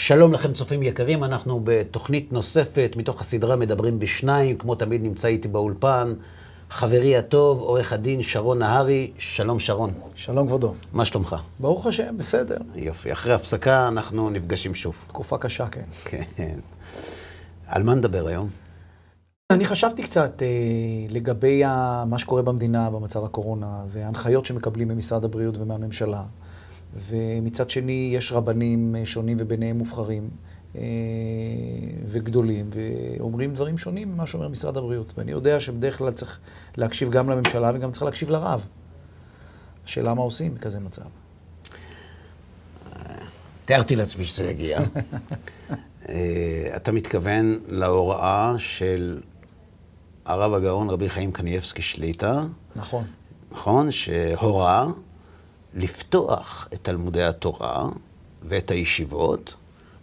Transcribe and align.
שלום 0.00 0.32
לכם 0.32 0.52
צופים 0.52 0.82
יקרים, 0.82 1.24
אנחנו 1.24 1.60
בתוכנית 1.64 2.32
נוספת 2.32 2.92
מתוך 2.96 3.20
הסדרה 3.20 3.56
מדברים 3.56 3.98
בשניים, 3.98 4.58
כמו 4.58 4.74
תמיד 4.74 5.02
נמצא 5.02 5.28
איתי 5.28 5.48
באולפן 5.48 6.14
חברי 6.70 7.16
הטוב, 7.16 7.60
עורך 7.60 7.92
הדין 7.92 8.22
שרון 8.22 8.58
נהרי, 8.58 9.10
שלום 9.18 9.58
שרון. 9.58 9.92
שלום 10.14 10.46
כבודו. 10.46 10.74
מה 10.92 11.04
שלומך? 11.04 11.36
ברוך 11.60 11.86
השם, 11.86 12.16
בסדר. 12.16 12.56
יופי, 12.74 13.12
אחרי 13.12 13.34
הפסקה 13.34 13.88
אנחנו 13.88 14.30
נפגשים 14.30 14.74
שוב. 14.74 14.94
תקופה 15.06 15.38
קשה, 15.38 15.66
כן. 15.68 15.84
כן. 16.04 16.58
על 17.66 17.82
מה 17.82 17.94
נדבר 17.94 18.26
היום? 18.26 18.48
אני 19.50 19.64
חשבתי 19.64 20.02
קצת 20.02 20.42
אה, 20.42 20.48
לגבי 21.08 21.64
ה, 21.64 22.04
מה 22.06 22.18
שקורה 22.18 22.42
במדינה 22.42 22.90
במצב 22.90 23.24
הקורונה, 23.24 23.84
וההנחיות 23.88 24.46
שמקבלים 24.46 24.88
ממשרד 24.88 25.24
הבריאות 25.24 25.58
ומהממשלה. 25.58 26.22
ומצד 26.94 27.70
שני, 27.70 28.10
יש 28.14 28.32
רבנים 28.32 28.96
אה, 28.98 29.06
שונים 29.06 29.36
וביניהם 29.40 29.78
מובחרים 29.78 30.30
אה, 30.76 30.82
וגדולים, 32.04 32.70
ואומרים 32.72 33.54
דברים 33.54 33.78
שונים 33.78 34.12
ממה 34.12 34.26
שאומר 34.26 34.48
משרד 34.48 34.76
הבריאות. 34.76 35.14
ואני 35.18 35.32
יודע 35.32 35.60
שבדרך 35.60 35.98
כלל 35.98 36.10
צריך 36.10 36.38
להקשיב 36.76 37.10
גם 37.10 37.30
לממשלה 37.30 37.70
וגם 37.74 37.90
צריך 37.90 38.02
להקשיב 38.02 38.30
לרב. 38.30 38.66
השאלה 39.84 40.14
מה 40.14 40.22
עושים 40.22 40.54
בכזה 40.54 40.80
מצב. 40.80 41.02
תיארתי 43.64 43.96
לעצמי 43.96 44.24
שזה 44.24 44.50
יגיע. 44.50 44.78
אה, 46.08 46.72
אתה 46.76 46.92
מתכוון 46.92 47.58
להוראה 47.68 48.54
של 48.58 49.20
הרב 50.24 50.54
הגאון 50.54 50.90
רבי 50.90 51.08
חיים 51.08 51.32
קנייבסקי 51.32 51.82
שליטא. 51.82 52.40
נכון. 52.76 53.04
נכון? 53.52 53.90
שהורה 53.90 54.86
לפתוח 55.74 56.68
את 56.74 56.78
תלמודי 56.82 57.22
התורה 57.22 57.88
ואת 58.42 58.70
הישיבות 58.70 59.54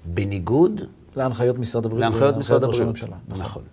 בניגוד... 0.06 0.82
להנחיות 1.16 1.58
משרד 1.58 1.86
הבריאות. 1.86 2.02
להנחיות 2.12 2.38
משרד 2.38 2.64
הבריאות. 2.64 2.88
הממשלה. 2.88 3.18
נכון. 3.28 3.42
נכון. 3.42 3.64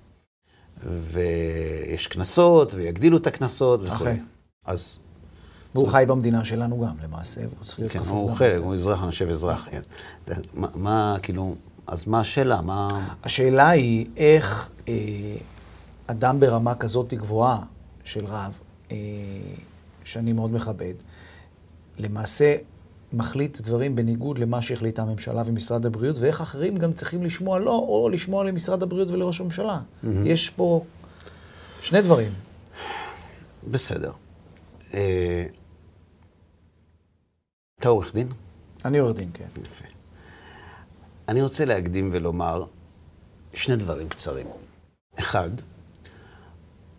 ויש 0.86 2.06
קנסות, 2.06 2.74
ויגדילו 2.74 3.16
את 3.16 3.26
הקנסות 3.26 3.80
וכו'. 3.90 4.06
אז... 4.64 4.98
והוא 5.74 5.88
חי 5.88 6.04
במדינה 6.08 6.44
שלנו 6.44 6.80
גם, 6.80 6.94
למעשה, 7.04 7.40
והוא 7.40 7.64
צריך 7.64 7.78
להיות 7.78 7.92
כן, 7.92 7.98
כפוף 7.98 8.10
הוא 8.10 8.28
גם. 8.28 8.34
חלק, 8.34 8.58
הוא 8.62 8.74
אזרח, 8.74 9.02
אני 9.02 9.10
חושב 9.10 9.28
אזרח, 9.28 9.68
כן. 9.70 9.80
מה, 10.54 10.68
מה, 10.74 11.16
כאילו, 11.22 11.54
אז 11.86 12.06
מה 12.06 12.20
השאלה? 12.20 12.60
מה... 12.60 12.88
השאלה 13.24 13.68
היא 13.68 14.06
איך 14.16 14.70
אה, 14.88 14.94
אדם 16.06 16.40
ברמה 16.40 16.74
כזאת 16.74 17.14
גבוהה 17.14 17.58
של 18.04 18.27
רב, 18.27 18.58
אה, 18.92 18.96
שאני 20.04 20.32
מאוד 20.32 20.52
מכבד, 20.52 20.94
למעשה 21.98 22.56
מחליט 23.12 23.60
דברים 23.60 23.96
בניגוד 23.96 24.38
למה 24.38 24.62
שהחליטה 24.62 25.02
הממשלה 25.02 25.42
ומשרד 25.46 25.86
הבריאות, 25.86 26.18
ואיך 26.18 26.40
אחרים 26.40 26.76
גם 26.76 26.92
צריכים 26.92 27.22
לשמוע 27.22 27.58
לו, 27.58 27.72
או 27.72 28.08
לשמוע 28.12 28.44
למשרד 28.44 28.82
הבריאות 28.82 29.10
ולראש 29.10 29.40
הממשלה. 29.40 29.80
יש 30.24 30.50
פה 30.50 30.84
שני 31.82 32.02
דברים. 32.02 32.32
בסדר. 33.70 34.12
אה, 34.94 35.46
אתה 37.80 37.88
עורך 37.88 38.14
דין? 38.14 38.28
אני 38.84 38.98
עורך 38.98 39.16
דין, 39.16 39.30
כן. 39.34 39.44
יפה. 39.62 39.84
אני 41.28 41.42
רוצה 41.42 41.64
להקדים 41.64 42.10
ולומר 42.12 42.64
שני 43.54 43.77
דברים 43.77 44.08
קצרים. 44.08 44.46
אחד, 45.18 45.50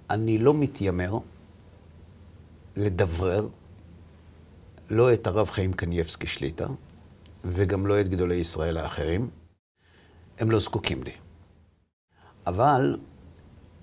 אני 0.10 0.38
לא 0.38 0.54
מתיימר 0.54 1.18
לדברר 2.76 3.48
לא 4.90 5.14
את 5.14 5.28
הרב 5.28 5.50
חיים 5.50 5.74
קנייבסקי 5.74 6.28
שליטא, 6.28 6.66
וגם 7.46 7.88
לא 7.88 8.02
את 8.02 8.10
גדולי 8.10 8.36
ישראל 8.36 8.78
האחרים. 8.78 9.30
הם 10.40 10.52
לא 10.52 10.60
זקוקים 10.60 11.04
לי. 11.04 11.12
אבל 12.48 12.98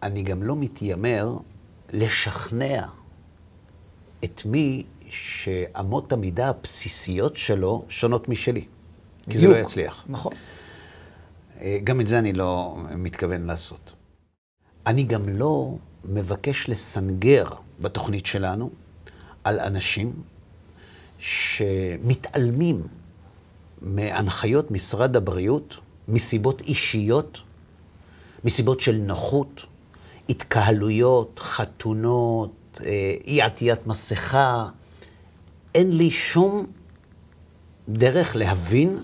אני 0.02 0.22
גם 0.22 0.42
לא 0.42 0.56
מתיימר 0.56 1.36
לשכנע 1.92 2.86
את 4.24 4.42
מי 4.44 4.84
שאמות 5.08 6.12
המידה 6.12 6.48
הבסיסיות 6.48 7.36
שלו 7.36 7.84
שונות 7.88 8.28
משלי. 8.28 8.64
כי 9.30 9.38
זה 9.38 9.48
לא. 9.48 9.56
יצליח. 9.56 10.04
נכון. 10.08 10.32
אה, 11.60 11.78
גם 11.84 12.00
את 12.00 12.06
זה 12.06 12.18
אני 12.18 12.32
לא 12.32 12.76
מתכוון 12.96 13.46
לעשות. 13.46 13.92
אני 14.86 15.02
גם 15.02 15.28
לא 15.28 15.76
מבקש 16.04 16.68
לסנגר 16.68 17.44
בתוכנית 17.80 18.26
שלנו 18.26 18.70
על 19.44 19.60
אנשים 19.60 20.22
שמתעלמים 21.20 22.82
מהנחיות 23.82 24.70
משרד 24.70 25.16
הבריאות 25.16 25.76
מסיבות 26.08 26.60
אישיות, 26.60 27.40
מסיבות 28.44 28.80
של 28.80 28.96
נוחות, 28.96 29.62
התקהלויות, 30.28 31.40
חתונות, 31.42 32.80
אה, 32.84 33.14
אי 33.26 33.42
עטיית 33.42 33.86
מסכה. 33.86 34.66
אין 35.74 35.96
לי 35.96 36.10
שום 36.10 36.66
דרך 37.88 38.36
להבין 38.36 38.98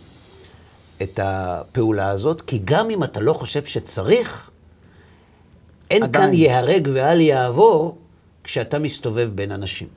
את 1.02 1.20
הפעולה 1.22 2.08
הזאת, 2.08 2.40
כי 2.40 2.60
גם 2.64 2.90
אם 2.90 3.04
אתה 3.04 3.20
לא 3.20 3.32
חושב 3.32 3.64
שצריך, 3.64 4.50
אין 5.90 6.02
עדיין. 6.02 6.24
כאן 6.24 6.34
ייהרג 6.34 6.88
ואל 6.92 7.20
יעבור 7.20 7.98
כשאתה 8.44 8.78
מסתובב 8.78 9.30
בין 9.34 9.52
אנשים. 9.52 9.88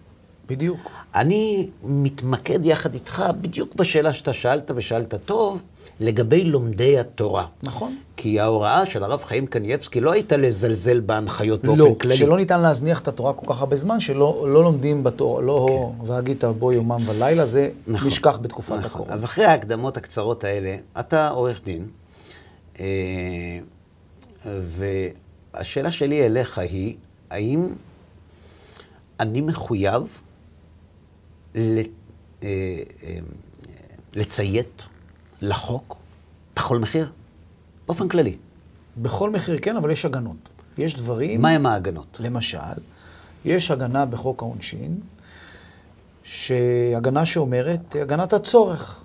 בדיוק. 0.49 0.79
אני 1.15 1.67
מתמקד 1.83 2.65
יחד 2.65 2.93
איתך 2.93 3.23
בדיוק 3.41 3.75
בשאלה 3.75 4.13
שאתה 4.13 4.33
שאלת 4.33 4.71
ושאלת 4.75 5.13
טוב, 5.25 5.61
לגבי 5.99 6.43
לומדי 6.43 6.99
התורה. 6.99 7.45
נכון. 7.63 7.95
כי 8.17 8.39
ההוראה 8.39 8.85
של 8.85 9.03
הרב 9.03 9.23
חיים 9.23 9.47
קנייבסקי 9.47 10.01
לא 10.01 10.11
הייתה 10.11 10.37
לזלזל 10.37 10.99
בהנחיות 10.99 11.63
באופן 11.63 11.79
לא, 11.79 11.95
כללי. 12.01 12.15
שלא 12.15 12.37
ניתן 12.37 12.61
להזניח 12.61 12.99
את 12.99 13.07
התורה 13.07 13.33
כל 13.33 13.53
כך 13.53 13.59
הרבה 13.59 13.75
זמן, 13.75 13.99
שלא 13.99 14.45
לא 14.47 14.63
לומדים 14.63 15.03
בתורה, 15.03 15.41
לא 15.41 15.91
והגית 16.05 16.43
בו 16.43 16.71
יומם 16.71 17.01
ולילה, 17.05 17.45
זה 17.45 17.69
נכון. 17.87 18.07
נשכח 18.07 18.37
בתקופת 18.37 18.71
נכון. 18.71 18.85
הקורונה. 18.85 19.13
אז 19.13 19.25
אחרי 19.25 19.45
ההקדמות 19.45 19.97
הקצרות 19.97 20.43
האלה, 20.43 20.75
אתה 20.99 21.29
עורך 21.29 21.61
דין, 21.63 21.87
אה, 22.79 22.85
והשאלה 24.45 25.91
שלי 25.91 26.25
אליך 26.25 26.57
היא, 26.57 26.95
האם 27.29 27.67
אני 29.19 29.41
מחויב 29.41 30.19
לציית 34.15 34.83
לחוק 35.41 35.95
בכל 36.55 36.79
מחיר? 36.79 37.11
באופן 37.87 38.07
כללי. 38.07 38.37
בכל 38.97 39.29
מחיר 39.29 39.57
כן, 39.61 39.77
אבל 39.77 39.91
יש 39.91 40.05
הגנות. 40.05 40.49
יש 40.77 40.95
דברים, 40.95 41.41
מהם 41.41 41.65
ההגנות? 41.65 42.17
למשל, 42.19 42.57
יש 43.45 43.71
הגנה 43.71 44.05
בחוק 44.05 44.41
העונשין, 44.41 44.99
שהגנה 46.23 47.25
שאומרת, 47.25 47.95
הגנת 47.95 48.33
הצורך, 48.33 49.03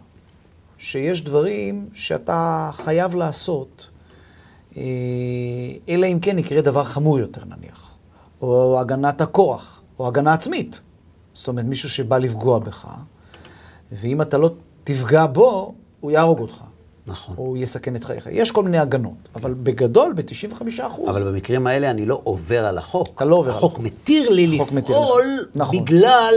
שיש 0.78 1.24
דברים 1.24 1.88
שאתה 1.92 2.70
חייב 2.72 3.14
לעשות, 3.14 3.90
אה, 4.76 4.82
אלא 5.88 6.06
אם 6.06 6.18
כן 6.22 6.38
יקרה 6.38 6.60
דבר 6.60 6.84
חמור 6.84 7.18
יותר 7.18 7.44
נניח, 7.44 7.96
או 8.42 8.80
הגנת 8.80 9.20
הכוח, 9.20 9.82
או 9.98 10.08
הגנה 10.08 10.32
עצמית. 10.32 10.80
זאת 11.34 11.48
אומרת, 11.48 11.64
מישהו 11.64 11.90
שבא 11.90 12.18
לפגוע 12.18 12.58
בך, 12.58 12.88
ואם 13.92 14.22
אתה 14.22 14.38
לא 14.38 14.50
תפגע 14.84 15.26
בו, 15.26 15.74
הוא 16.00 16.10
יהרוג 16.10 16.38
אותך. 16.38 16.64
נכון. 17.06 17.36
או 17.38 17.42
הוא 17.42 17.56
יסכן 17.56 17.96
את 17.96 18.04
חייך. 18.04 18.28
יש 18.32 18.50
כל 18.50 18.64
מיני 18.64 18.78
הגנות, 18.78 19.28
אבל 19.34 19.54
בגדול, 19.54 20.12
ב-95 20.16 20.86
אחוז. 20.86 21.08
אבל 21.08 21.24
במקרים 21.24 21.66
האלה 21.66 21.90
אני 21.90 22.06
לא 22.06 22.20
עובר 22.24 22.64
על 22.64 22.78
החוק. 22.78 23.08
אתה 23.16 23.24
לא 23.24 23.34
עובר 23.34 23.50
על 23.50 23.56
החוק 23.56 23.72
החוק. 23.72 23.84
מתיר 23.84 24.30
לי. 24.30 24.46
לפעול 24.46 25.48
נכון. 25.54 25.78
בגלל... 25.78 26.34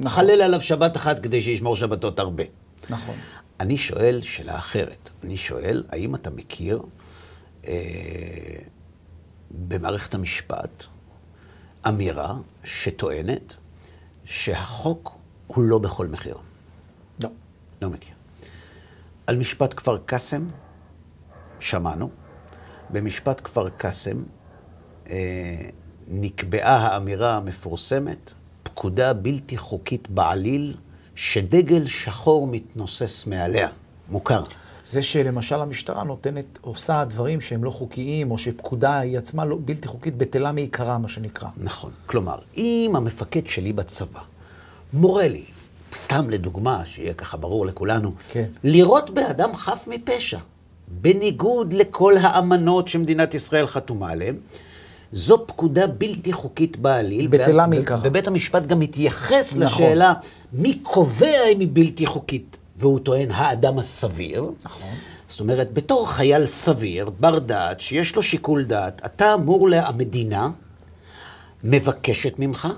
נכון. 0.00 0.24
חלל 0.24 0.42
עליו 0.42 0.60
שבת 0.60 0.96
אחת 0.96 1.20
כדי 1.20 1.42
שישמור 1.42 1.76
שבתות 1.76 2.18
הרבה. 2.18 2.44
נכון. 2.90 3.14
אני 3.60 3.76
שואל 3.76 4.20
שאלה 4.22 4.58
אחרת. 4.58 5.10
אני 5.24 5.36
שואל, 5.36 5.84
האם 5.90 6.14
אתה 6.14 6.30
מכיר 6.30 6.82
אה, 7.66 7.74
במערכת 9.50 10.14
המשפט 10.14 10.84
אמירה 11.88 12.34
שטוענת 12.64 13.54
שהחוק 14.24 15.12
הוא 15.46 15.64
לא 15.64 15.78
בכל 15.78 16.08
מחיר? 16.08 16.36
לא. 17.22 17.28
לא 17.82 17.90
מכיר. 17.90 18.14
על 19.26 19.36
משפט 19.36 19.74
כפר 19.76 19.98
קאסם 20.06 20.48
שמענו. 21.60 22.10
במשפט 22.90 23.40
כפר 23.44 23.68
קאסם 23.68 24.22
אה, 25.10 25.68
נקבעה 26.08 26.76
האמירה 26.76 27.36
המפורסמת, 27.36 28.32
פקודה 28.62 29.12
בלתי 29.12 29.56
חוקית 29.56 30.10
בעליל, 30.10 30.76
שדגל 31.14 31.86
שחור 31.86 32.46
מתנוסס 32.46 33.26
מעליה. 33.26 33.68
מוכר. 34.08 34.42
זה 34.86 35.02
שלמשל 35.02 35.54
המשטרה 35.54 36.04
נותנת, 36.04 36.58
עושה 36.60 37.04
דברים 37.04 37.40
שהם 37.40 37.64
לא 37.64 37.70
חוקיים, 37.70 38.30
או 38.30 38.38
שפקודה 38.38 38.98
היא 38.98 39.18
עצמה 39.18 39.44
לא, 39.44 39.58
בלתי 39.64 39.88
חוקית, 39.88 40.16
בטלה 40.16 40.52
מעיקרה, 40.52 40.98
מה 40.98 41.08
שנקרא. 41.08 41.48
נכון. 41.56 41.90
כלומר, 42.06 42.38
אם 42.56 42.92
המפקד 42.96 43.46
שלי 43.46 43.72
בצבא 43.72 44.20
מורה 44.92 45.28
לי, 45.28 45.44
סתם 45.94 46.30
לדוגמה, 46.30 46.82
שיהיה 46.84 47.14
ככה 47.14 47.36
ברור 47.36 47.66
לכולנו, 47.66 48.10
כן. 48.28 48.44
לירות 48.64 49.10
באדם 49.10 49.56
חף 49.56 49.88
מפשע, 49.90 50.38
בניגוד 50.88 51.72
לכל 51.72 52.14
האמנות 52.20 52.88
שמדינת 52.88 53.34
ישראל 53.34 53.66
חתומה 53.66 54.10
עליהן, 54.10 54.36
זו 55.12 55.46
פקודה 55.46 55.86
בלתי 55.86 56.32
חוקית 56.32 56.76
בעליל. 56.76 57.26
בטלה 57.26 57.66
מעיקרה. 57.66 57.98
ובית 58.02 58.26
המשפט 58.26 58.66
גם 58.66 58.80
מתייחס 58.80 59.56
נכון. 59.56 59.84
לשאלה 59.84 60.12
מי 60.52 60.78
קובע 60.82 61.46
אם 61.52 61.60
היא 61.60 61.68
בלתי 61.72 62.06
חוקית, 62.06 62.56
והוא 62.84 62.98
טוען 62.98 63.30
האדם 63.30 63.78
הסביר. 63.78 64.50
נכון. 64.64 64.90
זאת 65.28 65.40
אומרת, 65.40 65.72
בתור 65.72 66.10
חייל 66.10 66.46
סביר, 66.46 67.10
בר 67.20 67.38
דעת, 67.38 67.80
שיש 67.80 68.16
לו 68.16 68.22
שיקול 68.22 68.64
דעת, 68.64 69.02
אתה 69.04 69.34
אמור, 69.34 69.68
לה, 69.68 69.88
המדינה 69.88 70.48
מבקשת 71.64 72.38
ממך 72.38 72.68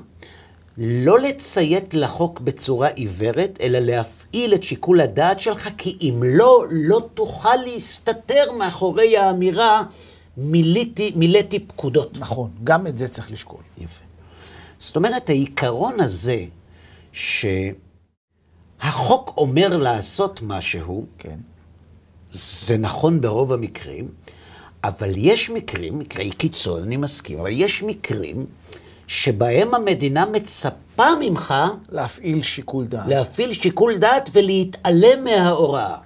לא 0.79 1.19
לציית 1.19 1.94
לחוק 1.94 2.41
בצורה 2.41 2.88
עיוורת, 2.88 3.58
אלא 3.61 3.79
להפעיל 3.79 4.55
את 4.55 4.62
שיקול 4.62 5.00
הדעת 5.00 5.41
שלך, 5.41 5.69
כי 5.79 5.99
אם 6.00 6.23
לא, 6.26 6.64
לא 6.70 7.08
תוכל 7.14 7.56
להסתתר 7.56 8.53
מאחורי 8.58 9.17
האמירה 9.17 9.82
מילאתי, 10.37 11.12
מילאתי 11.17 11.58
פקודות. 11.58 12.19
נכון, 12.19 12.50
גם 12.64 12.87
את 12.87 12.99
זה 12.99 13.08
צריך 13.08 13.31
לשקול. 13.31 13.61
יפה. 13.79 14.05
זאת 14.79 14.97
אומרת, 14.97 15.29
העיקרון 15.29 16.00
הזה, 16.00 16.44
שהחוק 18.86 19.34
אומר 19.36 19.76
לעשות 19.76 20.40
משהו, 20.42 21.06
כן. 21.18 21.36
זה 22.32 22.78
נכון 22.78 23.20
ברוב 23.20 23.52
המקרים, 23.52 24.08
אבל 24.84 25.10
יש 25.16 25.50
מקרים, 25.50 25.98
מקרי 25.98 26.30
קיצון, 26.30 26.82
אני 26.82 26.96
מסכים, 26.96 27.38
אבל 27.38 27.50
יש 27.52 27.82
מקרים 27.82 28.46
שבהם 29.06 29.74
המדינה 29.74 30.26
מצפה 30.26 31.06
ממך 31.20 31.54
להפעיל 31.88 32.42
שיקול 32.42 32.86
דעת. 32.86 33.08
להפעיל 33.08 33.52
שיקול 33.52 33.96
דעת 33.96 34.30
ולהתעלם 34.32 35.24
מההוראה. 35.24 35.96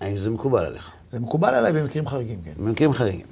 האם 0.00 0.18
זה 0.18 0.30
מקובל 0.30 0.64
עליך? 0.64 0.90
זה 1.10 1.20
מקובל 1.20 1.54
עליי 1.54 1.72
במקרים 1.72 2.06
חריגים, 2.06 2.38
כן. 2.44 2.52
במקרים 2.56 2.92
חריגים. 2.92 3.26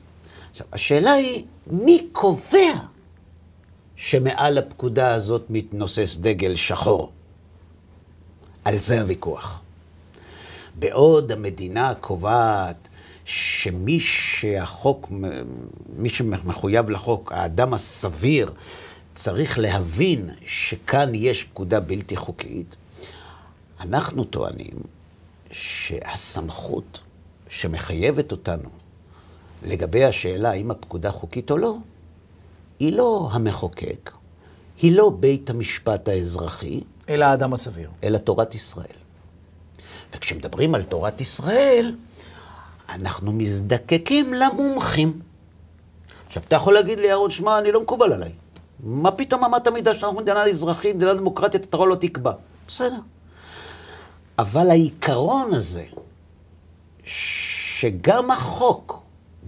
עכשיו, 0.50 0.66
השאלה 0.72 1.12
היא, 1.12 1.44
מי 1.66 2.06
קובע 2.12 2.72
שמעל 3.96 4.58
הפקודה 4.58 5.14
הזאת 5.14 5.46
מתנוסס 5.50 6.16
דגל 6.16 6.56
שחור? 6.56 7.12
על 8.64 8.78
זה 8.78 9.00
הוויכוח. 9.00 9.60
בעוד 10.78 11.32
המדינה 11.32 11.94
קובעת 12.00 12.88
שמי 13.24 14.00
שהחוק, 14.00 15.12
מי 15.96 16.08
שמחויב 16.08 16.90
לחוק, 16.90 17.32
האדם 17.32 17.74
הסביר, 17.74 18.52
צריך 19.14 19.58
להבין 19.58 20.30
שכאן 20.46 21.14
יש 21.14 21.44
פקודה 21.44 21.80
בלתי 21.80 22.16
חוקית, 22.16 22.76
אנחנו 23.80 24.24
טוענים 24.24 24.74
שהסמכות 25.50 27.00
שמחייבת 27.48 28.32
אותנו 28.32 28.68
לגבי 29.62 30.04
השאלה 30.04 30.50
האם 30.50 30.70
הפקודה 30.70 31.10
חוקית 31.10 31.50
או 31.50 31.58
לא, 31.58 31.76
היא 32.78 32.92
לא 32.92 33.28
המחוקק, 33.32 34.10
היא 34.82 34.96
לא 34.96 35.12
בית 35.20 35.50
המשפט 35.50 36.08
האזרחי, 36.08 36.80
אלא 37.08 37.24
האדם 37.24 37.52
הסביר. 37.52 37.90
אלא 38.04 38.18
תורת 38.18 38.54
ישראל. 38.54 38.96
וכשמדברים 40.14 40.74
על 40.74 40.82
תורת 40.82 41.20
ישראל, 41.20 41.94
אנחנו 42.88 43.32
מזדקקים 43.32 44.34
למומחים. 44.34 45.20
עכשיו, 46.26 46.42
אתה 46.48 46.56
יכול 46.56 46.74
להגיד 46.74 46.98
לי, 46.98 47.10
אהרון, 47.10 47.30
שמע, 47.30 47.58
אני 47.58 47.72
לא 47.72 47.80
מקובל 47.80 48.12
עליי. 48.12 48.32
מה 48.80 49.10
פתאום 49.10 49.44
אמת 49.44 49.66
המידה 49.66 49.94
שאנחנו 49.94 50.20
מדינה 50.20 50.44
אזרחית, 50.44 50.96
מדינה 50.96 51.14
דמוקרטית, 51.14 51.64
אתה 51.64 51.76
לא 51.76 51.94
תקבע. 51.94 52.32
בסדר. 52.68 52.98
אבל 54.38 54.70
העיקרון 54.70 55.54
הזה, 55.54 55.84
שגם 57.04 58.30
החוק, 58.30 59.02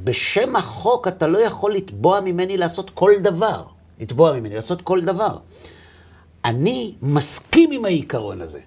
בשם 0.05 0.57
החוק 0.57 1.09
אתה 1.09 1.27
לא 1.27 1.39
יכול 1.39 1.75
לתבוע 1.75 2.21
ממני 2.21 2.57
לעשות 2.57 2.91
כל 2.91 3.13
דבר. 3.23 3.63
לתבוע 4.01 4.33
ממני 4.33 4.55
לעשות 4.55 4.83
כל 4.83 5.01
דבר. 5.01 5.39
אני 6.45 6.95
מסכים 7.03 7.71
עם 7.73 7.85
העיקרון 7.85 8.41
הזה. 8.41 8.61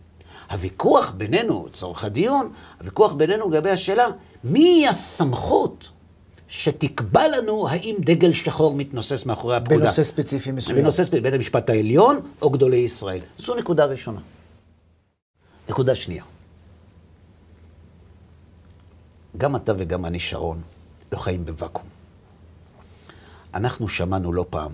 הוויכוח 0.51 1.11
בינינו, 1.11 1.65
לצורך 1.69 2.03
הדיון, 2.03 2.51
הוויכוח 2.79 3.13
בינינו 3.13 3.49
לגבי 3.49 3.69
השאלה, 3.69 4.05
מי 4.43 4.87
הסמכות 4.87 5.89
שתקבע 6.47 7.27
לנו 7.27 7.69
האם 7.69 7.95
דגל 7.99 8.33
שחור 8.33 8.75
מתנוסס 8.75 9.25
מאחורי 9.25 9.55
הפקודה? 9.55 9.79
בנושא 9.79 10.03
ספציפי 10.03 10.51
מסוים. 10.51 10.77
בנושא 10.77 11.03
ספציפי, 11.03 11.21
בית 11.21 11.33
המשפט 11.33 11.69
העליון 11.69 12.19
או 12.41 12.49
גדולי 12.49 12.77
ישראל. 12.77 13.19
זו 13.39 13.55
נקודה 13.55 13.85
ראשונה. 13.85 14.19
נקודה 15.69 15.95
שנייה. 15.95 16.23
גם 19.37 19.55
אתה 19.55 19.73
וגם 19.77 20.05
אני, 20.05 20.19
שרון, 20.19 20.61
לא 21.11 21.17
חיים 21.17 21.45
בוואקום. 21.45 21.85
אנחנו 23.53 23.87
שמענו 23.87 24.33
לא 24.33 24.45
פעם, 24.49 24.71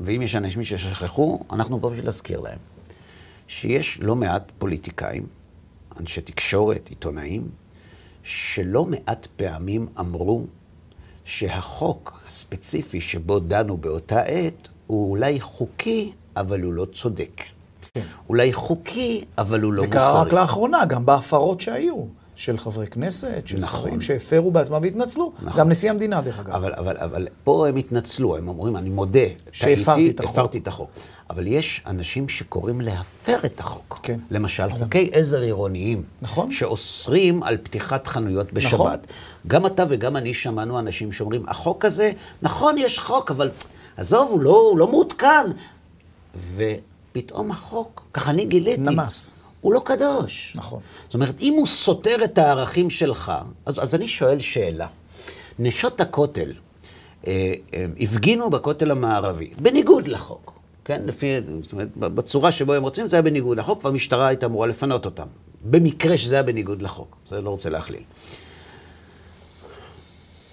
ואם 0.00 0.22
יש 0.22 0.36
אנשים 0.36 0.64
ששכחו, 0.64 1.40
אנחנו 1.52 1.80
פה 1.80 1.90
בשביל 1.90 2.04
להזכיר 2.04 2.40
להם, 2.40 2.58
שיש 3.48 3.98
לא 4.00 4.16
מעט 4.16 4.52
פוליטיקאים, 4.58 5.26
אנשי 6.00 6.20
תקשורת, 6.20 6.88
עיתונאים, 6.88 7.48
שלא 8.22 8.84
מעט 8.84 9.26
פעמים 9.36 9.86
אמרו 10.00 10.44
שהחוק 11.24 12.20
הספציפי 12.28 13.00
שבו 13.00 13.38
דנו 13.38 13.76
באותה 13.76 14.20
עת 14.20 14.68
הוא 14.86 15.10
אולי 15.10 15.40
חוקי, 15.40 16.12
אבל 16.36 16.62
הוא 16.62 16.72
לא 16.72 16.86
צודק. 16.92 17.42
כן. 17.94 18.00
אולי 18.28 18.52
חוקי, 18.52 19.24
אבל 19.38 19.62
הוא 19.62 19.72
לא 19.72 19.80
זה 19.80 19.86
מוסרי. 19.86 20.00
קרה 20.00 20.22
רק 20.22 20.32
לאחרונה, 20.32 20.84
גם 20.84 21.06
בהפרות 21.06 21.60
שהיו, 21.60 22.04
של 22.36 22.58
חברי 22.58 22.86
כנסת, 22.86 23.42
של 23.46 23.58
נכון. 23.58 23.80
שרים 23.80 24.00
שהפרו 24.00 24.50
בעצמם 24.50 24.78
והתנצלו. 24.82 25.32
נכון. 25.42 25.60
גם 25.60 25.68
נשיא 25.68 25.90
המדינה, 25.90 26.20
דרך 26.20 26.38
אגב. 26.38 26.54
אבל, 26.54 26.72
אבל, 26.74 26.96
אבל 26.96 27.28
פה 27.44 27.68
הם 27.68 27.76
התנצלו, 27.76 28.36
הם 28.36 28.48
אומרים, 28.48 28.76
אני 28.76 28.90
מודה, 28.90 29.20
שהפרתי 29.52 30.10
את 30.10 30.20
החוק." 30.20 30.32
הפרתי 30.32 30.58
את 30.58 30.68
החוק. 30.68 30.90
אבל 31.30 31.46
יש 31.46 31.82
אנשים 31.86 32.28
שקוראים 32.28 32.80
להפר 32.80 33.38
את 33.44 33.60
החוק. 33.60 33.98
כן. 34.02 34.20
למשל, 34.30 34.70
חוקי 34.70 35.10
עזר 35.12 35.40
עירוניים. 35.40 36.02
נכון. 36.22 36.52
שאוסרים 36.52 37.42
על 37.42 37.56
פתיחת 37.56 38.06
חנויות 38.06 38.52
בשבת. 38.52 38.72
נכון. 38.80 38.96
גם 39.46 39.66
אתה 39.66 39.84
וגם 39.88 40.16
אני 40.16 40.34
שמענו 40.34 40.78
אנשים 40.78 41.12
שאומרים, 41.12 41.44
החוק 41.48 41.84
הזה, 41.84 42.12
נכון, 42.42 42.78
יש 42.78 42.98
חוק, 42.98 43.30
אבל 43.30 43.50
עזוב, 43.96 44.30
הוא 44.30 44.40
לא, 44.40 44.50
הוא 44.70 44.78
לא 44.78 44.88
מעודכן. 44.88 45.46
ופתאום 46.56 47.50
החוק, 47.50 48.02
ככה 48.12 48.30
אני 48.30 48.44
גיליתי. 48.44 48.80
נמס. 48.80 49.34
הוא 49.64 49.74
לא 49.74 49.82
קדוש. 49.84 50.52
נכון. 50.56 50.80
זאת 51.04 51.14
אומרת, 51.14 51.40
אם 51.40 51.54
הוא 51.56 51.66
סותר 51.66 52.24
את 52.24 52.38
הערכים 52.38 52.90
שלך, 52.90 53.32
אז, 53.66 53.82
אז 53.82 53.94
אני 53.94 54.08
שואל 54.08 54.38
שאלה. 54.38 54.86
נשות 55.58 56.00
הכותל 56.00 56.52
אה, 57.26 57.54
אה, 57.74 57.86
הפגינו 58.00 58.50
בכותל 58.50 58.90
המערבי, 58.90 59.50
בניגוד 59.62 60.08
לחוק, 60.08 60.52
כן? 60.84 61.02
לפי, 61.06 61.40
זאת 61.62 61.72
אומרת, 61.72 61.96
בצורה 61.96 62.52
שבו 62.52 62.72
הם 62.72 62.82
רוצים, 62.82 63.06
זה 63.06 63.16
היה 63.16 63.22
בניגוד 63.22 63.58
לחוק, 63.58 63.84
והמשטרה 63.84 64.26
הייתה 64.26 64.46
אמורה 64.46 64.66
לפנות 64.66 65.06
אותם. 65.06 65.26
במקרה 65.64 66.18
שזה 66.18 66.34
היה 66.34 66.42
בניגוד 66.42 66.82
לחוק, 66.82 67.16
זה 67.26 67.40
לא 67.40 67.50
רוצה 67.50 67.70
להכליל. 67.70 68.02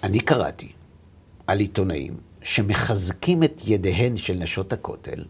אני 0.02 0.20
קראתי 0.20 0.72
על 1.46 1.58
עיתונאים 1.58 2.16
שמחזקים 2.42 3.42
את 3.42 3.62
ידיהן 3.66 4.16
של 4.16 4.34
נשות 4.34 4.72
הכותל, 4.72 5.24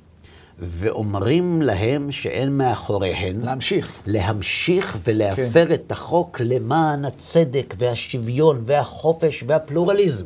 ואומרים 0.58 1.62
להם 1.62 2.12
שאין 2.12 2.58
מאחוריהן 2.58 3.40
להמשיך. 3.40 3.92
להמשיך 4.06 4.98
ולהפר 5.04 5.66
כן. 5.66 5.72
את 5.72 5.92
החוק 5.92 6.40
למען 6.40 7.04
הצדק 7.04 7.74
והשוויון 7.78 8.58
והחופש 8.62 9.44
והפלורליזם. 9.46 10.24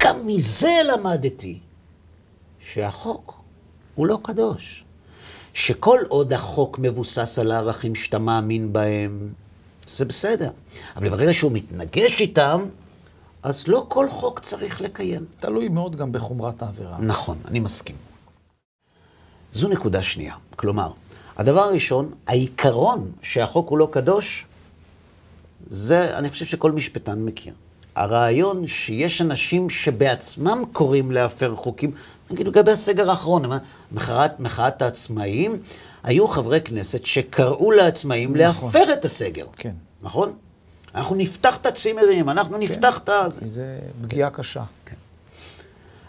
גם 0.00 0.26
מזה 0.26 0.76
למדתי 0.92 1.58
שהחוק 2.60 3.34
הוא 3.94 4.06
לא 4.06 4.18
קדוש. 4.22 4.84
שכל 5.54 5.98
עוד 6.08 6.32
החוק 6.32 6.78
מבוסס 6.78 7.38
על 7.38 7.52
הערכים 7.52 7.94
שאתה 7.94 8.18
מאמין 8.18 8.72
בהם, 8.72 9.28
זה 9.86 10.04
בסדר. 10.04 10.50
אבל 10.96 11.08
ברגע 11.08 11.34
שהוא 11.34 11.52
מתנגש 11.52 12.20
איתם, 12.20 12.64
אז 13.42 13.68
לא 13.68 13.86
כל 13.88 14.08
חוק 14.10 14.40
צריך 14.40 14.80
לקיים. 14.80 15.24
תלוי 15.38 15.68
מאוד 15.68 15.96
גם 15.96 16.12
בחומרת 16.12 16.62
העבירה. 16.62 16.96
נכון, 16.98 17.38
אני 17.44 17.60
מסכים. 17.60 17.96
זו 19.52 19.68
נקודה 19.68 20.02
שנייה. 20.02 20.34
כלומר, 20.56 20.92
הדבר 21.36 21.60
הראשון, 21.60 22.10
העיקרון 22.26 23.12
שהחוק 23.22 23.68
הוא 23.68 23.78
לא 23.78 23.88
קדוש, 23.90 24.46
זה, 25.66 26.18
אני 26.18 26.30
חושב 26.30 26.46
שכל 26.46 26.72
משפטן 26.72 27.18
מכיר. 27.18 27.54
הרעיון 27.94 28.66
שיש 28.66 29.20
אנשים 29.20 29.70
שבעצמם 29.70 30.64
קוראים 30.72 31.10
להפר 31.10 31.54
חוקים, 31.56 31.90
נגיד 32.30 32.48
לגבי 32.48 32.72
הסגר 32.72 33.10
האחרון, 33.10 33.44
מחאת, 33.92 34.40
מחאת 34.40 34.82
העצמאים, 34.82 35.58
היו 36.02 36.28
חברי 36.28 36.60
כנסת 36.60 37.06
שקראו 37.06 37.70
לעצמאים 37.70 38.36
נכון. 38.36 38.70
להפר 38.72 38.92
את 38.92 39.04
הסגר. 39.04 39.46
כן. 39.56 39.72
נכון? 40.02 40.32
אנחנו 40.94 41.16
נפתח 41.16 41.56
את 41.56 41.66
הצימרים, 41.66 42.28
אנחנו 42.28 42.58
נפתח 42.58 42.98
את 42.98 43.08
ה... 43.08 43.26
זה 43.44 43.78
פגיעה 44.02 44.30
קשה. 44.30 44.62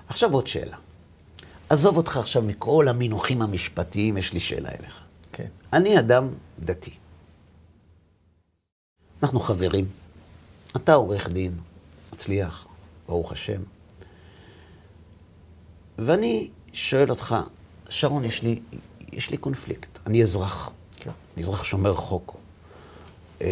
עכשיו 0.08 0.34
עוד 0.34 0.48
שאלה. 0.48 0.78
עזוב 1.70 1.98
אותך 1.98 2.18
עכשיו 2.18 2.42
מכל 2.42 2.88
המינוחים 2.90 3.42
המשפטיים, 3.42 4.18
יש 4.18 4.34
לי 4.34 4.40
שאלה 4.40 4.70
אליך. 4.70 5.00
כן. 5.32 5.48
אני 5.74 6.00
אדם 6.00 6.30
דתי. 6.60 6.92
אנחנו 9.24 9.40
חברים. 9.40 9.86
אתה 10.76 10.94
עורך 10.94 11.30
דין, 11.30 11.58
מצליח, 12.14 12.68
ברוך 13.08 13.32
השם. 13.32 13.62
ואני 15.98 16.50
שואל 16.74 17.10
אותך, 17.10 17.36
שרון, 17.90 18.26
יש 18.26 18.42
לי, 18.42 18.60
יש 19.12 19.30
לי 19.30 19.38
קונפליקט. 19.38 20.00
אני 20.08 20.22
אזרח. 20.22 20.72
כן. 20.96 21.12
אני 21.36 21.44
אזרח 21.44 21.64
שומר 21.64 21.96
חוק. 21.96 22.36
אה, 23.42 23.48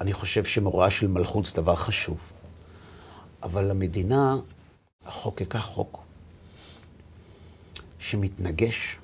אני 0.00 0.12
חושב 0.12 0.44
שמוראה 0.44 0.90
של 0.90 1.06
מלכות 1.06 1.46
זה 1.46 1.56
דבר 1.56 1.76
חשוב. 1.76 2.18
אבל 3.42 3.70
המדינה 3.70 4.36
חוקקה 5.06 5.60
חוק 5.60 6.03
שמתנגש 8.04 8.98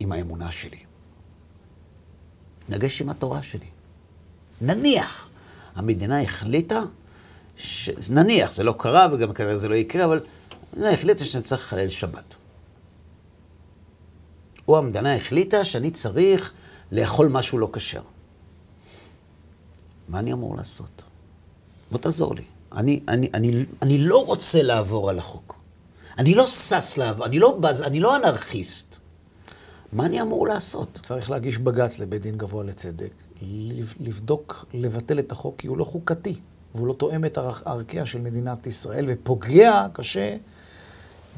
עם 0.00 0.12
האמונה 0.12 0.52
שלי. 0.52 0.78
מתנגש 2.62 3.00
עם 3.02 3.08
התורה 3.08 3.42
שלי. 3.42 3.66
נניח, 4.60 5.28
המדינה 5.74 6.22
החליטה, 6.22 6.80
ש... 7.56 7.90
נניח, 8.10 8.52
זה 8.52 8.64
לא 8.64 8.74
קרה 8.78 9.06
וגם 9.12 9.32
כנראה 9.34 9.56
זה 9.56 9.68
לא 9.68 9.74
יקרה, 9.74 10.04
אבל 10.04 10.20
המדינה 10.72 10.90
החליטה 10.92 11.24
שאני 11.24 11.42
צריך 11.42 11.62
לחלל 11.62 11.88
שבת. 11.88 12.34
או 14.68 14.78
המדינה 14.78 15.16
החליטה 15.16 15.64
שאני 15.64 15.90
צריך 15.90 16.52
לאכול 16.92 17.28
משהו 17.28 17.58
לא 17.58 17.70
כשר. 17.72 18.02
מה 20.08 20.18
אני 20.18 20.32
אמור 20.32 20.56
לעשות? 20.56 21.02
בוא 21.90 21.98
תעזור 21.98 22.34
לי. 22.34 22.44
אני, 22.72 23.00
אני, 23.08 23.30
אני, 23.34 23.64
אני 23.82 23.98
לא 23.98 24.26
רוצה 24.26 24.62
לעבור 24.62 25.10
על 25.10 25.18
החוק. 25.18 25.61
אני 26.18 26.34
לא 26.34 26.46
שש 26.46 26.98
לעבור, 26.98 27.26
אני 27.26 27.38
לא 27.38 27.56
בז, 27.60 27.82
אני 27.82 28.00
לא 28.00 28.16
אנרכיסט. 28.16 28.96
מה 29.92 30.06
אני 30.06 30.22
אמור 30.22 30.48
לעשות? 30.48 30.98
צריך 31.02 31.30
להגיש 31.30 31.58
בג"ץ 31.58 31.98
לבית 31.98 32.22
דין 32.22 32.38
גבוה 32.38 32.64
לצדק, 32.64 33.12
לבדוק, 34.00 34.64
לבטל 34.74 35.18
את 35.18 35.32
החוק, 35.32 35.54
כי 35.58 35.66
הוא 35.66 35.78
לא 35.78 35.84
חוקתי, 35.84 36.34
והוא 36.74 36.86
לא 36.86 36.92
תואם 36.92 37.24
את 37.24 37.38
ערכיה 37.64 38.06
של 38.06 38.20
מדינת 38.20 38.66
ישראל, 38.66 39.04
ופוגע 39.08 39.86
קשה 39.92 40.36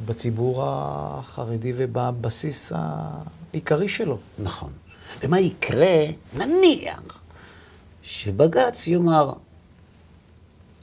בציבור 0.05 0.63
החרדי 0.67 1.73
ובבסיס 1.77 2.73
העיקרי 2.75 3.89
שלו. 3.89 4.19
נכון. 4.39 4.73
ומה 5.21 5.41
יקרה, 5.41 6.05
נניח, 6.37 7.19
שבג"ץ 8.03 8.87
יאמר, 8.87 9.33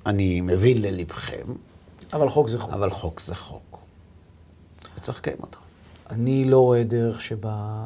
אני 0.05 0.41
מבין 0.41 0.81
ללבכם, 0.81 1.45
אבל 2.13 2.29
חוק 2.29 2.47
זה 2.47 2.59
חוק. 2.59 2.73
אבל 2.73 2.89
חוק 2.89 3.19
זה 3.19 3.35
חוק. 3.35 3.70
וצריך 5.01 5.17
לקיים 5.17 5.37
אותו. 5.41 5.57
אני 6.09 6.45
לא 6.45 6.59
רואה 6.59 6.83
דרך 6.83 7.21
שבה 7.21 7.85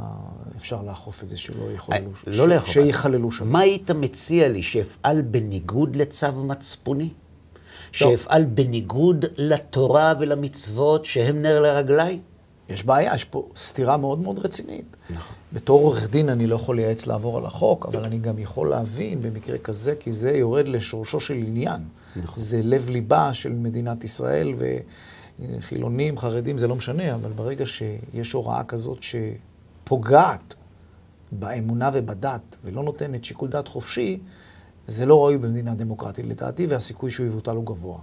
אפשר 0.58 0.82
לאכוף 0.82 1.24
את 1.24 1.30
זה 1.30 1.38
שלא 1.38 1.72
יחוללו, 1.72 2.10
אה, 2.28 2.34
לא 2.38 2.48
לאכוף. 2.48 2.70
שיחללו 2.70 3.32
שם. 3.32 3.50
מה 3.50 3.60
היית 3.60 3.92
מציע 3.92 4.50
לי, 4.50 4.64
שאפעל 4.64 5.22
בניגוד 5.22 5.96
לצו 5.96 6.32
מצפוני? 6.32 7.10
שאפעל 7.92 8.46
בניגוד 8.46 9.26
לתורה 9.38 10.14
ולמצוות 10.20 11.06
שהם 11.06 11.42
נר 11.42 11.62
לרגליי? 11.62 12.20
יש 12.70 12.84
בעיה, 12.84 13.16
יש 13.16 13.24
פה 13.24 13.48
סתירה 13.56 13.98
מאוד 13.98 14.20
מאוד 14.20 14.40
רצינית. 14.40 14.98
נכון. 15.10 15.36
בתור 15.54 15.82
עורך 15.82 16.10
דין 16.10 16.30
אני 16.30 16.48
לא 16.48 16.56
יכול 16.56 16.76
לייעץ 16.76 17.08
לעבור 17.08 17.38
על 17.38 17.46
החוק, 17.46 17.86
אבל 17.86 18.04
אני 18.04 18.18
גם 18.18 18.40
יכול 18.40 18.70
להבין 18.70 19.22
במקרה 19.22 19.58
כזה, 19.58 19.96
כי 20.00 20.12
זה 20.12 20.32
יורד 20.32 20.68
לשורשו 20.68 21.20
של 21.20 21.34
עניין. 21.34 21.82
נכון. 22.16 22.44
זה 22.44 22.60
לב-ליבה 22.64 23.34
של 23.34 23.54
מדינת 23.54 24.04
ישראל, 24.04 24.54
וחילונים, 25.40 26.18
חרדים, 26.18 26.58
זה 26.58 26.68
לא 26.68 26.76
משנה, 26.76 27.16
אבל 27.16 27.32
ברגע 27.32 27.66
שיש 27.66 28.32
הוראה 28.34 28.64
כזאת 28.64 29.00
שפוגעת 29.04 30.56
באמונה 31.32 31.90
ובדת, 31.94 32.58
ולא 32.64 32.84
נותנת 32.84 33.26
שיקול 33.26 33.50
דעת 33.50 33.68
חופשי, 33.68 34.20
זה 34.88 35.06
לא 35.06 35.20
ראוי 35.20 35.38
במדינה 35.38 35.76
דמוקרטית 35.76 36.26
לדעתי, 36.26 36.66
והסיכוי 36.66 37.12
שהוא 37.12 37.26
יבוטל 37.26 37.56
הוא 37.56 37.66
גבוה. 37.66 37.98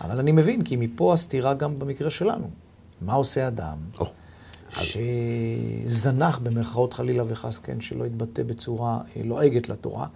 אבל 0.00 0.18
אני 0.18 0.32
מבין, 0.32 0.64
כי 0.64 0.76
מפה 0.76 1.12
הסתירה 1.12 1.54
גם 1.54 1.78
במקרה 1.78 2.10
שלנו. 2.10 2.50
מה 3.00 3.12
עושה 3.12 3.48
אדם 3.48 3.78
Oh. 3.96 4.80
שזנח, 4.80 6.38
במרכאות 6.38 6.92
חלילה 6.92 7.24
וחס, 7.26 7.58
כן, 7.58 7.80
שלא 7.80 8.06
יתבטא 8.06 8.42
בצורה 8.42 8.98
אה, 9.16 9.22
לועגת 9.24 9.68
לתורה, 9.68 10.06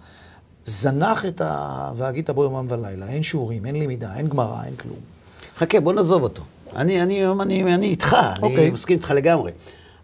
זנח 0.65 1.25
את 1.25 1.41
ה... 1.41 1.91
והגית 1.95 2.29
בו 2.29 2.43
יומם 2.43 2.65
ולילה, 2.69 3.07
אין 3.07 3.23
שיעורים, 3.23 3.65
אין 3.65 3.75
למידה, 3.75 4.15
אין 4.15 4.27
גמרא, 4.27 4.63
אין 4.63 4.75
כלום. 4.75 4.97
חכה, 5.57 5.79
בוא 5.79 5.93
נעזוב 5.93 6.23
אותו. 6.23 6.43
אני, 6.75 7.01
אני, 7.01 7.25
אני, 7.41 7.75
אני 7.75 7.87
איתך, 7.87 8.13
okay. 8.13 8.17
אני 8.17 8.43
אוקיי. 8.43 8.71
מסכים 8.71 8.97
איתך 8.97 9.11
לגמרי. 9.11 9.51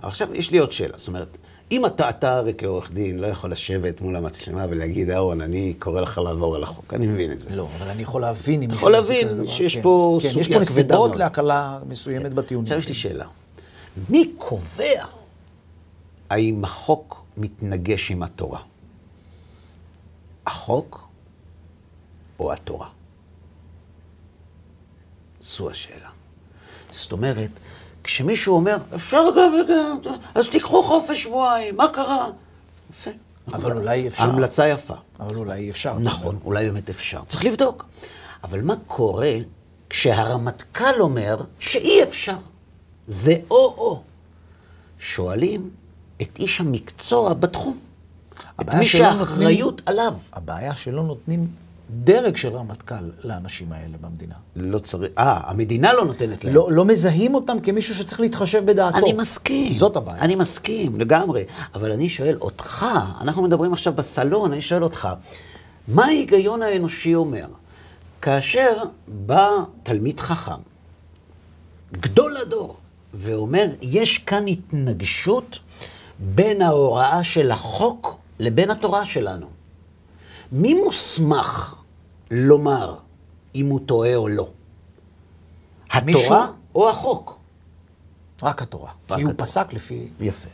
אבל 0.02 0.10
עכשיו 0.10 0.28
יש 0.34 0.52
לי 0.52 0.58
עוד 0.58 0.72
שאלה, 0.72 0.98
זאת 0.98 1.08
אומרת, 1.08 1.38
אם 1.72 1.86
אתה, 1.86 2.10
אתה 2.10 2.36
הרי 2.36 2.54
כעורך 2.58 2.92
דין, 2.92 3.20
לא 3.20 3.28
יכול 3.28 3.52
לשבת 3.52 4.02
מול 4.02 4.16
המצלמה 4.16 4.66
ולהגיד, 4.70 5.10
אהרון, 5.10 5.42
אני 5.42 5.74
קורא 5.80 6.02
לך 6.02 6.18
לעבור 6.18 6.56
על 6.56 6.64
החוק, 6.64 6.94
אני 6.94 7.08
מבין 7.08 7.32
את 7.32 7.40
זה. 7.40 7.56
לא, 7.56 7.68
אבל 7.78 7.90
אני 7.90 8.02
יכול 8.02 8.22
להבין 8.22 8.62
אם 8.64 8.68
אתה 8.68 8.76
יכול 8.76 8.92
להבין 8.92 9.48
שיש 9.48 9.76
כן. 9.76 9.82
פה 9.82 10.20
כן, 10.22 10.30
סוגיה 10.30 10.42
יש 10.42 10.48
פה 10.48 10.54
כבדה 10.54 10.62
נסיבות 10.62 11.10
מאוד. 11.10 11.16
להקלה 11.16 11.80
מסוימת 11.88 12.34
בטיעונים. 12.34 12.66
עכשיו 12.66 12.78
יש 12.78 12.88
לי 12.88 12.94
שאלה. 12.94 13.26
מי 14.10 14.32
קובע 14.38 15.06
האם 16.30 16.64
החוק 16.64 17.24
מתנגש 17.38 18.12
עם 18.12 18.24
התורה? 18.24 18.60
החוק 20.46 21.08
או 22.40 22.54
התורה? 22.54 22.88
זו 25.58 25.70
השאלה. 25.70 26.10
זאת 26.92 27.12
אומרת, 27.12 27.50
כשמישהו 28.04 28.56
אומר, 28.56 28.78
אפשר 28.96 29.24
גם 29.38 29.54
וגם, 29.54 29.98
אז 30.36 30.50
תיקחו 30.50 30.84
חופש 30.84 31.24
שבועיים, 31.24 31.76
מה 31.76 31.88
קרה? 31.88 32.28
יפה. 32.92 33.12
אבל 33.54 33.78
אולי 33.78 34.08
אפשר. 34.08 34.24
ההמלצה 34.24 34.68
יפה. 34.68 34.94
אבל 35.20 35.36
אולי 35.36 35.70
אפשר. 35.70 36.00
נכון, 36.00 36.40
אולי 36.46 36.66
באמת 36.66 36.90
אפשר. 36.90 37.22
צריך 37.28 37.46
לבדוק. 37.46 37.86
אבל 38.44 38.62
מה 38.62 38.74
קורה 38.88 39.34
כשהרמטכ"ל 39.90 41.00
אומר 41.02 41.38
שאי 41.60 42.04
אפשר? 42.04 42.38
זה 43.08 43.36
או-או. 43.52 44.02
שואלים 45.00 45.70
את 46.22 46.40
איש 46.40 46.60
המקצוע 46.60 47.34
בתחום. 47.34 47.80
את 48.62 48.74
מי 48.74 48.86
שהאחריות 48.86 49.82
עליו. 49.86 50.14
הבעיה 50.34 50.76
שלא 50.76 51.04
נותנים 51.04 51.48
דרג 51.90 52.36
של 52.36 52.56
רמטכ"ל 52.56 52.96
לאנשים 53.24 53.72
האלה 53.72 53.98
במדינה. 54.02 54.36
לא 54.56 54.80
צריך, 54.80 55.12
אה, 55.18 55.42
המדינה 55.44 55.94
לא 55.94 56.06
נותנת 56.06 56.44
להם. 56.44 56.56
לא, 56.56 56.72
לא 56.72 56.86
מזהים 56.86 57.36
אותם 57.36 57.60
כמישהו 57.60 57.96
שצריך 57.96 58.20
להתחשב 58.20 58.66
בדעתו. 58.66 58.98
אני 58.98 59.14
מסכים. 59.14 59.72
זאת 59.72 59.96
הבעיה. 59.96 60.22
אני 60.22 60.36
מסכים, 60.36 61.00
לגמרי. 61.00 61.44
אבל 61.74 61.92
אני 61.92 62.10
שואל 62.10 62.38
אותך, 62.42 62.86
אנחנו 63.22 63.42
מדברים 63.42 63.74
עכשיו 63.74 63.94
בסלון, 63.94 64.52
אני 64.52 64.62
שואל 64.62 64.84
אותך, 64.84 65.08
מה 65.88 66.06
ההיגיון 66.06 66.62
האנושי 66.62 67.16
אומר? 67.16 67.46
כאשר 68.22 68.78
בא 69.08 69.50
תלמיד 69.84 70.20
חכם, 70.20 70.62
גדול 71.92 72.38
הדור, 72.38 72.78
ואומר, 73.14 73.66
יש 73.82 74.18
כאן 74.18 74.48
התנגשות 74.48 75.60
בין 76.20 76.62
ההוראה 76.62 77.24
של 77.24 77.52
החוק 77.52 78.18
לבין 78.40 78.72
התורה 78.72 79.06
שלנו. 79.06 79.48
מי 80.52 80.74
מוסמך 80.74 81.76
לומר 82.32 82.96
אם 83.56 83.66
הוא 83.66 83.80
טועה 83.86 84.16
או 84.16 84.28
לא? 84.28 84.50
התורה 85.92 86.06
מישהו- 86.06 86.36
או 86.76 86.90
החוק? 86.90 87.38
רק 88.44 88.62
התורה. 88.62 88.92
רק 89.10 89.18
כי 89.18 89.24
הוא 89.24 89.32
התורה. 89.32 89.46
פסק 89.48 89.74
לפי 89.74 90.08
יפה. 90.20 90.48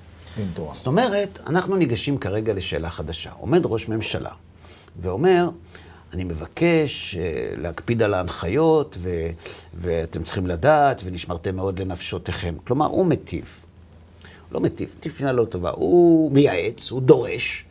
תורה. 0.53 0.73
זאת 0.73 0.87
אומרת, 0.87 1.39
אנחנו 1.47 1.75
ניגשים 1.75 2.17
כרגע 2.17 2.53
לשאלה 2.53 2.89
חדשה. 2.89 3.31
עומד 3.39 3.61
ראש 3.65 3.87
ממשלה 3.89 4.29
ואומר, 5.01 5.49
אני 6.13 6.23
מבקש 6.23 7.15
אה, 7.15 7.21
להקפיד 7.57 8.03
על 8.03 8.13
ההנחיות, 8.13 8.97
ו- 8.99 9.29
ואתם 9.81 10.23
צריכים 10.23 10.47
לדעת, 10.47 11.01
ונשמרתם 11.05 11.55
מאוד 11.55 11.79
לנפשותיכם. 11.81 12.55
כלומר, 12.63 12.85
הוא 12.85 13.05
מטיף. 13.05 13.65
לא 14.51 14.59
מטיף, 14.59 14.89
תפינה 14.99 15.31
לא 15.31 15.45
טובה. 15.45 15.69
הוא 15.69 16.31
מייעץ, 16.31 16.91
הוא 16.91 17.01
דורש 17.01 17.65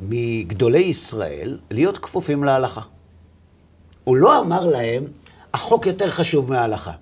מגדולי 0.00 0.78
ישראל 0.78 1.58
להיות 1.70 1.98
כפופים 1.98 2.44
להלכה. 2.44 2.80
הוא 4.06 4.16
לא 4.16 4.40
אמר 4.40 4.66
להם, 4.66 5.04
החוק 5.54 5.86
יותר 5.86 6.10
חשוב 6.10 6.50
מההלכה. 6.50 6.92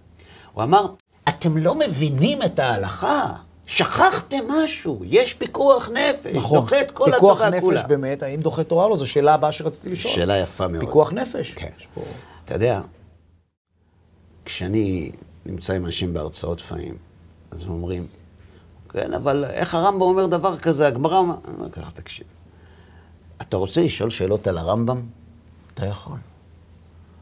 הוא 0.52 0.64
אמר, 0.64 0.86
אתם 1.28 1.56
לא 1.56 1.74
מבינים 1.74 2.42
את 2.42 2.58
ההלכה, 2.58 3.32
שכחתם 3.66 4.38
משהו, 4.48 5.00
יש 5.04 5.34
פיקוח 5.34 5.88
נפש, 5.88 6.36
נכון. 6.36 6.60
דוחה 6.60 6.80
את 6.80 6.90
כל 6.90 7.04
פיקוח 7.04 7.40
התורה 7.40 7.60
כולה. 7.60 7.80
נפש 7.80 7.88
באמת, 7.88 8.22
האם 8.22 8.40
דוחה 8.40 8.64
תורה 8.64 8.84
או 8.84 8.90
לא? 8.90 8.96
זו 8.96 9.06
שאלה 9.06 9.34
הבאה 9.34 9.52
שרציתי 9.52 9.90
לשאול. 9.90 10.14
שאלה 10.14 10.38
יפה 10.38 10.68
מאוד. 10.68 10.84
פיקוח 10.84 11.12
נפש. 11.12 11.52
כן. 11.52 11.70
פה... 11.94 12.00
אתה 12.44 12.54
יודע, 12.54 12.80
כשאני 14.44 15.10
נמצא 15.46 15.72
עם 15.72 15.86
אנשים 15.86 16.14
בהרצאות 16.14 16.60
לפעמים, 16.60 16.96
אז 17.50 17.62
הם 17.62 17.70
אומרים, 17.70 18.06
כן, 18.88 19.12
אבל 19.12 19.44
איך 19.44 19.74
הרמב"ם 19.74 20.02
אומר 20.02 20.26
דבר 20.26 20.58
כזה? 20.58 20.86
הגמרא... 20.86 21.18
אומר-" 21.18 21.36
אני 21.44 21.54
אומר 21.56 21.70
ככה, 21.70 21.90
תקשיב. 21.90 22.26
אתה 23.42 23.56
רוצה 23.56 23.82
לשאול 23.82 24.10
שאלות 24.10 24.46
על 24.46 24.58
הרמב"ם? 24.58 25.02
אתה 25.74 25.86
יכול. 25.86 26.16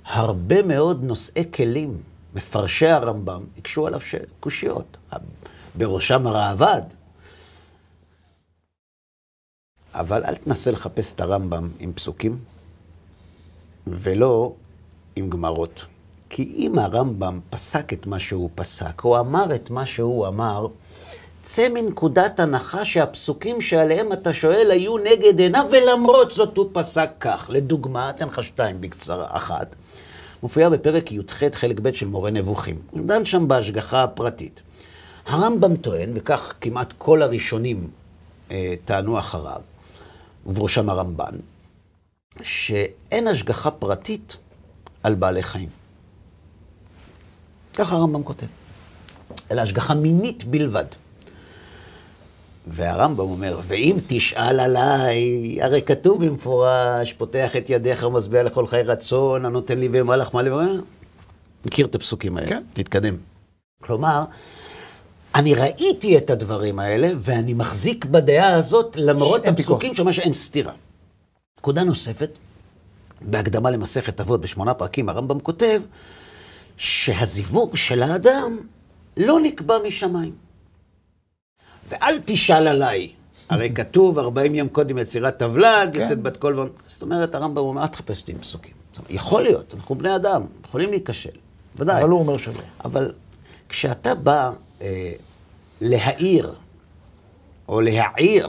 הרבה 0.04 0.62
מאוד 0.62 1.04
נושאי 1.04 1.44
כלים 1.54 2.02
מפרשי 2.34 2.86
הרמב"ם 2.86 3.44
הקשו 3.58 3.86
עליו. 3.86 4.00
קושיות, 4.40 4.96
בראשם 5.74 6.26
הראב"ד. 6.26 6.82
אבל 9.94 10.24
אל 10.24 10.34
תנסה 10.34 10.70
לחפש 10.70 11.12
את 11.12 11.20
הרמב"ם 11.20 11.68
עם 11.78 11.92
פסוקים, 11.92 12.38
ולא 13.86 14.54
עם 15.16 15.30
גמרות. 15.30 15.84
כי 16.30 16.42
אם 16.42 16.78
הרמב"ם 16.78 17.40
פסק 17.50 17.92
את 17.92 18.06
מה 18.06 18.18
שהוא 18.18 18.50
פסק, 18.54 19.04
או 19.04 19.20
אמר 19.20 19.54
את 19.54 19.70
מה 19.70 19.86
שהוא 19.86 20.26
אמר, 20.26 20.66
צא 21.42 21.68
מנקודת 21.68 22.40
הנחה 22.40 22.84
שהפסוקים 22.84 23.60
שעליהם 23.60 24.12
אתה 24.12 24.32
שואל 24.32 24.70
היו 24.70 24.98
נגד 24.98 25.38
עיניו, 25.38 25.66
ולמרות 25.70 26.32
זאת 26.32 26.56
הוא 26.56 26.70
פסק 26.72 27.10
כך. 27.20 27.46
לדוגמה, 27.48 28.10
אתן 28.10 28.26
לך 28.26 28.44
שתיים 28.44 28.80
בקצרה, 28.80 29.26
אחת. 29.30 29.76
מופיעה 30.42 30.70
בפרק 30.70 31.12
י"ח 31.12 31.42
חלק 31.54 31.80
ב' 31.80 31.92
של 31.92 32.06
מורה 32.06 32.30
נבוכים. 32.30 32.78
הוא 32.90 33.06
דן 33.06 33.24
שם 33.24 33.48
בהשגחה 33.48 34.02
הפרטית. 34.02 34.62
הרמב"ם 35.26 35.76
טוען, 35.76 36.10
וכך 36.14 36.52
כמעט 36.60 36.92
כל 36.98 37.22
הראשונים 37.22 37.90
אה, 38.50 38.74
טענו 38.84 39.18
אחריו, 39.18 39.60
ובראשם 40.46 40.90
הרמב"ן, 40.90 41.34
שאין 42.42 43.28
השגחה 43.28 43.70
פרטית 43.70 44.36
על 45.02 45.14
בעלי 45.14 45.42
חיים. 45.42 45.68
ככה 47.74 47.94
הרמב"ם 47.94 48.22
כותב. 48.22 48.46
אלא 49.50 49.60
השגחה 49.60 49.94
מינית 49.94 50.44
בלבד. 50.44 50.84
והרמב"ם 52.66 53.20
אומר, 53.20 53.60
ואם 53.66 53.96
תשאל 54.06 54.60
עליי, 54.60 55.58
הרי 55.62 55.82
כתוב 55.82 56.24
במפורש, 56.24 57.12
פותח 57.12 57.56
את 57.56 57.70
ידיך 57.70 58.04
ומשביע 58.04 58.42
לכל 58.42 58.66
חיי 58.66 58.82
רצון, 58.82 59.44
הנותן 59.44 59.78
לי 59.78 59.88
ומלאך 59.92 60.34
מה 60.34 60.42
לבוא. 60.42 60.62
מכיר 61.66 61.86
את 61.86 61.94
הפסוקים 61.94 62.36
האלה, 62.36 62.48
כן. 62.48 62.62
תתקדם. 62.72 63.16
כלומר, 63.82 64.24
אני 65.34 65.54
ראיתי 65.54 66.18
את 66.18 66.30
הדברים 66.30 66.78
האלה, 66.78 67.10
ואני 67.16 67.54
מחזיק 67.54 68.04
בדעה 68.04 68.54
הזאת, 68.54 68.96
למרות 68.96 69.46
הפסוקים 69.46 69.94
שאומר 69.94 70.12
שאין 70.12 70.32
סתירה. 70.32 70.72
נקודה 71.58 71.84
נוספת, 71.84 72.38
בהקדמה 73.20 73.70
למסכת 73.70 74.20
אבות 74.20 74.40
בשמונה 74.40 74.74
פרקים, 74.74 75.08
הרמב"ם 75.08 75.40
כותב 75.40 75.82
שהזיווג 76.76 77.76
של 77.76 78.02
האדם 78.02 78.58
לא 79.16 79.40
נקבע 79.40 79.78
משמיים. 79.86 80.41
ואל 81.88 82.14
תשאל 82.24 82.68
עליי. 82.68 83.08
הרי 83.48 83.70
כתוב 83.74 84.18
40 84.18 84.54
יום 84.54 84.68
קודם 84.68 84.98
יצירת 84.98 85.38
תבלד, 85.38 85.90
כן. 85.94 86.00
יוצאת 86.00 86.22
בת 86.22 86.36
קול 86.36 86.54
ועון. 86.54 86.68
זאת 86.86 87.02
אומרת, 87.02 87.34
הרמב"ם 87.34 87.58
אומר, 87.58 87.82
אל 87.82 87.86
תחפש 87.86 88.20
אותי 88.20 88.32
עם 88.32 88.38
פסוקים. 88.38 88.72
יכול 89.10 89.42
להיות, 89.42 89.74
אנחנו 89.74 89.94
בני 89.94 90.16
אדם, 90.16 90.42
יכולים 90.64 90.90
להיכשל, 90.90 91.30
ודאי. 91.76 92.02
אבל 92.02 92.10
הוא 92.10 92.20
אומר 92.20 92.36
שלא. 92.36 92.54
אבל 92.84 93.12
כשאתה 93.68 94.14
בא 94.14 94.50
אה, 94.82 95.12
להעיר, 95.80 96.54
או 97.68 97.80
להעיר, 97.80 98.48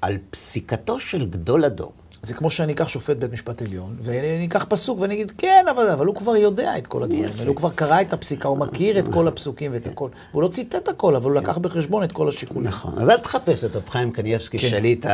על 0.00 0.16
פסיקתו 0.30 1.00
של 1.00 1.26
גדול 1.30 1.64
הדור, 1.64 1.92
זה 2.24 2.34
כמו 2.34 2.50
שאני 2.50 2.72
אקח 2.72 2.88
שופט 2.88 3.16
בית 3.16 3.32
משפט 3.32 3.62
עליון, 3.62 3.96
ואני 4.00 4.46
אקח 4.46 4.66
פסוק 4.68 5.00
ואני 5.00 5.14
אגיד, 5.14 5.32
כן, 5.38 5.64
אבל, 5.70 5.88
אבל 5.88 6.06
הוא 6.06 6.14
כבר 6.14 6.36
יודע 6.36 6.78
את 6.78 6.86
כל 6.86 7.02
הדברים 7.02 7.24
האלה, 7.24 7.48
הוא 7.48 7.56
כבר 7.56 7.70
קרא 7.70 8.00
את 8.00 8.12
הפסיקה, 8.12 8.48
הוא 8.48 8.58
מכיר 8.58 8.98
את 8.98 9.04
כל 9.08 9.28
הפסוקים 9.28 9.72
ואת 9.74 9.86
הכל. 9.86 10.08
והוא 10.32 10.42
לא 10.42 10.48
ציטט 10.48 10.88
הכל, 10.88 11.16
אבל 11.16 11.30
הוא 11.30 11.36
לקח 11.40 11.58
בחשבון 11.58 12.04
את 12.04 12.12
כל 12.12 12.28
השיקולים. 12.28 12.64
נכון, 12.64 12.98
אז 12.98 13.08
אל 13.08 13.18
תחפש 13.18 13.64
את 13.64 13.76
רב 13.76 13.88
חיים 13.88 14.10
קניאבסקי 14.10 14.58
כן. 14.58 14.68
שליט 14.68 15.06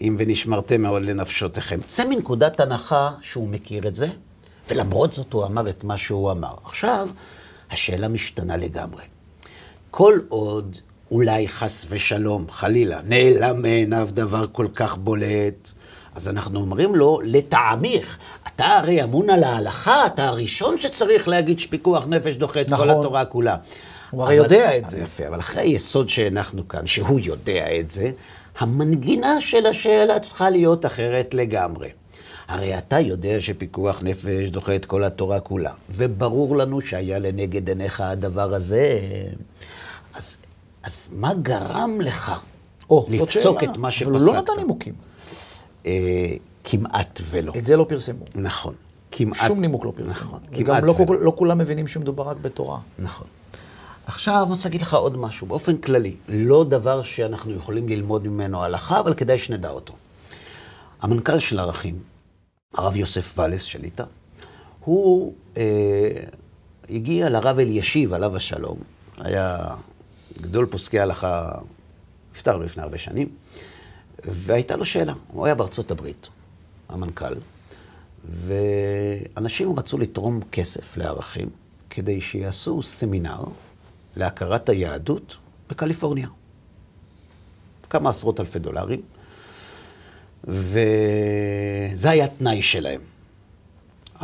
אם 0.00 0.16
ונשמרתם 0.18 0.82
מאוד 0.82 1.04
לנפשותיכם. 1.04 1.80
צא 1.86 2.08
מנקודת 2.08 2.60
הנחה 2.60 3.10
שהוא 3.20 3.48
מכיר 3.48 3.88
את 3.88 3.94
זה, 3.94 4.08
ולמרות 4.68 5.12
זאת 5.12 5.32
הוא 5.32 5.44
אמר 5.44 5.68
את 5.68 5.84
מה 5.84 5.96
שהוא 5.96 6.30
אמר. 6.30 6.54
עכשיו, 6.64 7.08
השאלה 7.70 8.08
משתנה 8.08 8.56
לגמרי. 8.56 9.02
כל 9.90 10.18
עוד 10.28 10.76
אולי 11.10 11.48
חס 11.48 11.86
ושלום, 11.88 12.46
חלילה, 12.50 13.00
נעלם 13.04 13.62
מעיניו 13.62 14.08
דבר 14.12 14.46
כל 14.52 14.66
כך 14.74 14.96
בולט, 14.96 15.72
אז 16.16 16.28
אנחנו 16.28 16.60
אומרים 16.60 16.94
לו, 16.94 17.20
לטעמיך, 17.24 18.18
אתה 18.46 18.66
הרי 18.66 19.04
אמון 19.04 19.30
על 19.30 19.44
ההלכה, 19.44 20.06
אתה 20.06 20.28
הראשון 20.28 20.78
שצריך 20.78 21.28
להגיד 21.28 21.58
שפיקוח 21.58 22.04
נפש 22.06 22.34
דוחה 22.36 22.60
את 22.60 22.70
נכון. 22.70 22.86
כל 22.86 22.92
התורה 22.92 23.24
כולה. 23.24 23.56
הוא 24.10 24.22
הרי 24.22 24.34
יודע 24.34 24.78
את 24.78 24.88
זה. 24.88 24.98
יפה, 24.98 25.28
אבל 25.28 25.40
אחרי 25.40 25.62
היסוד 25.62 26.08
שהנחנו 26.08 26.68
כאן, 26.68 26.86
שהוא 26.86 27.20
יודע 27.20 27.78
את 27.80 27.90
זה, 27.90 28.10
המנגינה 28.58 29.40
של 29.40 29.66
השאלה 29.66 30.20
צריכה 30.20 30.50
להיות 30.50 30.86
אחרת 30.86 31.34
לגמרי. 31.34 31.88
הרי 32.48 32.78
אתה 32.78 33.00
יודע 33.00 33.40
שפיקוח 33.40 34.02
נפש 34.02 34.48
דוחה 34.48 34.76
את 34.76 34.84
כל 34.84 35.04
התורה 35.04 35.40
כולה, 35.40 35.72
וברור 35.90 36.56
לנו 36.56 36.80
שהיה 36.80 37.18
לנגד 37.18 37.68
עיניך 37.68 38.00
הדבר 38.00 38.54
הזה. 38.54 39.00
אז, 40.14 40.36
אז 40.82 41.08
מה 41.12 41.34
גרם 41.34 42.00
לך 42.00 42.32
או, 42.90 43.06
לפסוק 43.10 43.62
את 43.62 43.76
מה 43.76 43.90
שפסקת? 43.90 44.08
אבל 44.08 44.20
הוא 44.20 44.34
לא 44.34 44.40
נתן 44.42 44.52
נימוקים. 44.56 44.94
אה, 45.86 45.92
כמעט 46.64 47.20
ולא. 47.24 47.52
את 47.58 47.66
זה 47.66 47.76
לא 47.76 47.86
פרסמו. 47.88 48.24
נכון. 48.34 48.74
כמעט. 49.10 49.38
שום 49.46 49.60
נימוק 49.60 49.84
לא 49.84 49.92
פרסמו. 49.96 50.26
נכון, 50.26 50.40
כמעט 50.54 50.82
ולא. 50.82 50.92
וגם 50.92 51.06
לא, 51.08 51.20
לא 51.20 51.32
כולם 51.36 51.58
מבינים 51.58 51.86
שמדובר 51.86 52.22
רק 52.22 52.36
בתורה. 52.42 52.78
נכון. 52.98 53.26
עכשיו 54.06 54.42
אני 54.42 54.52
רוצה 54.52 54.68
להגיד 54.68 54.80
לך 54.80 54.94
עוד 54.94 55.16
משהו, 55.16 55.46
באופן 55.46 55.76
כללי, 55.76 56.16
לא 56.28 56.64
דבר 56.64 57.02
שאנחנו 57.02 57.52
יכולים 57.52 57.88
ללמוד 57.88 58.26
ממנו 58.26 58.64
הלכה, 58.64 59.00
אבל 59.00 59.14
כדאי 59.14 59.38
שנדע 59.38 59.70
אותו. 59.70 59.94
המנכ"ל 61.02 61.38
של 61.38 61.58
ערכים, 61.58 61.98
הרב 62.74 62.96
יוסף 62.96 63.38
ואלס 63.38 63.62
שליטה, 63.62 64.04
הוא 64.84 65.34
אה, 65.56 65.62
הגיע 66.90 67.30
לרב 67.30 67.58
אלישיב, 67.58 68.12
עליו 68.12 68.36
השלום, 68.36 68.78
היה 69.18 69.58
גדול 70.40 70.66
פוסקי 70.66 71.00
הלכה, 71.00 71.52
נפטר 72.34 72.56
לפני 72.56 72.82
הרבה 72.82 72.98
שנים, 72.98 73.28
והייתה 74.24 74.76
לו 74.76 74.84
שאלה. 74.84 75.12
הוא 75.28 75.46
היה 75.46 75.54
בארצות 75.54 75.90
הברית, 75.90 76.28
המנכ"ל, 76.88 77.34
ואנשים 78.46 79.78
רצו 79.78 79.98
לתרום 79.98 80.40
כסף 80.52 80.96
לערכים 80.96 81.48
כדי 81.90 82.20
שיעשו 82.20 82.82
סמינר 82.82 83.44
להכרת 84.16 84.68
היהדות 84.68 85.36
בקליפורניה. 85.70 86.28
כמה 87.90 88.10
עשרות 88.10 88.40
אלפי 88.40 88.58
דולרים, 88.58 89.02
וזה 90.44 92.10
היה 92.10 92.28
תנאי 92.28 92.62
שלהם. 92.62 93.00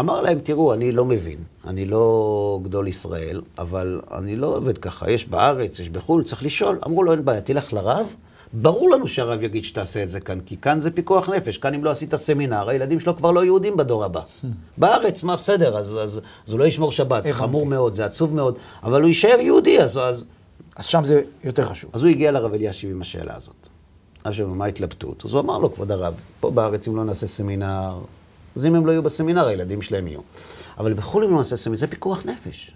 אמר 0.00 0.20
להם, 0.20 0.38
תראו, 0.40 0.74
אני 0.74 0.92
לא 0.92 1.04
מבין, 1.04 1.38
אני 1.66 1.86
לא 1.86 2.60
גדול 2.62 2.88
ישראל, 2.88 3.40
אבל 3.58 4.00
אני 4.12 4.36
לא 4.36 4.56
עובד 4.56 4.78
ככה, 4.78 5.10
יש 5.10 5.28
בארץ, 5.28 5.78
יש 5.78 5.88
בחו"ל, 5.88 6.24
צריך 6.24 6.42
לשאול. 6.42 6.78
אמרו 6.86 7.02
לו, 7.02 7.12
אין 7.12 7.24
בעיה, 7.24 7.40
תלך 7.40 7.72
לרב, 7.72 8.14
ברור 8.52 8.90
לנו 8.90 9.08
שהרב 9.08 9.42
יגיד 9.42 9.64
שתעשה 9.64 10.02
את 10.02 10.08
זה 10.08 10.20
כאן, 10.20 10.40
כי 10.40 10.56
כאן 10.56 10.80
זה 10.80 10.90
פיקוח 10.90 11.28
נפש, 11.28 11.58
כאן 11.58 11.74
אם 11.74 11.84
לא 11.84 11.90
עשית 11.90 12.14
סמינר, 12.14 12.68
הילדים 12.68 13.00
שלו 13.00 13.16
כבר 13.16 13.30
לא 13.30 13.44
יהודים 13.44 13.76
בדור 13.76 14.04
הבא. 14.04 14.20
בארץ, 14.78 15.22
מה 15.22 15.36
בסדר, 15.36 15.76
אז, 15.76 15.90
אז, 15.90 16.20
אז 16.46 16.52
הוא 16.52 16.58
לא 16.58 16.64
ישמור 16.64 16.90
שבת, 16.90 17.24
זה 17.24 17.34
חמור 17.34 17.66
מאוד, 17.66 17.94
זה 17.94 18.04
עצוב 18.04 18.34
מאוד, 18.34 18.54
אבל 18.82 19.00
הוא 19.00 19.08
יישאר 19.08 19.40
יהודי, 19.40 19.80
אז... 19.80 19.98
אז, 19.98 20.24
אז 20.76 20.86
שם 20.86 21.04
זה 21.04 21.22
יותר 21.44 21.64
חשוב. 21.64 21.90
אז 21.94 22.02
הוא 22.02 22.10
הגיע 22.10 22.30
לרב 22.30 22.54
אלישיב 22.54 22.90
עם 22.90 23.00
השאלה 23.00 23.36
הזאת. 23.36 23.68
עכשיו, 24.24 24.48
מה 24.48 24.64
ההתלבטות? 24.64 25.24
אז 25.24 25.32
הוא 25.32 25.40
אמר 25.40 25.58
לו, 25.58 25.74
כבוד 25.74 25.90
הרב, 25.90 26.14
פה 26.40 26.50
בארץ 26.50 26.88
אם 26.88 26.96
לא 26.96 27.04
נעשה 27.04 27.26
סמינר, 27.26 27.98
אז 28.56 28.66
אם 28.66 28.74
הם 28.74 28.86
לא 28.86 28.92
יהיו 28.92 29.02
בסמינר, 29.02 29.46
הילדים 29.46 29.82
שלהם 29.82 30.06
יהיו. 30.06 30.20
אבל 30.78 30.94
בחו"ל 30.94 31.24
אם 31.24 31.30
לא 31.30 31.36
נעשה 31.36 31.56
סמינר, 31.56 31.78
זה 31.78 31.86
פיקוח 31.86 32.26
נפש. 32.26 32.72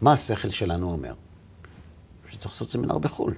מה 0.00 0.12
השכל 0.12 0.50
שלנו 0.50 0.92
אומר? 0.92 1.12
שצריך 2.28 2.54
לעשות 2.54 2.70
סמינר 2.70 2.98
בחו"ל. 2.98 3.34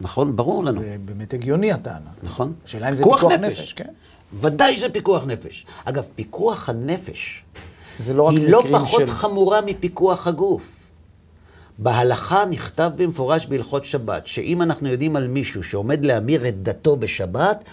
נכון? 0.00 0.36
ברור 0.36 0.64
לנו. 0.64 0.80
זה 0.80 0.96
באמת 1.04 1.34
הגיוני 1.34 1.72
הטענה. 1.72 2.10
נכון. 2.22 2.52
השאלה 2.64 2.88
אם 2.88 2.94
זה 2.94 3.04
פיקוח 3.04 3.24
נפש. 3.24 3.42
נפש, 3.42 3.72
כן. 3.72 3.92
ודאי 4.32 4.78
זה 4.78 4.88
פיקוח 4.88 5.24
נפש. 5.26 5.66
אגב, 5.84 6.06
פיקוח 6.14 6.68
הנפש 6.68 7.44
זה 7.98 8.14
לא 8.14 8.30
היא 8.30 8.48
לא 8.48 8.62
פחות 8.72 9.00
של... 9.00 9.06
חמורה 9.06 9.60
מפיקוח 9.60 10.26
הגוף. 10.26 10.62
בהלכה 11.78 12.44
נכתב 12.44 12.90
במפורש 12.96 13.46
בהלכות 13.46 13.84
שבת, 13.84 14.26
שאם 14.26 14.62
אנחנו 14.62 14.88
יודעים 14.88 15.16
על 15.16 15.28
מישהו 15.28 15.62
שעומד 15.62 16.04
להמיר 16.04 16.48
את 16.48 16.62
דתו 16.62 16.96
בשבת, 16.96 17.64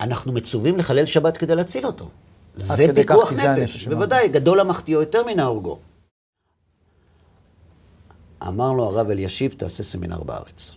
אנחנו 0.00 0.32
מצווים 0.32 0.76
לחלל 0.76 1.06
שבת 1.06 1.36
כדי 1.36 1.54
להציל 1.54 1.86
אותו. 1.86 2.08
זה 2.56 2.94
פיקוח 2.94 3.32
נפש, 3.32 3.44
הנפש, 3.44 3.86
בוודאי, 3.86 4.28
גדול 4.28 4.60
המחטיאו 4.60 5.00
יותר 5.00 5.22
מן 5.26 5.40
ההורגו. 5.40 5.78
אמר 8.48 8.72
לו 8.72 8.84
הרב 8.84 9.10
אלישיב, 9.10 9.54
תעשה 9.56 9.82
סמינר 9.82 10.22
בארץ. 10.22 10.72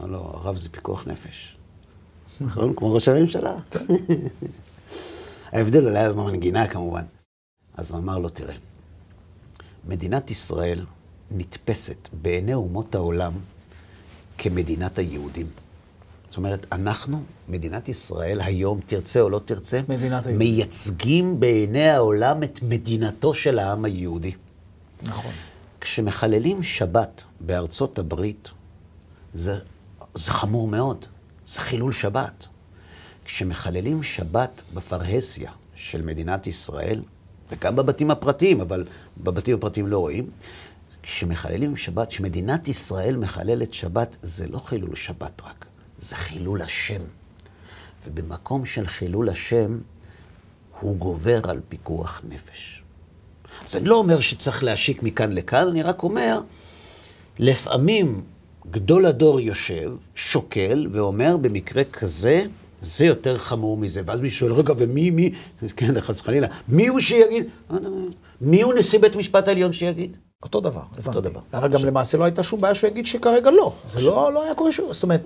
אמר 0.00 0.08
לו, 0.08 0.18
הרב 0.18 0.56
זה 0.56 0.68
פיקוח 0.68 1.06
נפש. 1.06 1.56
נכון? 2.40 2.74
כמו 2.74 2.94
ראש 2.94 3.08
הממשלה. 3.08 3.56
ההבדל 5.52 5.86
אולי 5.86 5.98
היה 5.98 6.12
במנגינה 6.12 6.68
כמובן. 6.68 7.04
אז 7.74 7.90
הוא 7.90 8.00
אמר 8.00 8.18
לו, 8.18 8.28
תראה, 8.28 8.54
מדינת 9.84 10.30
ישראל 10.30 10.84
נתפסת 11.30 12.08
בעיני 12.22 12.54
אומות 12.54 12.94
העולם 12.94 13.32
כמדינת 14.38 14.98
היהודים. 14.98 15.46
זאת 16.28 16.36
אומרת, 16.36 16.66
אנחנו, 16.72 17.22
מדינת 17.48 17.88
ישראל, 17.88 18.40
היום, 18.40 18.80
תרצה 18.86 19.20
או 19.20 19.30
לא 19.30 19.40
תרצה. 19.44 19.80
מייצגים 20.38 21.40
בעיני 21.40 21.88
העולם 21.88 22.42
את 22.42 22.60
מדינתו 22.62 23.34
של 23.34 23.58
העם 23.58 23.84
היהודי. 23.84 24.32
נכון. 25.02 25.32
כשמחללים 25.80 26.62
שבת 26.62 27.22
בארצות 27.40 27.98
הברית, 27.98 28.50
זה, 29.34 29.58
זה 30.14 30.30
חמור 30.30 30.68
מאוד, 30.68 31.06
זה 31.46 31.60
חילול 31.60 31.92
שבת. 31.92 32.46
כשמחללים 33.24 34.02
שבת 34.02 34.62
בפרהסיה 34.74 35.52
של 35.74 36.02
מדינת 36.02 36.46
ישראל, 36.46 37.02
וגם 37.50 37.76
בבתים 37.76 38.10
הפרטיים, 38.10 38.60
אבל 38.60 38.84
בבתים 39.18 39.54
הפרטיים 39.56 39.86
לא 39.86 39.98
רואים, 39.98 40.30
כשמחללים 41.02 41.76
שבת, 41.76 42.08
כשמדינת 42.08 42.68
ישראל 42.68 43.16
מחללת 43.16 43.74
שבת, 43.74 44.16
זה 44.22 44.46
לא 44.46 44.58
חילול 44.58 44.96
שבת 44.96 45.42
רק, 45.44 45.66
זה 45.98 46.16
חילול 46.16 46.62
השם. 46.62 47.00
ובמקום 48.06 48.64
של 48.64 48.86
חילול 48.86 49.28
השם, 49.28 49.78
הוא 50.80 50.96
גובר 50.96 51.50
על 51.50 51.60
פיקוח 51.68 52.22
נפש. 52.28 52.82
אז 53.64 53.76
אני 53.76 53.84
לא 53.84 53.96
אומר 53.96 54.20
שצריך 54.20 54.64
להשיק 54.64 55.02
מכאן 55.02 55.32
לכאן, 55.32 55.68
אני 55.68 55.82
רק 55.82 56.02
אומר, 56.02 56.40
לפעמים 57.38 58.24
גדול 58.70 59.06
הדור 59.06 59.40
יושב, 59.40 59.92
שוקל, 60.14 60.86
ואומר, 60.92 61.36
במקרה 61.36 61.84
כזה, 61.84 62.44
זה 62.82 63.04
יותר 63.04 63.38
חמור 63.38 63.76
מזה. 63.76 64.02
ואז 64.06 64.20
מישהו 64.20 64.38
שואל, 64.38 64.52
רגע, 64.52 64.74
ומי, 64.76 65.10
מי, 65.10 65.32
כן, 65.76 66.00
חס 66.00 66.20
וחלילה, 66.20 66.46
מי 66.68 66.86
הוא 66.86 67.00
שיגיד? 67.00 67.44
מי 68.40 68.62
הוא 68.62 68.74
נשיא 68.74 68.98
בית 68.98 69.16
משפט 69.16 69.48
העליון 69.48 69.72
שיגיד? 69.72 70.16
אותו 70.42 70.60
דבר, 70.60 70.80
הבנתי. 70.98 71.20
דבר. 71.20 71.40
אבל 71.54 71.68
גם 71.68 71.84
למעשה 71.84 72.18
לא 72.18 72.24
הייתה 72.24 72.42
שום 72.42 72.60
בעיה 72.60 72.74
שהוא 72.74 72.90
יגיד 72.90 73.06
שכרגע 73.06 73.50
לא. 73.50 73.72
זה 73.88 74.00
לא 74.00 74.32
לא 74.32 74.44
היה 74.44 74.54
קורה 74.54 74.72
שום, 74.72 74.92
זאת 74.92 75.02
אומרת, 75.02 75.20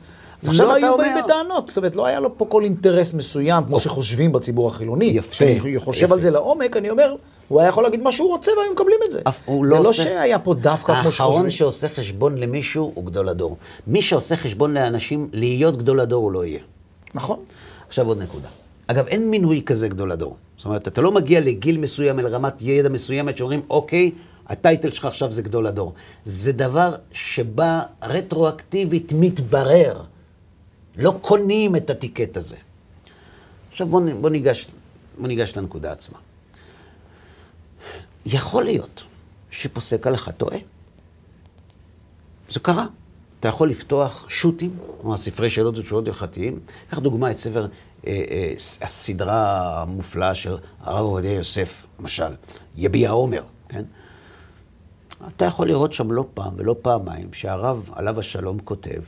עכשיו 0.46 0.66
לא 0.66 0.74
היו 0.74 0.96
באים 0.98 1.12
בטענות. 1.24 1.68
זאת 1.68 1.76
אומרת, 1.76 1.96
לא 1.96 2.06
היה 2.06 2.20
לו 2.20 2.38
פה 2.38 2.46
כל 2.48 2.64
אינטרס 2.64 3.14
מסוים, 3.14 3.64
כמו 3.64 3.80
שחושבים 3.80 4.32
בציבור 4.32 4.68
החילוני. 4.68 5.04
יפה, 5.04 5.30
כשאני 5.30 5.78
חושב. 5.78 6.12
על 6.12 6.20
זה 6.20 6.30
לעומק, 6.30 6.76
אני 6.76 6.90
אומר, 6.90 7.14
הוא 7.48 7.60
היה 7.60 7.68
יכול 7.68 7.84
להגיד 7.84 8.00
מה 8.02 8.12
שהוא 8.12 8.28
רוצה 8.28 8.52
והיו 8.58 8.72
מקבלים 8.72 8.98
את 9.06 9.10
זה. 9.10 9.20
אף 9.28 9.40
הוא 9.44 9.66
זה 9.68 9.74
לא 9.74 9.82
לא 9.82 9.88
עושה- 9.88 10.02
שהיה 10.02 10.38
פה 10.38 10.54
דווקא 10.54 10.86
כמו 10.86 10.96
האחרון 10.96 11.10
שחושבים. 11.32 11.50
שעושה 11.50 11.88
חשבון 11.88 12.38
למישהו 12.38 12.92
הוא 12.94 13.04
גדול 13.04 13.28
הדור. 13.28 13.56
מי 13.86 14.02
שעושה 14.02 14.36
חשבון 14.36 14.74
לאנשים, 14.74 15.28
להיות 15.32 15.76
גדול 15.76 16.00
הדור 16.00 16.22
הוא 16.24 16.32
לא 16.32 16.44
יהיה. 16.44 16.60
נכון. 17.14 17.38
עכשיו 17.88 18.06
עוד 18.08 18.18
נקודה. 18.22 18.48
אגב, 18.86 19.06
אין 19.06 19.30
מינוי 19.30 19.62
כזה 19.66 19.88
גדול 19.88 20.12
הדור. 20.12 20.36
זאת 20.56 20.66
אומרת, 20.66 20.88
אתה 20.88 21.00
לא 21.02 21.12
מגיע 21.12 21.40
לגיל 21.40 21.78
מסוים, 21.78 22.20
אל 22.20 22.26
רמת 22.26 22.62
ידע 22.62 22.88
מסוימת, 22.88 23.36
שאומרים, 23.36 23.60
אוקיי, 23.70 24.10
הטייטל 24.46 24.90
שלך 24.90 25.04
עכשיו 25.04 25.30
זה 25.32 25.42
גדול 25.42 25.66
הדור. 25.66 25.92
זה 26.24 26.52
דבר 26.52 26.94
שבא 27.12 27.80
רטרואקטיבית 28.02 29.12
מתברר. 29.16 30.00
לא 30.96 31.14
קונים 31.20 31.76
את 31.76 31.90
הטיקט 31.90 32.36
הזה. 32.36 32.56
עכשיו 33.70 33.86
בוא, 33.86 34.00
בוא, 34.20 34.30
ניגש, 34.30 34.66
בוא 35.18 35.28
ניגש 35.28 35.56
לנקודה 35.56 35.92
עצמה. 35.92 36.18
יכול 38.26 38.64
להיות 38.64 39.02
שפוסק 39.50 40.06
הלכה 40.06 40.32
טועה. 40.32 40.58
זה 42.48 42.60
קרה. 42.60 42.86
אתה 43.40 43.48
יכול 43.48 43.70
לפתוח 43.70 44.26
שו"תים, 44.28 44.76
כלומר 45.00 45.16
ספרי 45.16 45.50
שאלות 45.50 45.78
ותשובות 45.78 46.08
הלכתיים. 46.08 46.60
קח 46.90 46.98
דוגמא 46.98 47.30
את 47.30 47.38
ספר, 47.38 47.66
אה, 48.06 48.24
אה, 48.30 48.52
הסדרה 48.82 49.82
המופלאה 49.82 50.34
של 50.34 50.56
הרב 50.80 51.04
עובדיה 51.04 51.32
יוסף, 51.32 51.86
למשל, 52.00 52.34
יביע 52.76 53.10
עומר, 53.10 53.42
כן? 53.68 53.84
אתה 55.28 55.44
יכול 55.44 55.68
לראות 55.68 55.92
שם 55.92 56.12
לא 56.12 56.26
פעם 56.34 56.52
ולא 56.56 56.76
פעמיים 56.82 57.32
שהרב, 57.32 57.90
עליו 57.92 58.18
השלום, 58.20 58.58
כותב, 58.58 59.00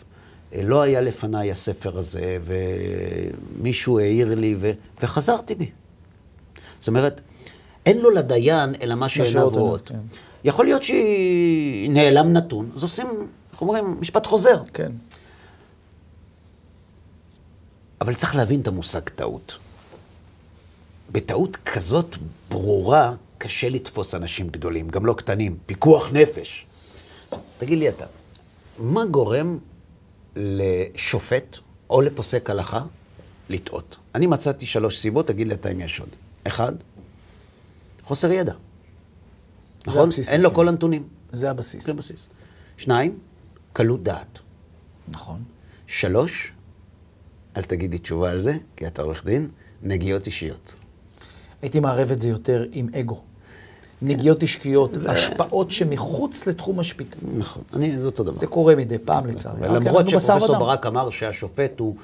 אה, 0.55 0.63
לא 0.63 0.83
היה 0.83 1.01
לפניי 1.01 1.51
הספר 1.51 1.99
הזה, 1.99 2.39
ומישהו 2.45 3.99
העיר 3.99 4.35
לי, 4.35 4.57
ו... 4.59 4.71
וחזרתי 5.03 5.55
בי. 5.55 5.71
זאת 6.79 6.89
אומרת, 6.89 7.21
אין 7.87 7.99
לו 7.99 8.11
לדיין 8.11 8.75
אלא 8.83 8.95
מה 8.95 9.09
שעיניו 9.09 9.49
רואות. 9.49 9.89
כן. 9.89 9.99
יכול 10.45 10.65
להיות 10.65 10.83
שהיא 10.83 11.91
נעלם 11.91 12.33
נתון, 12.33 12.71
אז 12.77 12.83
עושים, 12.83 13.07
איך 13.53 13.61
אומרים, 13.61 13.97
משפט 14.01 14.27
חוזר. 14.27 14.63
כן. 14.75 14.93
אבל 18.01 18.15
צריך 18.15 18.35
להבין 18.35 18.61
את 18.61 18.69
המושג 18.69 19.01
טעות. 19.01 19.59
בטעות 21.13 21.57
כזאת 21.57 22.17
ברורה, 22.51 23.13
קשה 23.39 23.69
לתפוס 23.69 24.15
אנשים 24.15 24.49
גדולים, 24.49 24.89
גם 24.89 25.07
לא 25.07 25.13
קטנים. 25.13 25.57
פיקוח 25.67 26.13
נפש. 26.13 26.67
תגיד 27.59 27.79
לי 27.79 27.89
אתה, 27.89 28.05
מה 28.79 29.05
גורם 29.05 29.59
לשופט 30.37 31.59
או 31.91 32.01
לפוסק 32.01 32.51
הלכה 32.51 32.81
לטעות? 33.49 33.97
אני 34.15 34.27
מצאתי 34.27 34.67
שלוש 34.67 34.99
סיבות, 34.99 35.27
תגיד 35.27 35.49
לי 35.49 35.55
אתה 35.55 35.71
אם 35.71 35.81
יש 35.81 36.01
עוד. 36.01 36.09
אחד, 36.47 36.73
חוסר 38.07 38.33
ידע. 38.33 38.53
נכון? 39.87 40.03
הבסיסי, 40.03 40.33
אין 40.33 40.41
לו 40.41 40.51
כן. 40.51 40.57
כל 40.57 40.69
הנתונים. 40.69 41.03
זה 41.33 41.51
הבסיס. 41.51 41.87
זה 41.87 41.95
בסיס. 41.95 42.29
שניים, 42.77 43.19
קלות 43.73 44.03
דעת. 44.03 44.39
נכון. 45.09 45.43
שלוש, 45.87 46.53
אל 47.57 47.63
תגיד 47.63 47.91
לי 47.93 47.99
תשובה 47.99 48.31
על 48.31 48.41
זה, 48.41 48.57
כי 48.77 48.87
אתה 48.87 49.03
עורך 49.03 49.25
דין, 49.25 49.49
נגיעות 49.83 50.27
אישיות. 50.27 50.77
הייתי 51.63 51.81
מערב 51.81 52.13
את 52.13 52.19
זה 52.19 52.29
יותר 52.29 52.67
עם 52.73 52.89
אגו. 53.01 53.21
נגיעות 54.03 54.43
אישקיות, 54.43 54.97
השפעות 55.09 55.71
שמחוץ 55.71 56.47
לתחום 56.47 56.81
השפיטה. 56.81 57.17
נכון, 57.37 57.63
אני, 57.73 57.99
זה 57.99 58.07
אותו 58.07 58.25
דבר. 58.25 58.35
זה 58.35 58.47
קורה 58.47 58.77
מדי 58.77 58.99
פעם 58.99 59.27
לצערי. 59.27 59.69
ולמרות 59.69 60.09
שפרופסור. 60.09 60.59
ברק 60.59 60.87
אמר 60.87 61.11
שהשופט 61.11 61.81
הוא 61.81 61.97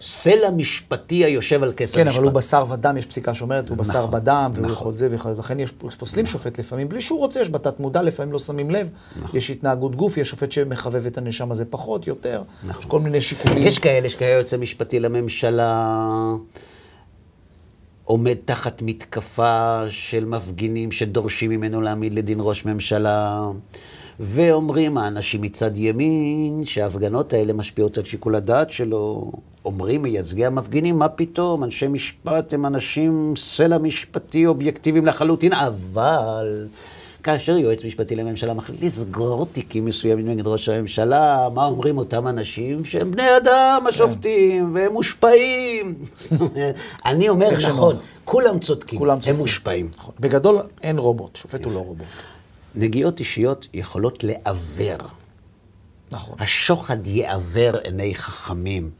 סלע 0.00 0.50
משפטי 0.50 1.24
היושב 1.24 1.62
על 1.62 1.72
כס 1.76 1.94
כן, 1.94 2.00
המשפט. 2.00 2.16
אבל 2.16 2.24
הוא 2.24 2.32
בשר 2.32 2.64
ודם, 2.70 2.96
יש 2.96 3.06
פסיקה 3.06 3.34
שאומרת, 3.34 3.68
הוא 3.68 3.76
בשר 3.76 3.98
נכון, 3.98 4.10
בדם, 4.10 4.50
והוא 4.54 4.64
נכון. 4.64 4.76
יכול 4.76 4.96
זה 4.96 5.08
ויכול... 5.10 5.32
לכן 5.38 5.60
יש 5.60 5.70
פוסלים 5.98 6.26
שופט 6.26 6.58
לפעמים, 6.58 6.88
בלי 6.88 7.00
שהוא 7.00 7.18
רוצה, 7.18 7.40
יש 7.40 7.50
בתת 7.50 7.80
מודע, 7.80 8.02
לפעמים 8.02 8.32
לא 8.32 8.38
שמים 8.38 8.70
לב. 8.70 8.90
נכון. 9.22 9.36
יש 9.38 9.50
התנהגות 9.50 9.96
גוף, 9.96 10.16
יש 10.16 10.28
שופט 10.28 10.52
שמחבב 10.52 11.06
את 11.06 11.18
הנאשם 11.18 11.50
הזה 11.50 11.64
פחות, 11.64 12.06
יותר. 12.06 12.42
יש 12.78 12.84
כל 12.84 13.00
מיני 13.00 13.20
שיקולים. 13.20 13.58
נכון. 13.58 13.68
יש 13.68 13.78
כאלה, 13.78 14.06
יש 14.06 14.14
כאלה 14.14 14.30
יועץ 14.30 14.54
המשפטי 14.54 15.00
לממשלה, 15.00 15.96
עומד 18.04 18.36
תחת 18.44 18.82
מתקפה 18.82 19.82
של 19.88 20.24
מפגינים 20.24 20.92
שדורשים 20.92 21.50
ממנו 21.50 21.80
להעמיד 21.80 22.14
לדין 22.14 22.38
ראש 22.40 22.64
ממשלה, 22.64 23.46
ואומרים 24.20 24.98
האנשים 24.98 25.42
מצד 25.42 25.70
ימין 25.78 26.64
שההפגנות 26.64 27.32
האלה 27.32 27.52
משפיעות 27.52 27.98
על 27.98 28.04
שיקול 28.04 28.34
הדעת 28.34 28.70
שלו. 28.70 29.32
אומרים 29.64 30.02
מייצגי 30.02 30.46
המפגינים, 30.46 30.98
מה 30.98 31.08
פתאום, 31.08 31.64
אנשי 31.64 31.88
משפט 31.88 32.54
הם 32.54 32.66
אנשים 32.66 33.34
סלע 33.36 33.78
משפטי 33.78 34.46
אובייקטיביים 34.46 35.06
לחלוטין, 35.06 35.52
אבל 35.52 36.66
כאשר 37.22 37.56
יועץ 37.56 37.84
משפטי 37.84 38.16
לממשלה 38.16 38.54
מחליט 38.54 38.82
לסגור 38.82 39.46
תיקים 39.46 39.84
מסוימים 39.84 40.28
נגד 40.28 40.46
ראש 40.46 40.68
הממשלה, 40.68 41.48
מה 41.54 41.64
אומרים 41.64 41.98
אותם 41.98 42.28
אנשים 42.28 42.84
שהם 42.84 43.10
בני 43.10 43.36
אדם, 43.36 43.84
השופטים, 43.88 44.74
והם 44.74 44.92
מושפעים. 44.92 45.94
אני 47.06 47.28
אומר. 47.28 47.48
נכון, 47.68 47.96
כולם 48.24 48.58
צודקים, 48.58 48.98
כולם 48.98 49.12
הם 49.12 49.20
צודקים. 49.20 49.40
מושפעים. 49.40 49.90
נכון. 49.96 50.14
בגדול, 50.20 50.58
אין 50.82 50.98
רובוט, 50.98 51.36
שופט 51.36 51.64
הוא 51.64 51.72
לא 51.72 51.78
רובוט. 51.78 52.06
נגיעות 52.74 53.20
אישיות 53.20 53.66
יכולות 53.74 54.24
לעוור. 54.24 54.98
נכון. 56.10 56.36
השוחד 56.38 57.06
יעוור 57.06 57.76
עיני 57.76 58.14
חכמים. 58.14 58.90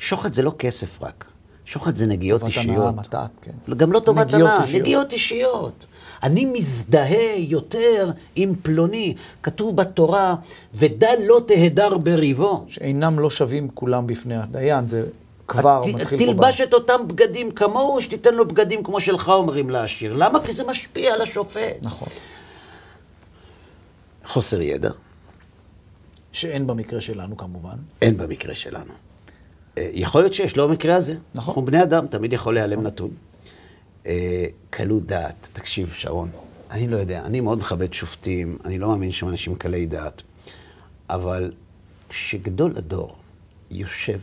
שוחד 0.00 0.32
זה 0.32 0.42
לא 0.42 0.52
כסף 0.58 1.02
רק, 1.02 1.24
שוחד 1.64 1.94
זה 1.94 2.06
נגיעות 2.06 2.40
טובת 2.40 2.56
אישיות. 2.56 2.76
הנאה, 2.78 2.90
מתת, 2.90 3.30
כן. 3.42 3.74
גם 3.76 3.92
לא 3.92 4.00
טובת 4.00 4.34
הנאה. 4.34 4.58
נגיעות 4.74 5.12
אישיות. 5.12 5.86
אני 6.22 6.44
מזדהה 6.44 7.36
יותר 7.38 8.10
עם 8.36 8.54
פלוני. 8.62 9.14
כתוב 9.42 9.76
בתורה, 9.76 10.34
ודל 10.74 11.16
לא 11.24 11.40
תהדר 11.46 11.98
בריבו. 11.98 12.64
שאינם 12.68 13.18
לא 13.18 13.30
שווים 13.30 13.68
כולם 13.74 14.06
בפני 14.06 14.36
הדיין, 14.36 14.88
זה 14.88 15.06
כבר 15.48 15.82
ת- 15.84 15.86
מתחיל 15.94 16.18
פה... 16.18 16.24
תלבש 16.24 16.60
את 16.60 16.74
אותם 16.74 17.08
בגדים 17.08 17.50
כמוהו, 17.50 18.00
שתיתן 18.00 18.34
לו 18.34 18.48
בגדים 18.48 18.82
כמו 18.82 19.00
שלך, 19.00 19.28
אומרים 19.28 19.70
לעשיר. 19.70 20.12
למה? 20.12 20.40
כי 20.46 20.52
זה 20.52 20.64
משפיע 20.64 21.14
על 21.14 21.22
השופט. 21.22 21.76
נכון. 21.82 22.08
חוסר 24.26 24.60
ידע, 24.60 24.90
שאין 26.32 26.66
במקרה 26.66 27.00
שלנו 27.00 27.36
כמובן. 27.36 27.76
אין 28.02 28.16
במקרה 28.16 28.54
שלנו. 28.54 28.92
אה, 29.78 29.90
יכול 29.92 30.20
להיות 30.20 30.34
שיש, 30.34 30.56
לא 30.56 30.66
במקרה 30.66 30.96
הזה. 30.96 31.14
נכון. 31.34 31.48
אנחנו 31.48 31.64
בני 31.64 31.82
אדם, 31.82 32.06
תמיד 32.06 32.32
יכול 32.32 32.54
להיעלם 32.54 32.82
נתון. 32.82 33.10
אה, 34.06 34.46
קלות 34.70 35.06
דעת, 35.06 35.48
תקשיב, 35.52 35.92
שרון, 35.96 36.30
אני 36.70 36.88
לא 36.88 36.96
יודע, 36.96 37.24
אני 37.24 37.40
מאוד 37.40 37.58
מכבד 37.58 37.94
שופטים, 37.94 38.58
אני 38.64 38.78
לא 38.78 38.88
מאמין 38.88 39.12
שהם 39.12 39.28
אנשים 39.28 39.54
קלי 39.54 39.86
דעת, 39.86 40.22
אבל 41.10 41.52
כשגדול 42.08 42.72
הדור 42.76 43.16
יושב 43.70 44.20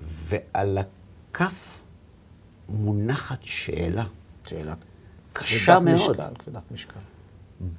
ועל 0.00 0.78
הכף 0.78 1.82
מונחת 2.68 3.38
שאלה 3.42 4.04
שאלה. 4.46 4.74
קשה 5.32 5.76
כבדת 5.76 5.82
מאוד, 5.82 5.94
משקל, 5.94 6.34
כבדת 6.38 6.72
משקל. 6.72 7.00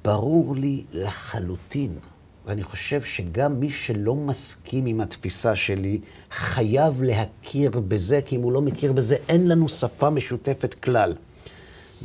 ברור 0.04 0.56
לי 0.56 0.84
לחלוטין 0.92 1.98
ואני 2.46 2.62
חושב 2.62 3.02
שגם 3.02 3.60
מי 3.60 3.70
שלא 3.70 4.14
מסכים 4.14 4.86
עם 4.86 5.00
התפיסה 5.00 5.56
שלי, 5.56 6.00
חייב 6.30 7.02
להכיר 7.02 7.70
בזה, 7.70 8.20
כי 8.26 8.36
אם 8.36 8.42
הוא 8.42 8.52
לא 8.52 8.60
מכיר 8.60 8.92
בזה, 8.92 9.16
אין 9.28 9.48
לנו 9.48 9.68
שפה 9.68 10.10
משותפת 10.10 10.74
כלל. 10.74 11.14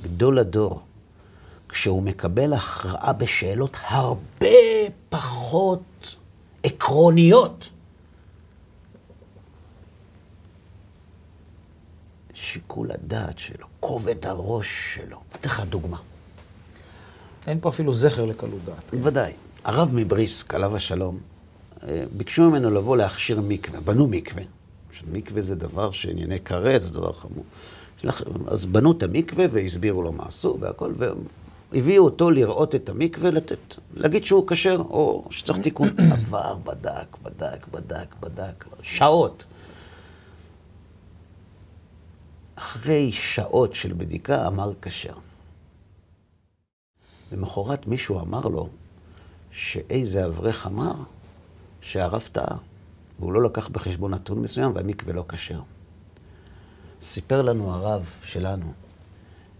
גדול 0.01 0.39
הדור, 0.39 0.81
כשהוא 1.69 2.03
מקבל 2.03 2.53
הכרעה 2.53 3.13
בשאלות 3.13 3.77
הרבה 3.87 4.47
פחות 5.09 6.15
עקרוניות, 6.63 7.69
שיקול 12.33 12.91
הדעת 12.91 13.39
שלו, 13.39 13.67
כובד 13.79 14.25
הראש 14.25 14.95
שלו. 14.95 15.17
אתן 15.35 15.49
לך 15.49 15.61
דוגמה. 15.69 15.97
אין 17.47 17.59
פה 17.61 17.69
אפילו 17.69 17.93
זכר 17.93 18.25
לקלות 18.25 18.59
דעת. 18.65 18.93
בוודאי. 18.93 19.33
הרב 19.63 19.89
מבריסק, 19.93 20.53
עליו 20.53 20.75
השלום, 20.75 21.19
אה, 21.83 22.03
ביקשו 22.17 22.49
ממנו 22.49 22.71
לבוא 22.71 22.97
להכשיר 22.97 23.41
מקווה, 23.41 23.79
בנו 23.79 24.07
מקווה. 24.07 24.43
מקווה 25.11 25.41
זה 25.41 25.55
דבר 25.55 25.91
שענייני 25.91 26.39
כרת, 26.39 26.81
זה 26.81 26.93
דבר 26.93 27.13
חמור. 27.13 27.43
אז 28.47 28.65
בנו 28.65 28.91
את 28.91 29.03
המקווה 29.03 29.45
והסבירו 29.51 30.01
לו 30.01 30.11
מה 30.11 30.23
עשו 30.27 30.57
והכל, 30.59 30.93
והביאו 31.71 32.05
אותו 32.05 32.31
לראות 32.31 32.75
את 32.75 32.89
המקווה, 32.89 33.31
לתת, 33.31 33.75
להגיד 33.93 34.23
שהוא 34.23 34.47
כשר 34.47 34.77
או 34.89 35.27
שצריך 35.31 35.59
תיקון. 35.59 35.89
עבר, 36.13 36.55
בדק, 36.63 37.17
בדק, 37.23 37.67
בדק, 37.67 38.15
בדק, 38.19 38.65
שעות. 38.81 39.45
אחרי 42.55 43.11
שעות 43.11 43.75
של 43.75 43.93
בדיקה 43.93 44.47
אמר 44.47 44.71
כשר. 44.81 45.13
למחרת 47.31 47.87
מישהו 47.87 48.19
אמר 48.19 48.41
לו 48.41 48.69
שאיזה 49.57 50.25
אברך 50.25 50.67
אמר 50.67 50.93
שהרב 51.81 52.29
טעה, 52.31 52.57
והוא 53.19 53.33
לא 53.33 53.43
לקח 53.43 53.67
בחשבון 53.67 54.13
נתון 54.13 54.41
מסוים 54.41 54.71
והמקווה 54.75 55.13
לא 55.13 55.25
כשר. 55.29 55.61
סיפר 57.01 57.41
לנו 57.41 57.71
הרב 57.71 58.09
שלנו 58.23 58.73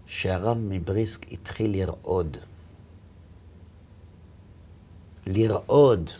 שהרב 0.06 0.56
מבריסק 0.60 1.32
התחיל 1.32 1.72
לרעוד. 1.72 2.36
לרעוד. 5.26 6.10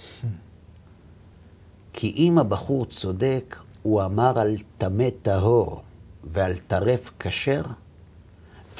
כי 1.92 2.12
אם 2.16 2.38
הבחור 2.38 2.86
צודק, 2.86 3.56
הוא 3.82 4.04
אמר 4.04 4.38
על 4.38 4.56
טמא 4.78 5.08
טהור 5.22 5.82
ועל 6.24 6.56
טרף 6.56 7.10
כשר, 7.18 7.62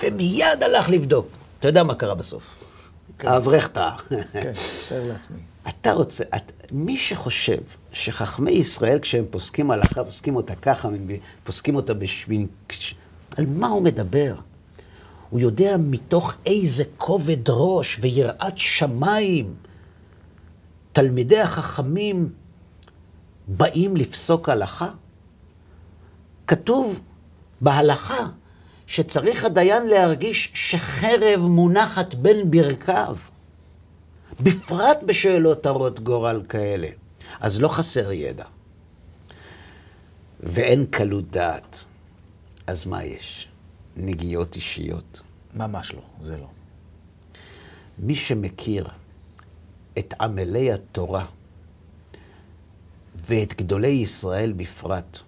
ומיד 0.03 0.63
הלך 0.63 0.89
לבדוק. 0.89 1.27
אתה 1.59 1.69
יודע 1.69 1.83
מה 1.83 1.95
קרה 1.95 2.15
בסוף. 2.15 2.58
כן. 3.19 3.29
האברך 3.29 3.69
טעה. 3.69 3.97
כן, 4.33 4.53
תאר 4.89 5.07
לעצמי. 5.07 5.39
אתה 5.69 5.93
רוצה, 5.93 6.25
את, 6.37 6.53
מי 6.73 6.97
שחושב 6.97 7.59
שחכמי 7.93 8.51
ישראל, 8.51 8.99
כשהם 8.99 9.25
פוסקים 9.31 9.71
הלכה, 9.71 10.05
פוסקים 10.05 10.37
אותה 10.37 10.55
ככה, 10.55 10.89
פוסקים 11.45 11.77
אותה 11.77 11.95
בשמין... 11.95 12.47
על 13.37 13.47
מה 13.47 13.69
הוא 13.69 13.83
מדבר? 13.83 14.35
הוא 15.31 15.41
יודע 15.41 15.77
מתוך 15.79 16.35
איזה 16.47 16.85
כובד 16.97 17.49
ראש 17.49 17.99
ויראת 18.01 18.59
שמיים 18.59 19.55
תלמידי 20.93 21.41
החכמים 21.41 22.33
באים 23.49 23.97
לפסוק 23.97 24.49
הלכה? 24.49 24.89
כתוב 26.47 27.01
בהלכה 27.61 28.27
שצריך 28.89 29.45
הדיין 29.45 29.87
להרגיש 29.87 30.51
שחרב 30.55 31.41
מונחת 31.41 32.15
בין 32.15 32.51
ברכיו. 32.51 33.17
בפרט 34.41 34.99
בשאלות 35.07 35.67
הרות 35.67 36.01
גורל 36.01 36.43
כאלה. 36.49 36.89
אז 37.41 37.61
לא 37.61 37.69
חסר 37.69 38.13
ידע. 38.13 38.45
ואין 40.41 40.87
קלות 40.87 41.31
דעת. 41.31 41.85
אז 42.67 42.87
מה 42.87 43.05
יש? 43.05 43.49
נגיעות 43.97 44.57
אישיות. 44.57 45.21
ממש 45.55 45.95
לא, 45.95 46.03
זה 46.21 46.37
לא. 46.37 46.49
מי 47.99 48.15
שמכיר 48.15 48.89
את 49.99 50.15
עמלי 50.21 50.73
התורה 50.73 51.27
ואת 53.27 53.55
גדולי 53.57 53.89
ישראל 53.89 54.53
בפרט, 54.53 55.19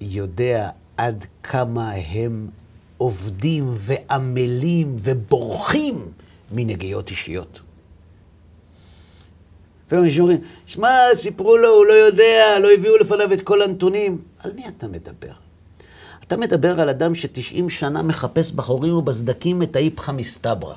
יודע 0.00 0.70
עד 0.96 1.26
כמה 1.42 1.90
הם 1.90 2.48
עובדים 2.96 3.74
ועמלים 3.76 4.96
ובורחים 5.00 6.12
מנגיעות 6.52 7.10
אישיות. 7.10 7.60
לפעמים 9.86 10.04
אנשים 10.04 10.22
אומרים, 10.22 10.40
שמע, 10.66 10.96
סיפרו 11.14 11.56
לו, 11.56 11.68
הוא 11.68 11.86
לא 11.86 11.92
יודע, 11.92 12.58
לא 12.62 12.72
הביאו 12.72 12.96
לפניו 12.96 13.32
את 13.32 13.42
כל 13.42 13.62
הנתונים. 13.62 14.22
על 14.38 14.52
מי 14.52 14.68
אתה 14.68 14.88
מדבר? 14.88 15.32
אתה 16.26 16.36
מדבר 16.36 16.80
על 16.80 16.88
אדם 16.88 17.14
שתשעים 17.14 17.70
שנה 17.70 18.02
מחפש 18.02 18.52
בחורים 18.52 18.94
ובסדקים 18.94 19.62
את 19.62 19.76
האיפכא 19.76 20.10
מסתברא. 20.10 20.74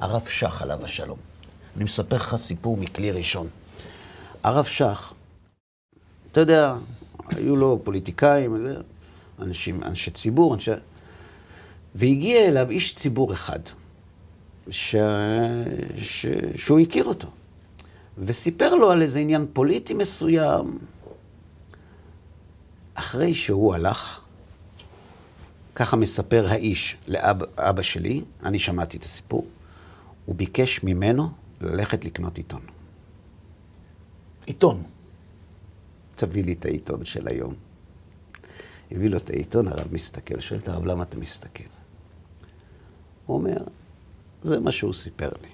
הרב 0.00 0.26
שך, 0.28 0.62
עליו 0.62 0.84
השלום. 0.84 1.18
אני 1.76 1.84
מספר 1.84 2.16
לך 2.16 2.36
סיפור 2.36 2.76
מכלי 2.76 3.10
ראשון. 3.10 3.48
הרב 4.44 4.64
שך, 4.64 5.12
אתה 6.32 6.40
יודע, 6.40 6.74
היו 7.30 7.56
לו 7.56 7.80
פוליטיקאים, 7.84 8.66
אנשים, 9.38 9.82
אנשי 9.82 10.10
ציבור, 10.10 10.54
אנשי... 10.54 10.70
והגיע 11.94 12.48
אליו 12.48 12.70
איש 12.70 12.94
ציבור 12.94 13.32
אחד, 13.32 13.60
ש... 14.70 14.96
ש... 15.98 16.26
שהוא 16.56 16.80
הכיר 16.80 17.04
אותו. 17.04 17.28
וסיפר 18.18 18.74
לו 18.74 18.90
על 18.90 19.02
איזה 19.02 19.18
עניין 19.18 19.46
פוליטי 19.52 19.94
מסוים. 19.94 20.78
אחרי 22.94 23.34
שהוא 23.34 23.74
הלך, 23.74 24.20
ככה 25.74 25.96
מספר 25.96 26.46
האיש 26.48 26.96
לאבא 27.08 27.82
שלי, 27.82 28.22
אני 28.42 28.58
שמעתי 28.58 28.96
את 28.96 29.04
הסיפור, 29.04 29.46
הוא 30.26 30.34
ביקש 30.34 30.82
ממנו 30.82 31.28
ללכת 31.60 32.04
לקנות 32.04 32.38
עיתון. 32.38 32.60
עיתון? 34.46 34.82
תביא 36.14 36.44
לי 36.44 36.52
את 36.52 36.64
העיתון 36.64 37.04
של 37.04 37.28
היום. 37.28 37.54
הביא 38.90 39.08
לו 39.08 39.16
את 39.16 39.30
העיתון, 39.30 39.68
הרב 39.68 39.86
מסתכל, 39.92 40.40
שואל 40.40 40.60
את 40.60 40.68
הרב, 40.68 40.86
למה 40.86 41.02
אתה 41.02 41.18
מסתכל? 41.18 41.77
הוא 43.28 43.36
אומר, 43.36 43.56
זה 44.42 44.58
מה 44.58 44.72
שהוא 44.72 44.92
סיפר 44.92 45.30
לי. 45.42 45.48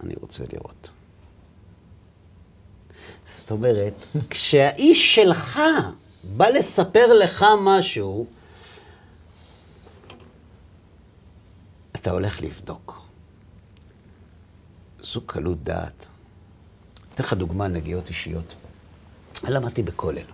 אני 0.00 0.14
רוצה 0.20 0.44
לראות. 0.52 0.90
זאת 3.26 3.50
אומרת, 3.50 3.94
כשהאיש 4.30 5.14
שלך 5.14 5.60
בא 6.36 6.48
לספר 6.48 7.12
לך 7.12 7.44
משהו, 7.64 8.26
אתה 11.92 12.10
הולך 12.10 12.42
לבדוק. 12.42 13.00
זו 15.02 15.20
קלות 15.20 15.64
דעת. 15.64 16.08
אתן 17.14 17.24
לך 17.24 17.32
דוגמה, 17.32 17.68
נגיעות 17.68 18.08
אישיות. 18.08 18.54
למדתי 19.44 19.82
בכולל. 19.82 20.26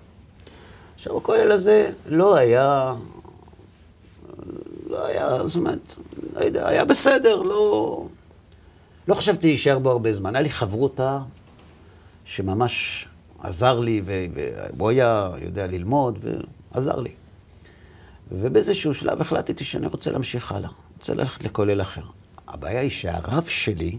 עכשיו, 0.94 1.18
הכולל 1.18 1.53
הזה 1.53 1.90
לא 2.07 2.37
היה, 2.37 2.94
לא 4.94 5.07
היה, 5.07 5.48
זאת 5.48 5.57
אומרת, 5.57 5.94
לא 6.35 6.40
יודע, 6.40 6.68
היה 6.68 6.85
בסדר, 6.85 7.37
לא, 7.37 8.07
לא 9.09 9.14
חשבתי 9.14 9.46
להישאר 9.46 9.78
בו 9.78 9.90
הרבה 9.90 10.12
זמן. 10.12 10.35
היה 10.35 10.42
לי 10.42 10.50
חברותה 10.50 11.18
שממש 12.24 13.07
עזר 13.42 13.80
לי, 13.80 14.02
והוא 14.04 14.90
היה 14.90 15.30
יודע 15.42 15.66
ללמוד, 15.66 16.18
ועזר 16.72 17.00
לי. 17.00 17.11
ובאיזשהו 18.33 18.94
שלב 18.94 19.20
החלטתי 19.20 19.64
שאני 19.64 19.87
רוצה 19.87 20.11
להמשיך 20.11 20.52
הלאה, 20.52 20.70
רוצה 20.98 21.14
ללכת 21.14 21.44
לכולל 21.44 21.80
אחר. 21.83 22.02
הבעיה 22.48 22.80
היא 22.80 22.90
שהרב 22.90 23.44
שלי, 23.46 23.98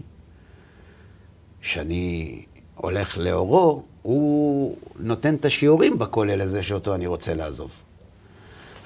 שאני 1.60 2.44
הולך 2.74 3.18
לאורו, 3.18 3.82
הוא 4.02 4.76
נותן 4.98 5.34
את 5.34 5.44
השיעורים 5.44 5.98
בכולל 5.98 6.40
הזה 6.40 6.62
שאותו 6.62 6.94
אני 6.94 7.06
רוצה 7.06 7.34
לעזוב. 7.34 7.82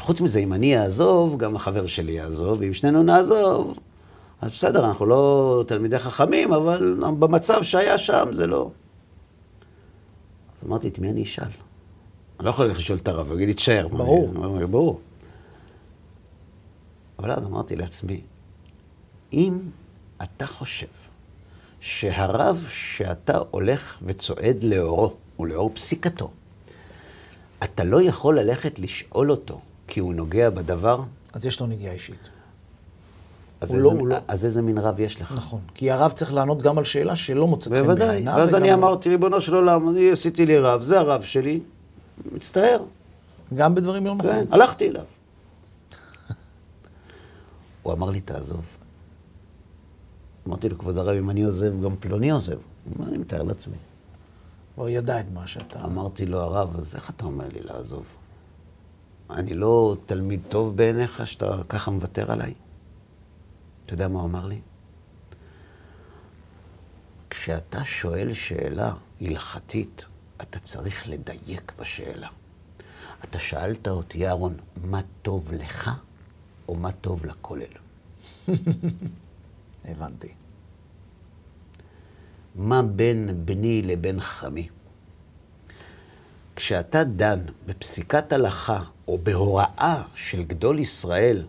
חוץ 0.00 0.20
מזה, 0.20 0.38
אם 0.40 0.52
אני 0.52 0.78
אעזוב, 0.78 1.38
גם 1.38 1.56
החבר 1.56 1.86
שלי 1.86 2.12
יעזוב, 2.12 2.60
ואם 2.60 2.74
שנינו 2.74 3.02
נעזוב, 3.02 3.78
אז 4.40 4.50
בסדר, 4.50 4.88
אנחנו 4.88 5.06
לא 5.06 5.64
תלמידי 5.66 5.98
חכמים, 5.98 6.52
אבל 6.52 6.96
במצב 7.18 7.62
שהיה 7.62 7.98
שם 7.98 8.28
זה 8.32 8.46
לא... 8.46 8.70
אז 10.62 10.68
אמרתי, 10.68 10.88
את 10.88 10.98
מי 10.98 11.10
אני 11.10 11.22
אשאל? 11.22 11.44
אני 11.44 12.46
לא 12.46 12.50
יכול 12.50 12.66
ללכת 12.66 12.78
לשאול 12.78 12.98
את 12.98 13.08
הרב, 13.08 13.26
הוא 13.26 13.34
יגיד 13.34 13.48
לי, 13.48 13.54
תשאר. 13.54 13.88
ברור. 13.88 14.30
אני 14.36 14.44
אומר, 14.44 14.66
ברור. 14.66 15.00
אבל 17.18 17.32
אז 17.32 17.46
אמרתי 17.46 17.76
לעצמי, 17.76 18.20
אם 19.32 19.58
אתה 20.22 20.46
חושב 20.46 20.86
שהרב 21.80 22.66
שאתה 22.70 23.38
הולך 23.50 23.98
וצועד 24.02 24.64
לאורו, 24.64 25.14
ולאור 25.38 25.70
פסיקתו, 25.74 26.30
אתה 27.64 27.84
לא 27.84 28.02
יכול 28.02 28.40
ללכת 28.40 28.78
לשאול 28.78 29.30
אותו 29.30 29.60
כי 29.90 30.00
הוא 30.00 30.14
נוגע 30.14 30.50
בדבר? 30.50 31.00
אז 31.32 31.46
יש 31.46 31.60
לו 31.60 31.66
נגיעה 31.66 31.92
אישית. 31.94 32.28
אז 33.60 33.70
הוא 33.70 33.78
איזה- 33.78 33.88
לא- 33.88 33.98
הוא 34.00 34.08
לא. 34.08 34.16
אז 34.28 34.44
איזה 34.44 34.62
מין 34.62 34.78
רב 34.78 35.00
יש 35.00 35.20
לך? 35.20 35.32
נכון. 35.32 35.60
כי 35.74 35.90
הרב 35.90 36.12
צריך 36.12 36.32
לענות 36.34 36.62
גם 36.62 36.78
על 36.78 36.84
שאלה 36.84 37.16
שלא 37.16 37.46
מוצאת 37.46 37.72
חן 37.72 37.82
בוודאי. 37.82 38.08
בעיניו. 38.08 38.34
ואז 38.36 38.48
וגם- 38.48 38.62
אני 38.62 38.74
אמרתי, 38.74 39.08
ריבונו 39.08 39.40
של 39.40 39.54
עולם, 39.54 39.88
אני 39.88 40.10
עשיתי 40.10 40.46
לי 40.46 40.58
רב, 40.58 40.82
זה 40.82 40.98
הרב 40.98 41.22
שלי, 41.22 41.60
מצטער. 42.32 42.82
גם 43.54 43.74
בדברים 43.74 44.06
לא 44.06 44.12
כן, 44.12 44.28
נכונים. 44.28 44.46
הלכתי 44.52 44.88
אליו. 44.88 45.04
הוא 47.82 47.92
אמר 47.92 48.10
לי, 48.10 48.20
תעזוב. 48.20 48.64
אמרתי 50.48 50.68
לו, 50.68 50.78
כבוד 50.78 50.98
הרב, 50.98 51.16
אם 51.16 51.30
אני 51.30 51.42
עוזב, 51.42 51.82
גם 51.84 51.96
פלוני 52.00 52.30
עוזב. 52.30 52.58
הוא 52.96 53.06
אני 53.06 53.18
מתאר 53.18 53.42
לעצמי. 53.42 53.76
כבר 54.74 54.88
ידע 54.88 55.20
את 55.20 55.24
מה 55.34 55.46
שאתה... 55.46 55.84
אמרתי 55.84 56.26
לו, 56.26 56.40
הרב, 56.40 56.76
אז 56.76 56.94
איך 56.94 57.10
אתה 57.10 57.24
אומר 57.24 57.44
לי 57.52 57.60
לעזוב? 57.62 58.04
אני 59.30 59.54
לא 59.54 59.96
תלמיד 60.06 60.40
טוב 60.48 60.76
בעיניך 60.76 61.26
שאתה 61.26 61.60
ככה 61.68 61.90
מוותר 61.90 62.32
עליי? 62.32 62.54
אתה 63.86 63.94
יודע 63.94 64.08
מה 64.08 64.20
הוא 64.20 64.28
אמר 64.28 64.46
לי? 64.46 64.60
כשאתה 67.30 67.84
שואל 67.84 68.32
שאלה 68.34 68.92
הלכתית, 69.20 70.04
אתה 70.40 70.58
צריך 70.58 71.08
לדייק 71.08 71.72
בשאלה. 71.78 72.28
אתה 73.24 73.38
שאלת 73.38 73.88
אותי, 73.88 74.26
אהרון, 74.26 74.56
מה 74.84 75.00
טוב 75.22 75.52
לך 75.52 75.90
או 76.68 76.74
מה 76.74 76.92
טוב 76.92 77.26
לכולל? 77.26 77.64
הבנתי. 79.84 80.32
מה 82.54 82.82
בין 82.82 83.42
בני 83.44 83.82
לבין 83.82 84.20
חמי? 84.20 84.68
כשאתה 86.60 87.04
דן 87.04 87.38
בפסיקת 87.66 88.32
הלכה 88.32 88.80
או 89.08 89.18
בהוראה 89.18 90.02
של 90.14 90.42
גדול 90.42 90.78
ישראל, 90.78 91.44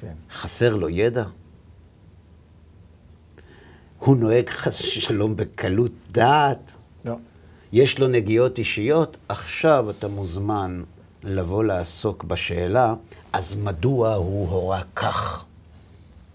כן. 0.00 0.12
חסר 0.32 0.74
לו 0.74 0.88
ידע? 0.88 1.24
הוא 3.98 4.16
נוהג 4.16 4.50
חס 4.50 4.80
ושלום 4.80 5.36
בקלות 5.36 5.92
דעת? 6.10 6.76
לא. 7.04 7.14
יש 7.72 7.98
לו 7.98 8.08
נגיעות 8.08 8.58
אישיות? 8.58 9.16
עכשיו 9.28 9.90
אתה 9.90 10.08
מוזמן 10.08 10.82
לבוא 11.24 11.64
לעסוק 11.64 12.24
בשאלה, 12.24 12.94
אז 13.32 13.56
מדוע 13.56 14.14
הוא 14.14 14.48
הורה 14.48 14.82
כך? 14.96 15.44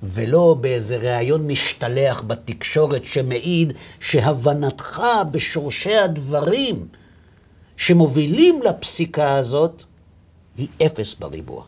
ולא 0.03 0.57
באיזה 0.61 0.97
ראיון 0.97 1.47
משתלח 1.47 2.23
בתקשורת 2.27 3.03
שמעיד 3.05 3.73
שהבנתך 3.99 5.01
בשורשי 5.31 5.95
הדברים 5.95 6.87
שמובילים 7.77 8.61
לפסיקה 8.61 9.35
הזאת 9.35 9.83
היא 10.57 10.67
אפס 10.85 11.13
בריבוע. 11.13 11.63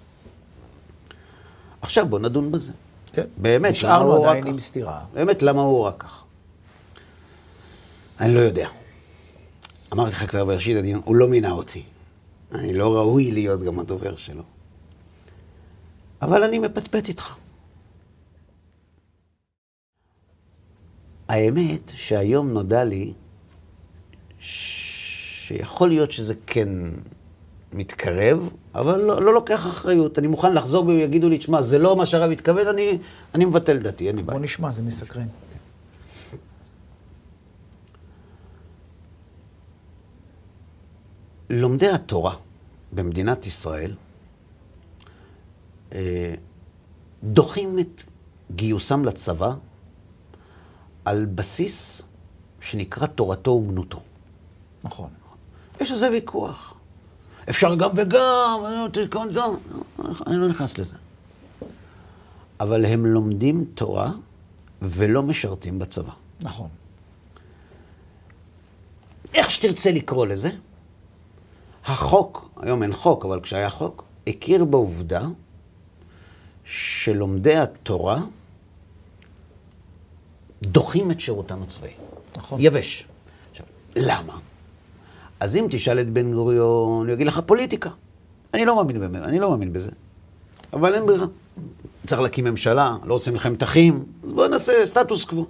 עכשיו 1.81 2.07
בוא 2.07 2.19
נדון 2.19 2.51
בזה. 2.51 2.71
כן. 3.13 3.25
באמת, 3.37 3.61
למה 3.61 3.69
נשארנו 3.69 4.15
הוא 4.15 4.25
עדיין 4.25 4.43
רק 4.43 4.49
עם? 4.49 4.59
סתירה. 4.59 5.05
באמת, 5.13 5.43
למה 5.43 5.61
הוא 5.61 5.83
רק 5.83 5.95
כך? 5.97 6.23
אני 8.19 8.35
לא 8.35 8.39
יודע. 8.39 8.69
אמרתי 9.93 10.11
לך 10.11 10.29
כבר 10.29 10.45
בראשית 10.45 10.77
הדיון, 10.77 11.01
הוא 11.05 11.15
לא 11.15 11.27
מינה 11.27 11.51
אותי. 11.51 11.83
אני 12.51 12.73
לא 12.73 12.95
ראוי 12.95 13.31
להיות 13.31 13.63
גם 13.63 13.79
הדובר 13.79 14.15
שלו. 14.15 14.43
אבל 16.21 16.43
אני 16.43 16.59
מפטפט 16.59 17.07
איתך. 17.07 17.35
האמת 21.27 21.91
שהיום 21.95 22.51
נודע 22.51 22.83
לי 22.83 23.13
שיכול 25.47 25.89
להיות 25.89 26.11
שזה 26.11 26.33
כן 26.47 26.69
מתקרב, 27.73 28.49
אבל 28.75 29.01
לא, 29.01 29.21
לא 29.21 29.33
לוקח 29.33 29.67
אחריות. 29.67 30.19
אני 30.19 30.27
מוכן 30.27 30.53
לחזור 30.53 30.85
בי 30.85 30.91
ויגידו 30.91 31.29
לי, 31.29 31.37
תשמע, 31.37 31.61
זה 31.61 31.77
לא 31.79 31.95
מה 31.95 32.05
שהרב 32.05 32.31
התכוון, 32.31 32.67
אני, 32.67 32.97
אני 33.35 33.45
מבטל 33.45 33.77
דעתי, 33.77 34.07
אין 34.07 34.15
לי 34.15 34.21
בעיה. 34.21 34.37
בוא 34.37 34.43
נשמע, 34.43 34.71
זה 34.71 34.83
מסקרן. 34.83 35.27
לומדי 41.49 41.89
התורה 41.89 42.35
במדינת 42.91 43.45
ישראל 43.45 43.95
אה, 45.93 46.33
דוחים 47.23 47.79
את 47.79 48.03
גיוסם 48.51 49.05
לצבא 49.05 49.53
על 51.05 51.25
בסיס 51.25 52.01
שנקרא 52.61 53.07
תורתו 53.07 53.51
אומנותו. 53.51 54.01
נכון. 54.83 55.09
יש 55.81 55.91
על 55.91 55.97
זה 55.97 56.09
ויכוח. 56.11 56.73
אפשר 57.49 57.75
גם 57.75 57.89
וגם, 57.95 58.59
גם, 59.33 59.55
אני 60.27 60.35
לא 60.35 60.47
נכנס 60.47 60.77
לזה. 60.77 60.95
אבל 62.59 62.85
הם 62.85 63.05
לומדים 63.05 63.65
תורה 63.75 64.11
ולא 64.81 65.23
משרתים 65.23 65.79
בצבא. 65.79 66.11
נכון. 66.41 66.67
איך 69.33 69.51
שתרצה 69.51 69.91
לקרוא 69.91 70.27
לזה, 70.27 70.49
החוק, 71.85 72.49
היום 72.61 72.83
אין 72.83 72.93
חוק, 72.93 73.25
אבל 73.25 73.41
כשהיה 73.41 73.69
חוק, 73.69 74.03
הכיר 74.27 74.65
בעובדה 74.65 75.21
שלומדי 76.65 77.55
התורה 77.55 78.21
דוחים 80.61 81.11
את 81.11 81.19
שירותם 81.19 81.63
הצבאי. 81.63 81.93
נכון. 82.37 82.59
יבש. 82.61 83.05
עכשיו, 83.51 83.65
למה? 83.95 84.39
אז 85.45 85.55
אם 85.55 85.67
תשאל 85.69 85.99
את 85.99 86.09
בן 86.09 86.33
גוריון, 86.33 87.05
הוא 87.07 87.13
יגיד 87.13 87.27
לך 87.27 87.39
פוליטיקה. 87.45 87.89
אני 88.53 88.65
לא 88.65 88.75
מאמין 88.75 88.99
באמת, 88.99 89.23
אני 89.23 89.39
לא 89.39 89.49
מאמין 89.49 89.73
בזה. 89.73 89.91
אבל 90.73 90.95
אין 90.95 91.05
ברירה. 91.05 91.25
צריך 92.07 92.21
להקים 92.21 92.45
ממשלה, 92.45 92.97
לא 93.03 93.13
רוצים 93.13 93.33
מלחמת 93.33 93.63
אחים, 93.63 94.05
אז 94.23 94.33
בואו 94.33 94.47
נעשה 94.47 94.85
סטטוס 94.85 95.23
קוו. 95.23 95.45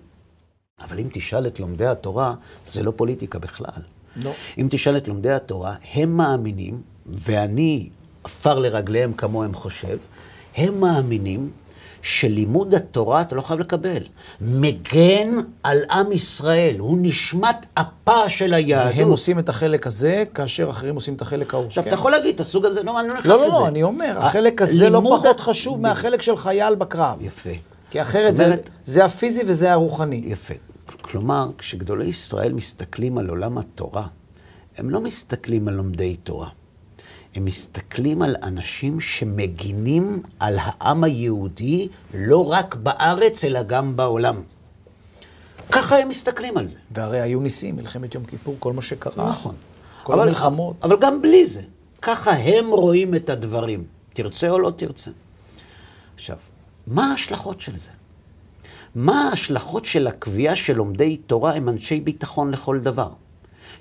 אבל 0.81 0.99
אם 0.99 1.07
תשאל 1.13 1.47
את 1.47 1.59
לומדי 1.59 1.85
התורה, 1.85 2.33
זה 2.65 2.83
לא 2.83 2.93
פוליטיקה 2.95 3.39
בכלל. 3.39 3.81
לא. 4.15 4.31
אם 4.57 4.67
תשאל 4.69 4.97
את 4.97 5.07
לומדי 5.07 5.31
התורה, 5.31 5.75
הם 5.93 6.17
מאמינים, 6.17 6.81
ואני 7.05 7.89
עפר 8.23 8.59
לרגליהם 8.59 9.13
כמוהם 9.13 9.53
חושב, 9.53 9.97
הם 10.55 10.79
מאמינים 10.79 11.51
שלימוד 12.05 12.75
התורה 12.75 13.21
אתה 13.21 13.35
לא 13.35 13.41
חייב 13.41 13.59
לקבל. 13.59 14.01
מגן 14.41 15.29
על 15.63 15.77
עם 15.91 16.11
ישראל, 16.11 16.75
הוא 16.79 16.97
נשמת 17.01 17.65
אפה 17.75 18.29
של 18.29 18.53
היהדות. 18.53 18.93
הם 19.01 19.07
עושים 19.09 19.39
את 19.39 19.49
החלק 19.49 19.87
הזה, 19.87 20.23
כאשר 20.33 20.69
אחרים 20.69 20.95
עושים 20.95 21.13
את 21.13 21.21
החלק 21.21 21.53
ההוא. 21.53 21.65
עכשיו, 21.65 21.83
כן. 21.83 21.89
אתה 21.89 21.99
יכול 21.99 22.11
להגיד, 22.11 22.35
תעשו 22.35 22.61
גם 22.61 22.73
זה, 22.73 22.83
לא, 22.83 22.99
אני 22.99 23.07
לא 23.07 23.13
נכנס 23.13 23.25
לא, 23.27 23.33
לזה. 23.35 23.45
לא, 23.45 23.59
לא, 23.59 23.67
אני 23.67 23.83
אומר, 23.83 24.15
החלק 24.19 24.61
הזה 24.61 24.89
לא 24.89 25.01
פחות 25.17 25.39
חשוב 25.39 25.81
מהחלק 25.81 26.21
של 26.21 26.35
חייל 26.35 26.75
בקרב. 26.75 27.17
יפה. 27.21 27.49
כי 27.91 28.01
אחרת 28.01 28.35
זה- 28.35 28.55
זה 28.85 29.05
הפיזי 29.05 29.41
וזה 29.47 29.71
הרוחני. 29.73 30.21
יפה. 30.25 30.53
כלומר, 31.01 31.49
כשגדולי 31.57 32.05
ישראל 32.05 32.53
מסתכלים 32.53 33.17
על 33.17 33.29
עולם 33.29 33.57
התורה, 33.57 34.07
הם 34.77 34.89
לא 34.89 35.01
מסתכלים 35.01 35.67
על 35.67 35.73
לומדי 35.73 36.15
תורה. 36.15 36.47
הם 37.35 37.45
מסתכלים 37.45 38.21
על 38.21 38.35
אנשים 38.43 38.99
שמגינים 38.99 40.21
על 40.39 40.57
העם 40.61 41.03
היהודי 41.03 41.87
לא 42.13 42.45
רק 42.51 42.75
בארץ, 42.75 43.43
אלא 43.43 43.63
גם 43.63 43.95
בעולם. 43.95 44.41
ככה 45.71 45.97
הם 45.97 46.09
מסתכלים 46.09 46.57
על 46.57 46.67
זה. 46.67 46.77
והרי 46.91 47.21
היו 47.21 47.39
ניסים, 47.39 47.75
מלחמת 47.75 48.15
יום 48.15 48.25
כיפור, 48.25 48.55
כל 48.59 48.73
מה 48.73 48.81
שקרה. 48.81 49.29
נכון. 49.29 49.55
כל 50.03 50.13
אבל- 50.13 50.23
המלחמות. 50.23 50.75
אבל 50.83 50.97
גם 51.01 51.21
בלי 51.21 51.45
זה, 51.45 51.61
ככה 52.01 52.31
הם 52.31 52.65
רואים 52.69 53.15
את 53.15 53.29
הדברים. 53.29 53.83
תרצה 54.13 54.49
או 54.49 54.59
לא 54.59 54.71
תרצה. 54.75 55.11
עכשיו, 56.15 56.37
מה 56.87 57.11
ההשלכות 57.11 57.61
של 57.61 57.77
זה? 57.77 57.89
מה 58.95 59.27
ההשלכות 59.29 59.85
של 59.85 60.07
הקביעה 60.07 60.55
שלומדי 60.55 61.17
תורה 61.17 61.55
הם 61.55 61.69
אנשי 61.69 61.99
ביטחון 61.99 62.51
לכל 62.51 62.79
דבר? 62.79 63.09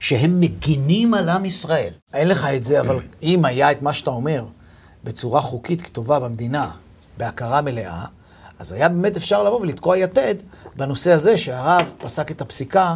שהם 0.00 0.40
מגינים 0.40 1.14
על 1.14 1.28
עם 1.28 1.44
ישראל. 1.44 1.92
אין 2.14 2.28
לך 2.28 2.44
את 2.56 2.64
זה, 2.64 2.80
אבל 2.80 2.98
אם 3.22 3.44
היה 3.44 3.72
את 3.72 3.82
מה 3.82 3.92
שאתה 3.92 4.10
אומר 4.10 4.44
בצורה 5.04 5.40
חוקית 5.40 5.82
כתובה 5.82 6.20
במדינה, 6.20 6.70
בהכרה 7.18 7.60
מלאה, 7.60 8.04
אז 8.58 8.72
היה 8.72 8.88
באמת 8.88 9.16
אפשר 9.16 9.44
לבוא 9.44 9.60
ולתקוע 9.60 9.96
יתד 9.96 10.34
בנושא 10.76 11.12
הזה 11.12 11.38
שהרב 11.38 11.94
פסק 11.98 12.30
את 12.30 12.40
הפסיקה 12.40 12.94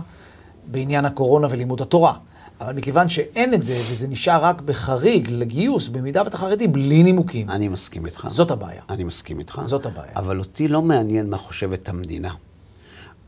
בעניין 0.66 1.04
הקורונה 1.04 1.46
ולימוד 1.50 1.82
התורה. 1.82 2.14
אבל 2.60 2.74
מכיוון 2.74 3.08
שאין 3.08 3.54
את 3.54 3.62
זה, 3.62 3.72
וזה 3.72 4.08
נשאר 4.08 4.44
רק 4.44 4.60
בחריג 4.60 5.30
לגיוס, 5.30 5.88
במידה 5.88 6.22
ואתה 6.24 6.38
חרדי, 6.38 6.68
בלי 6.68 7.02
נימוקים. 7.02 7.50
אני 7.50 7.68
מסכים 7.68 8.06
איתך. 8.06 8.26
זאת 8.28 8.50
הבעיה. 8.50 8.82
אני 8.90 9.04
מסכים 9.04 9.38
איתך. 9.38 9.60
זאת 9.64 9.86
הבעיה. 9.86 10.12
אבל 10.16 10.38
אותי 10.38 10.68
לא 10.68 10.82
מעניין 10.82 11.30
מה 11.30 11.38
חושבת 11.38 11.88
המדינה. 11.88 12.34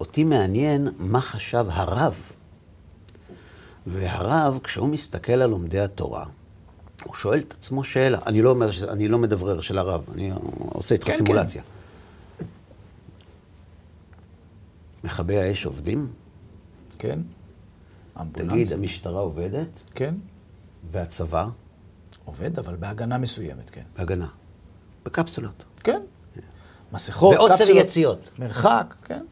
אותי 0.00 0.24
מעניין 0.24 0.88
מה 0.98 1.20
חשב 1.20 1.66
הרב. 1.68 2.14
והרב, 3.92 4.58
כשהוא 4.64 4.88
מסתכל 4.88 5.32
על 5.32 5.50
לומדי 5.50 5.80
התורה, 5.80 6.24
הוא 7.04 7.14
שואל 7.14 7.38
את 7.38 7.52
עצמו 7.52 7.84
שאלה. 7.84 8.18
אני 8.26 8.42
לא 8.42 8.50
אומר, 8.50 8.70
ש- 8.70 8.82
אני 8.82 9.08
לא 9.08 9.18
מדברר 9.18 9.60
של 9.60 9.78
הרב, 9.78 10.04
אני 10.14 10.32
עושה 10.58 10.94
איתך 10.94 11.06
כן, 11.06 11.12
סימולציה. 11.12 11.62
מכבי 15.04 15.38
האש 15.40 15.66
עובדים? 15.66 16.08
כן? 16.98 17.18
תגיד, 18.32 18.40
אמבולנסים. 18.42 18.78
המשטרה 18.78 19.20
עובדת, 19.20 19.68
כן? 19.94 20.14
והצבא 20.92 21.46
עובד, 22.24 22.58
אבל 22.58 22.76
בהגנה 22.76 23.18
מסוימת, 23.18 23.70
כן. 23.70 23.82
בהגנה. 23.98 24.26
בקפסולות. 25.04 25.64
כן. 25.84 26.00
מסכות, 26.92 27.34
ועוצר 27.36 27.54
קפסולות, 27.54 27.84
יציאות. 27.84 28.30
מרחק, 28.38 28.94
כן. 29.04 29.24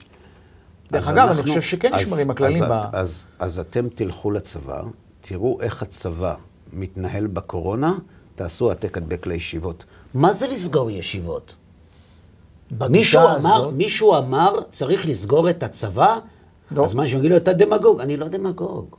דרך 0.92 1.02
אז 1.08 1.14
אגב, 1.14 1.18
אני 1.18 1.30
אנחנו- 1.30 1.42
חושב 1.42 1.62
שכן 1.62 1.94
אז- 1.94 2.00
נשמרים 2.02 2.30
הכללים 2.30 2.62
אז, 2.62 2.70
ב... 2.70 2.74
אז, 2.92 3.24
אז 3.38 3.58
אתם 3.58 3.88
תלכו 3.94 4.30
לצבא, 4.30 4.82
תראו 5.20 5.58
איך 5.60 5.82
הצבא 5.82 6.34
מתנהל 6.72 7.26
בקורונה, 7.26 7.94
תעשו 8.34 8.68
העתק 8.70 8.96
הדבק 8.96 9.26
לישיבות. 9.26 9.84
מה 10.14 10.32
זה 10.32 10.46
לסגור 10.48 10.90
ישיבות? 10.90 11.54
מישהו 12.90 13.20
אמר, 13.20 13.34
הזאת- 13.36 13.72
מישהו 13.74 14.16
אמר, 14.18 14.52
צריך 14.72 15.06
לסגור 15.08 15.50
את 15.50 15.62
הצבא? 15.62 16.16
לא. 16.70 16.84
אז 16.84 16.94
מה 16.94 17.02
מישהו 17.02 17.18
יגיד 17.18 17.30
לו, 17.30 17.36
אתה 17.36 17.52
דמגוג. 17.52 18.00
אני 18.00 18.16
לא 18.16 18.28
דמגוג. 18.28 18.96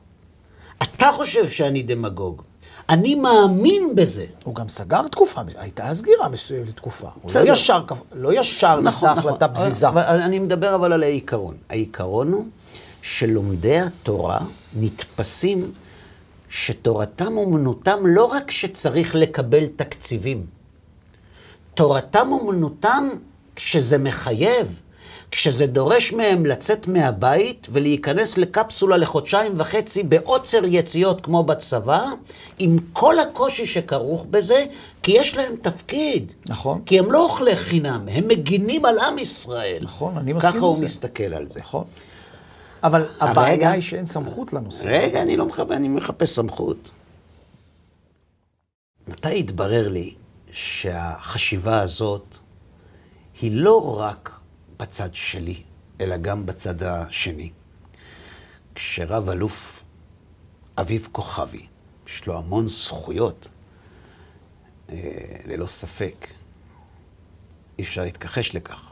אתה 0.84 1.10
חושב 1.16 1.50
שאני 1.50 1.84
דמגוג. 1.84 2.42
אני 2.90 3.16
מאמין 3.16 3.96
בזה. 3.96 4.26
הוא 4.44 4.56
גם 4.56 4.70
סגר 4.70 5.08
תקופה, 5.08 5.42
הייתה 5.58 5.96
סגירה 5.96 6.30
מסוימת 6.30 6.68
לתקופה. 6.68 7.10
הוא. 7.22 7.32
לא 7.36 7.52
ישר, 7.52 7.82
לא 8.14 8.40
ישר 8.40 8.80
נתנה 8.82 9.12
החלטה 9.12 9.48
פזיזה. 9.48 9.88
אבל 9.88 10.02
אני 10.02 10.40
מדבר 10.40 10.76
אבל 10.76 10.94
על 10.94 11.04
העיקרון. 11.04 11.56
העיקרון 11.70 12.32
הוא 12.32 12.46
שלומדי 13.02 13.80
התורה 13.80 14.40
נתפסים 14.76 15.72
שתורתם 16.50 17.38
אומנותם 17.38 18.06
לא 18.06 18.26
רק 18.26 18.52
שצריך 18.52 19.16
לקבל 19.16 19.68
תקציבים, 19.68 20.46
תורתם 21.74 22.28
אומנותם 22.32 23.10
כשזה 23.56 23.98
מחייב, 23.98 24.82
כשזה 25.32 25.68
דורש 25.68 26.14
מהם 26.14 26.46
לצאת 26.46 26.88
מהבית 26.88 27.68
ולהיכנס 27.72 28.38
לקפסולה 28.38 28.98
לחודשיים 28.98 29.54
וחצי 29.58 30.04
בעוצר 30.04 30.62
יציאות 30.66 31.22
כמו 31.22 31.44
בצבא, 31.44 32.06
עם 32.60 32.78
כל 32.94 33.20
הקושי 33.20 33.66
שכרוך 33.66 34.26
בזה, 34.30 34.66
כי 35.04 35.12
יש 35.12 35.38
להם 35.38 35.56
תפקיד. 35.62 36.34
נכון. 36.46 36.82
כי 36.86 37.00
הם 37.00 37.12
לא 37.12 37.24
אוכלי 37.24 37.56
חינם, 37.56 38.08
הם 38.12 38.28
מגינים 38.28 38.86
על 38.86 39.00
עם 39.00 39.20
ישראל. 39.20 39.80
נכון, 39.82 40.18
אני 40.18 40.34
מסכים 40.34 40.52
ככה 40.52 40.66
הוא 40.66 40.74
עם 40.74 40.80
זה. 40.80 40.86
מסתכל 40.86 41.34
על 41.34 41.50
זה. 41.50 41.60
נכון. 41.60 41.84
אבל 42.84 43.06
הבעיה 43.20 43.72
היא 43.72 43.82
שאין 43.82 44.06
סמכות 44.06 44.54
לנושא. 44.54 44.88
רגע, 44.88 45.22
אני 45.22 45.38
לא 45.38 45.46
מחפש, 45.46 45.72
אני 45.72 45.88
מחפש 45.88 46.30
סמכות. 46.30 46.90
מתי 49.08 49.40
התברר 49.40 49.88
לי 49.88 50.14
שהחשיבה 50.52 51.82
הזאת 51.82 52.38
היא 53.42 53.52
לא 53.54 54.00
רק 54.00 54.39
בצד 54.80 55.14
שלי, 55.14 55.64
אלא 56.02 56.18
גם 56.18 56.46
בצד 56.46 56.84
השני? 56.84 57.52
כשרב 58.76 59.30
אלוף 59.30 59.84
אביב 60.78 61.08
כוכבי, 61.12 61.66
יש 62.08 62.28
לו 62.28 62.38
המון 62.38 62.68
זכויות, 62.68 63.48
אה, 64.90 64.96
ללא 65.46 65.68
ספק, 65.68 66.28
אי 67.80 67.84
אפשר 67.84 68.04
להתכחש 68.04 68.56
לכך. 68.56 68.92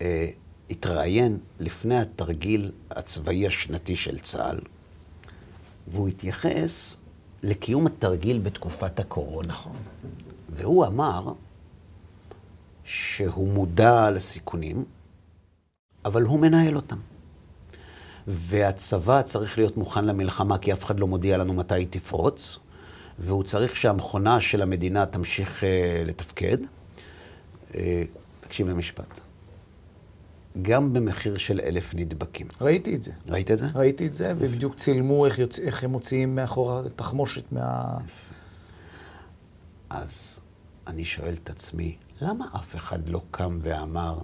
אה, 0.00 0.30
התראיין 0.70 1.38
לפני 1.60 1.98
התרגיל 1.98 2.72
הצבאי 2.90 3.46
השנתי 3.46 3.96
של 3.96 4.18
צה"ל, 4.18 4.60
והוא 5.86 6.08
התייחס 6.08 6.96
לקיום 7.42 7.86
התרגיל 7.86 8.38
בתקופת 8.38 9.00
הקורונה. 9.00 9.48
נכון. 9.48 9.76
והוא 10.50 10.86
אמר 10.86 11.32
שהוא 12.84 13.48
מודע 13.48 14.10
לסיכונים, 14.10 14.84
אבל 16.04 16.22
הוא 16.22 16.40
מנהל 16.40 16.76
אותם. 16.76 16.98
והצבא 18.26 19.22
צריך 19.22 19.58
להיות 19.58 19.76
מוכן 19.76 20.04
למלחמה, 20.04 20.58
כי 20.58 20.72
אף 20.72 20.84
אחד 20.84 21.00
לא 21.00 21.06
מודיע 21.06 21.38
לנו 21.38 21.54
מתי 21.54 21.74
היא 21.74 21.86
תפרוץ, 21.90 22.58
והוא 23.18 23.44
צריך 23.44 23.76
שהמכונה 23.76 24.40
של 24.40 24.62
המדינה 24.62 25.06
תמשיך 25.06 25.64
אה, 25.64 26.02
לתפקד. 26.06 26.58
אה, 27.74 28.02
תקשיב 28.40 28.68
למשפט. 28.68 29.20
גם 30.62 30.92
במחיר 30.92 31.38
של 31.38 31.60
אלף 31.64 31.94
נדבקים. 31.94 32.46
ראיתי 32.60 32.94
את 32.94 33.02
זה. 33.02 33.12
ראית 33.28 33.50
את 33.50 33.58
זה? 33.58 33.66
ראיתי 33.74 34.06
את 34.06 34.12
זה, 34.12 34.34
ובדיוק 34.38 34.74
צילמו 34.74 35.26
איך, 35.26 35.38
יוצ... 35.38 35.58
איך 35.58 35.84
הם 35.84 35.90
מוציאים 35.90 36.34
מאחורה 36.34 36.82
תחמושת 36.96 37.52
מה... 37.52 37.96
אז 39.90 40.40
אני 40.86 41.04
שואל 41.04 41.34
את 41.42 41.50
עצמי, 41.50 41.96
למה 42.24 42.44
אף 42.56 42.76
אחד 42.76 43.08
לא 43.08 43.20
קם 43.30 43.58
ואמר 43.62 44.18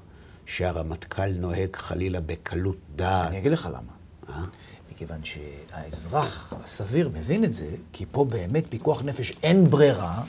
שהרמטכ"ל 0.46 1.30
נוהג 1.30 1.76
חלילה 1.76 2.20
בקלות 2.20 2.76
דעת? 2.96 3.28
אני 3.28 3.38
אגיד 3.38 3.52
לך 3.52 3.68
למה. 3.72 3.92
אה? 4.28 4.42
מכיוון 4.92 5.20
שהאזרח 5.24 6.52
הסביר 6.64 7.10
מבין 7.14 7.44
את 7.44 7.52
זה, 7.52 7.66
כי 7.92 8.04
פה 8.12 8.24
באמת 8.24 8.64
פיקוח 8.68 9.02
נפש 9.02 9.32
אין 9.42 9.70
ברירה, 9.70 10.22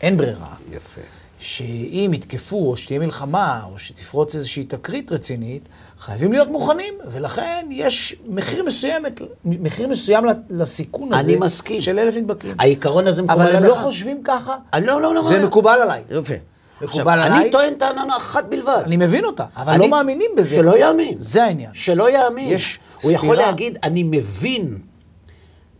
אין 0.00 0.16
ברירה, 0.16 0.54
יפה. 0.70 1.00
שאם 1.38 2.10
יתקפו, 2.14 2.70
או 2.70 2.76
שתהיה 2.76 2.98
מלחמה, 2.98 3.64
או 3.64 3.78
שתפרוץ 3.78 4.34
איזושהי 4.34 4.64
תקרית 4.64 5.12
רצינית, 5.12 5.62
חייבים 5.98 6.32
להיות 6.32 6.48
מוכנים, 6.48 6.94
ולכן 7.06 7.68
יש 7.70 8.16
מחיר, 8.28 8.64
מסוימת, 8.64 9.20
מחיר 9.44 9.88
מסוים 9.88 10.24
לסיכון 10.50 11.12
הזה, 11.12 11.30
אני 11.30 11.36
מסכים. 11.36 11.80
של 11.80 11.98
אלף 11.98 12.16
נדבקים. 12.16 12.56
העיקרון 12.58 13.06
הזה 13.06 13.22
מקובל 13.22 13.40
אבל 13.40 13.56
עליך? 13.56 13.72
הם 13.72 13.78
לא 13.78 13.84
חושבים 13.84 14.22
ככה, 14.24 14.56
אה, 14.74 14.80
לא, 14.80 15.02
לא, 15.02 15.14
לא. 15.14 15.22
זה 15.22 15.38
מה? 15.38 15.46
מקובל 15.46 15.78
עליי. 15.82 16.02
יפה. 16.10 16.34
מקובל 16.82 16.88
עכשיו, 17.18 17.24
עליי. 17.26 17.42
אני 17.42 17.50
טוען 17.50 17.74
טענה 17.74 18.16
אחת 18.16 18.44
בלבד. 18.48 18.82
אני 18.84 18.96
מבין 18.96 19.24
אותה, 19.24 19.44
אבל 19.56 19.72
אני- 19.72 19.82
לא 19.82 19.88
מאמינים 19.90 20.30
בזה. 20.36 20.54
שלא 20.56 20.78
יאמין. 20.78 21.14
זה 21.18 21.44
העניין. 21.44 21.70
שלא 21.72 22.10
יאמין. 22.10 22.50
יש 22.50 22.78
הוא 23.02 23.12
יכול 23.12 23.28
סתירה. 23.36 23.50
להגיד, 23.50 23.78
אני 23.82 24.02
מבין 24.02 24.78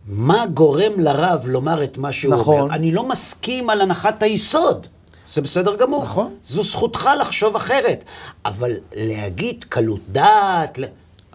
מה 0.07 0.45
גורם 0.53 0.91
לרב 0.99 1.43
לומר 1.47 1.83
את 1.83 1.97
מה 1.97 2.11
שהוא 2.11 2.33
נכון. 2.33 2.59
אומר. 2.61 2.75
אני 2.75 2.91
לא 2.91 3.07
מסכים 3.07 3.69
על 3.69 3.81
הנחת 3.81 4.23
היסוד. 4.23 4.87
זה 5.33 5.41
בסדר 5.41 5.75
גמור. 5.75 6.01
נכון. 6.03 6.33
זו 6.43 6.63
זכותך 6.63 7.09
לחשוב 7.21 7.55
אחרת. 7.55 8.03
אבל 8.45 8.71
להגיד 8.95 9.65
קלות 9.69 9.99
דעת... 10.11 10.79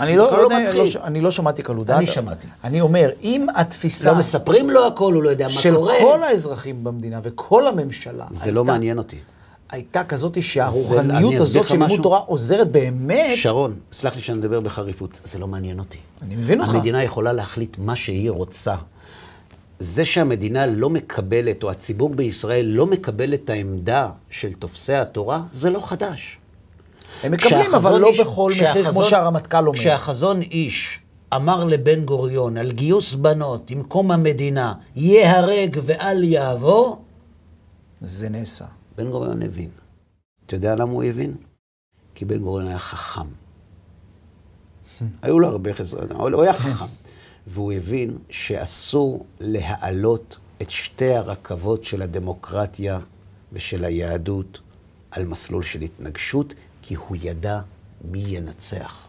אני 0.01 0.17
לא, 0.17 0.33
לא 0.37 0.43
יודע. 0.43 0.73
לא, 0.75 0.87
ש- 0.87 0.97
אני 0.97 1.21
לא 1.21 1.31
שמעתי 1.31 1.62
קלות 1.62 1.87
דעת. 1.87 1.99
אני 1.99 2.07
שמעתי. 2.07 2.47
אני 2.64 2.81
אומר, 2.81 3.11
אם 3.23 3.47
התפיסה 3.55 4.12
לא 4.12 4.19
מספרים 4.19 4.71
לו 4.71 4.87
הכל, 4.87 5.14
הוא 5.14 5.23
לא 5.23 5.31
יודע 5.31 5.45
מה 5.45 5.51
של 5.53 5.75
קורה. 5.75 5.95
כל 6.01 6.23
האזרחים 6.23 6.85
במדינה 6.85 7.21
וכל 7.23 7.67
הממשלה, 7.67 8.25
זה 8.31 8.53
לא 8.53 8.61
הייתה- 8.61 8.73
מעניין 8.73 8.99
אותי. 8.99 9.17
הייתה 9.71 10.05
כזאת 10.05 10.43
שהרוחניות 10.43 11.35
הזאת 11.35 11.69
של 11.69 11.75
לימוד. 11.79 12.03
תורה 12.03 12.19
עוזרת 12.19 12.71
באמת. 12.71 13.37
שרון, 13.37 13.75
סלח 13.93 14.17
לי 14.17 14.23
שאני 14.23 14.39
מדבר 14.39 14.61
בחריפות, 14.61 15.21
זה 15.25 15.39
לא 15.39 15.47
מעניין 15.49 15.79
אותי. 15.79 15.99
אני 16.23 16.37
מבין 16.37 16.61
אותך. 16.61 16.75
המדינה 16.75 17.03
יכולה 17.03 17.33
להחליט 17.33 17.77
מה 17.79 17.97
שהיא 17.97 18.31
רוצה. 18.31 18.75
זה 19.79 20.05
שהמדינה 20.05 20.67
לא 20.67 20.91
מקבלת, 20.91 21.62
או 21.62 21.71
הציבור 21.71 22.14
בישראל 22.14 22.67
לא 22.67 22.87
מקבל 22.87 23.35
את 23.35 23.51
העמדה 23.51 24.09
של 24.31 24.53
תופסי 24.53 24.95
התורה, 24.95 25.43
זה 25.53 25.71
לא 25.71 25.81
חדש. 25.87 26.39
הם 27.23 27.33
מקבלים, 27.33 27.75
אבל 27.75 27.99
לא 28.01 28.09
איש- 28.09 28.21
בכל 28.21 28.53
מחיר, 28.61 28.91
כמו 28.91 29.05
שהרמטכ"ל 29.05 29.67
אומר. 29.69 29.79
כשהחזון 29.79 30.43
איש 30.43 31.01
אמר 31.37 31.64
לבן 31.64 32.05
גוריון 32.05 32.57
על 32.57 32.73
גיוס 32.73 33.14
בנות 33.14 33.71
עם 33.71 33.83
קום 33.83 34.11
המדינה, 34.11 34.75
ייהרג 34.97 35.79
ואל 35.83 36.25
יעבור, 36.25 37.03
זה 38.01 38.29
נעשה. 38.29 38.64
בן 38.97 39.11
גוריון 39.11 39.42
הבין. 39.42 39.70
אתה 40.47 40.55
יודע 40.55 40.74
למה 40.74 40.92
הוא 40.92 41.05
הבין? 41.05 41.34
כי 42.14 42.24
בן 42.24 42.38
גוריון 42.38 42.68
היה 42.68 42.78
חכם. 42.78 43.26
היו 45.22 45.38
לו 45.38 45.49
הרבה 45.49 45.74
חסרונות, 45.74 46.11
אבל 46.11 46.32
הוא 46.32 46.42
היה 46.42 46.53
חכם. 46.53 46.84
והוא 47.47 47.72
הבין 47.72 48.18
שאסור 48.30 49.26
להעלות 49.40 50.38
את 50.62 50.70
שתי 50.70 51.14
הרכבות 51.14 51.84
של 51.84 52.03
הדמוקרטיה 52.03 52.99
ושל 53.53 53.84
היהדות 53.84 54.61
על 55.11 55.24
מסלול 55.24 55.62
של 55.62 55.80
התנגשות, 55.80 56.55
כי 56.82 56.94
הוא 56.94 57.16
ידע 57.20 57.61
מי 58.05 58.24
ינצח. 58.26 59.09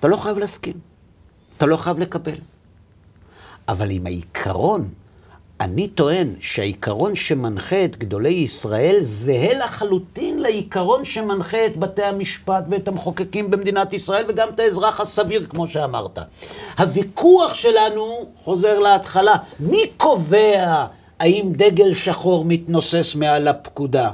אתה 0.00 0.08
לא 0.08 0.16
חייב 0.16 0.38
להסכים, 0.38 0.80
אתה 1.56 1.66
לא 1.66 1.76
חייב 1.76 1.98
לקבל. 1.98 2.38
אבל 3.68 3.90
עם 3.90 4.06
העיקרון, 4.06 4.90
אני 5.62 5.88
טוען 5.88 6.34
שהעיקרון 6.40 7.14
שמנחה 7.14 7.84
את 7.84 7.96
גדולי 7.96 8.30
ישראל 8.30 8.96
זהה 9.00 9.54
לחלוטין 9.54 10.38
לעיקרון 10.38 11.04
שמנחה 11.04 11.66
את 11.66 11.76
בתי 11.76 12.02
המשפט 12.02 12.64
ואת 12.70 12.88
המחוקקים 12.88 13.50
במדינת 13.50 13.92
ישראל 13.92 14.24
וגם 14.28 14.48
את 14.54 14.60
האזרח 14.60 15.00
הסביר, 15.00 15.46
כמו 15.50 15.68
שאמרת. 15.68 16.18
הוויכוח 16.78 17.54
שלנו 17.54 18.26
חוזר 18.44 18.78
להתחלה. 18.78 19.34
מי 19.60 19.82
קובע 19.96 20.86
האם 21.18 21.52
דגל 21.56 21.94
שחור 21.94 22.44
מתנוסס 22.44 23.14
מעל 23.14 23.48
הפקודה? 23.48 24.10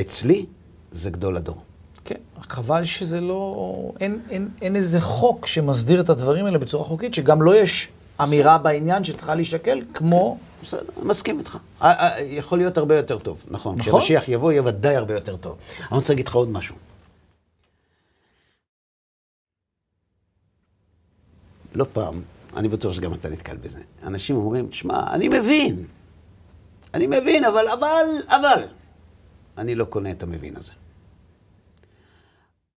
אצלי 0.00 0.46
זה 0.92 1.10
גדול 1.10 1.36
הדור. 1.36 1.58
כן, 2.04 2.18
רק 2.40 2.52
חבל 2.52 2.84
שזה 2.84 3.20
לא... 3.20 3.92
אין, 4.00 4.18
אין, 4.30 4.48
אין 4.62 4.76
איזה 4.76 5.00
חוק 5.00 5.46
שמסדיר 5.46 6.00
את 6.00 6.10
הדברים 6.10 6.46
האלה 6.46 6.58
בצורה 6.58 6.84
חוקית, 6.84 7.14
שגם 7.14 7.42
לא 7.42 7.56
יש 7.56 7.88
אמירה 8.22 8.58
בעניין 8.58 9.04
שצריכה 9.04 9.34
להישקל, 9.34 9.82
כמו... 9.94 10.38
בסדר, 10.62 10.82
מסכים 11.02 11.38
איתך. 11.38 11.58
אה, 11.82 11.90
אה, 11.90 12.20
יכול 12.20 12.58
להיות 12.58 12.78
הרבה 12.78 12.96
יותר 12.96 13.18
טוב, 13.18 13.44
נכון. 13.48 13.78
נכון. 13.78 14.00
כשמשיח 14.00 14.28
יבוא, 14.28 14.52
יהיה 14.52 14.62
ודאי 14.64 14.96
הרבה 14.96 15.14
יותר 15.14 15.36
טוב. 15.36 15.58
אני 15.78 15.98
רוצה 15.98 16.12
להגיד 16.12 16.28
לך 16.28 16.34
עוד 16.34 16.48
משהו. 16.48 16.74
לא 21.74 21.86
פעם, 21.92 22.22
אני 22.56 22.68
בטוח 22.68 22.92
שגם 22.92 23.14
אתה 23.14 23.28
נתקל 23.28 23.56
בזה. 23.56 23.78
אנשים 24.02 24.36
אומרים, 24.36 24.72
שמע, 24.72 25.12
אני 25.12 25.28
מבין. 25.28 25.84
אני 26.94 27.06
מבין, 27.06 27.44
אבל, 27.44 27.68
אבל, 27.68 28.04
אבל. 28.28 28.62
אני 29.58 29.74
לא 29.74 29.84
קונה 29.84 30.10
את 30.10 30.22
המבין 30.22 30.56
הזה. 30.56 30.72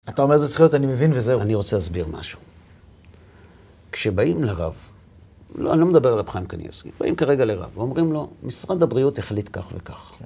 אתה 0.08 0.22
אומר 0.22 0.38
זה 0.38 0.48
צריך 0.48 0.60
להיות 0.60 0.74
אני 0.74 0.86
מבין 0.86 1.10
וזהו. 1.14 1.40
אני 1.40 1.54
רוצה 1.54 1.76
להסביר 1.76 2.06
משהו. 2.06 2.38
כשבאים 3.92 4.44
לרב, 4.44 4.74
לא, 5.54 5.72
אני 5.72 5.80
לא 5.80 5.86
מדבר 5.86 6.12
על 6.12 6.18
רב 6.18 6.28
חיים 6.28 6.46
קניאבסקי, 6.46 6.90
באים 7.00 7.16
כרגע 7.16 7.44
לרב 7.44 7.70
ואומרים 7.78 8.12
לו, 8.12 8.28
משרד 8.42 8.82
הבריאות 8.82 9.18
החליט 9.18 9.48
כך 9.52 9.72
וכך. 9.74 10.12
כן. 10.18 10.24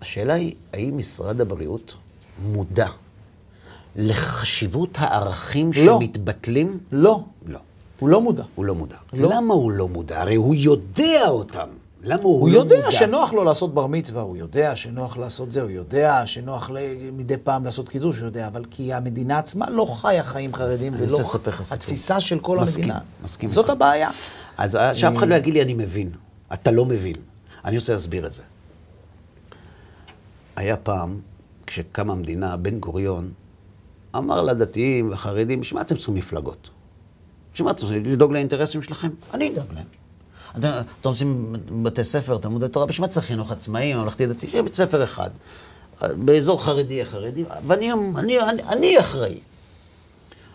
השאלה 0.00 0.34
היא, 0.34 0.54
האם 0.72 0.98
משרד 0.98 1.40
הבריאות 1.40 1.94
מודע 2.42 2.88
לחשיבות 3.96 4.90
הערכים 4.98 5.70
לא. 5.84 5.98
שמתבטלים? 6.00 6.78
לא, 6.92 7.20
לא. 7.46 7.58
הוא 7.98 8.08
לא 8.08 8.20
מודע. 8.20 8.44
הוא 8.54 8.64
לא 8.64 8.74
מודע. 8.74 8.96
לא. 9.12 9.28
למה 9.32 9.54
הוא 9.54 9.72
לא 9.72 9.88
מודע? 9.88 10.20
הרי 10.20 10.34
הוא 10.34 10.54
יודע 10.54 11.28
אותם. 11.28 11.68
למה 12.06 12.22
הוא, 12.22 12.40
הוא 12.40 12.50
לא 12.50 12.58
יודע 12.58 12.76
מודע? 12.76 12.90
שנוח 12.92 13.32
לו 13.32 13.44
לעשות 13.44 13.74
בר 13.74 13.86
מצווה, 13.86 14.22
הוא 14.22 14.36
יודע 14.36 14.76
שנוח 14.76 15.16
לעשות 15.16 15.52
זה, 15.52 15.62
הוא 15.62 15.70
יודע 15.70 16.22
שנוח 16.26 16.70
ל- 16.70 16.78
מדי 17.12 17.36
פעם 17.36 17.64
לעשות 17.64 17.88
קידוש, 17.88 18.18
הוא 18.18 18.26
יודע, 18.26 18.46
אבל 18.46 18.64
כי 18.70 18.92
המדינה 18.92 19.38
עצמה 19.38 19.70
לא 19.70 19.84
חיה 20.00 20.24
חיים 20.24 20.54
חרדים, 20.54 20.94
אני 20.94 21.02
ולא. 21.02 21.18
התפיסה 21.72 22.20
של 22.20 22.38
כל 22.38 22.58
מסכים, 22.58 22.84
המדינה. 22.84 23.00
מסכים 23.24 23.48
זאת 23.48 23.64
איתך. 23.64 23.70
הבעיה. 23.72 24.10
אז 24.58 24.76
אה, 24.76 24.94
שאף 24.94 25.16
אחד 25.16 25.28
לא 25.28 25.34
יגיד 25.34 25.54
לי, 25.54 25.62
אני 25.62 25.74
מבין. 25.74 26.10
אתה 26.52 26.70
לא 26.70 26.84
מבין. 26.84 27.16
אני 27.64 27.76
רוצה 27.76 27.92
להסביר 27.92 28.26
את 28.26 28.32
זה. 28.32 28.42
היה 30.56 30.76
פעם, 30.76 31.20
כשקמה 31.66 32.12
המדינה, 32.12 32.56
בן 32.56 32.78
גוריון 32.80 33.30
אמר 34.16 34.42
לדתיים 34.42 35.10
והחרדים, 35.10 35.60
בשביל 35.60 35.78
מה 35.78 35.82
אתם 35.82 35.96
צריכים 35.96 36.14
מפלגות? 36.14 36.70
בשביל 37.54 37.64
מה 37.64 37.70
אתם 37.70 37.80
צריכים 37.80 38.04
לדאוג 38.04 38.32
לאינטרסים 38.32 38.82
שלכם? 38.82 39.08
אני 39.34 39.48
אדאג 39.52 39.64
להם. 39.74 39.84
אתם, 40.58 40.68
אתם 41.00 41.08
רוצים 41.08 41.56
בתי 41.82 42.04
ספר, 42.04 42.38
תלמודי 42.38 42.68
תורה, 42.68 42.86
בשביל 42.86 43.06
מה 43.06 43.08
צריך 43.08 43.26
חינוך 43.26 43.52
עצמאי, 43.52 43.94
ממלכתי 43.94 44.26
דתי? 44.26 44.46
שיהיה 44.46 44.62
בית 44.62 44.74
ספר 44.74 45.04
אחד. 45.04 45.30
באזור 46.00 46.64
חרדי 46.64 46.94
יהיה 46.94 47.06
חרדי, 47.06 47.44
ואני 47.66 47.92
אני, 47.92 48.40
אני, 48.40 48.62
אני 48.62 48.98
אחראי. 49.00 49.38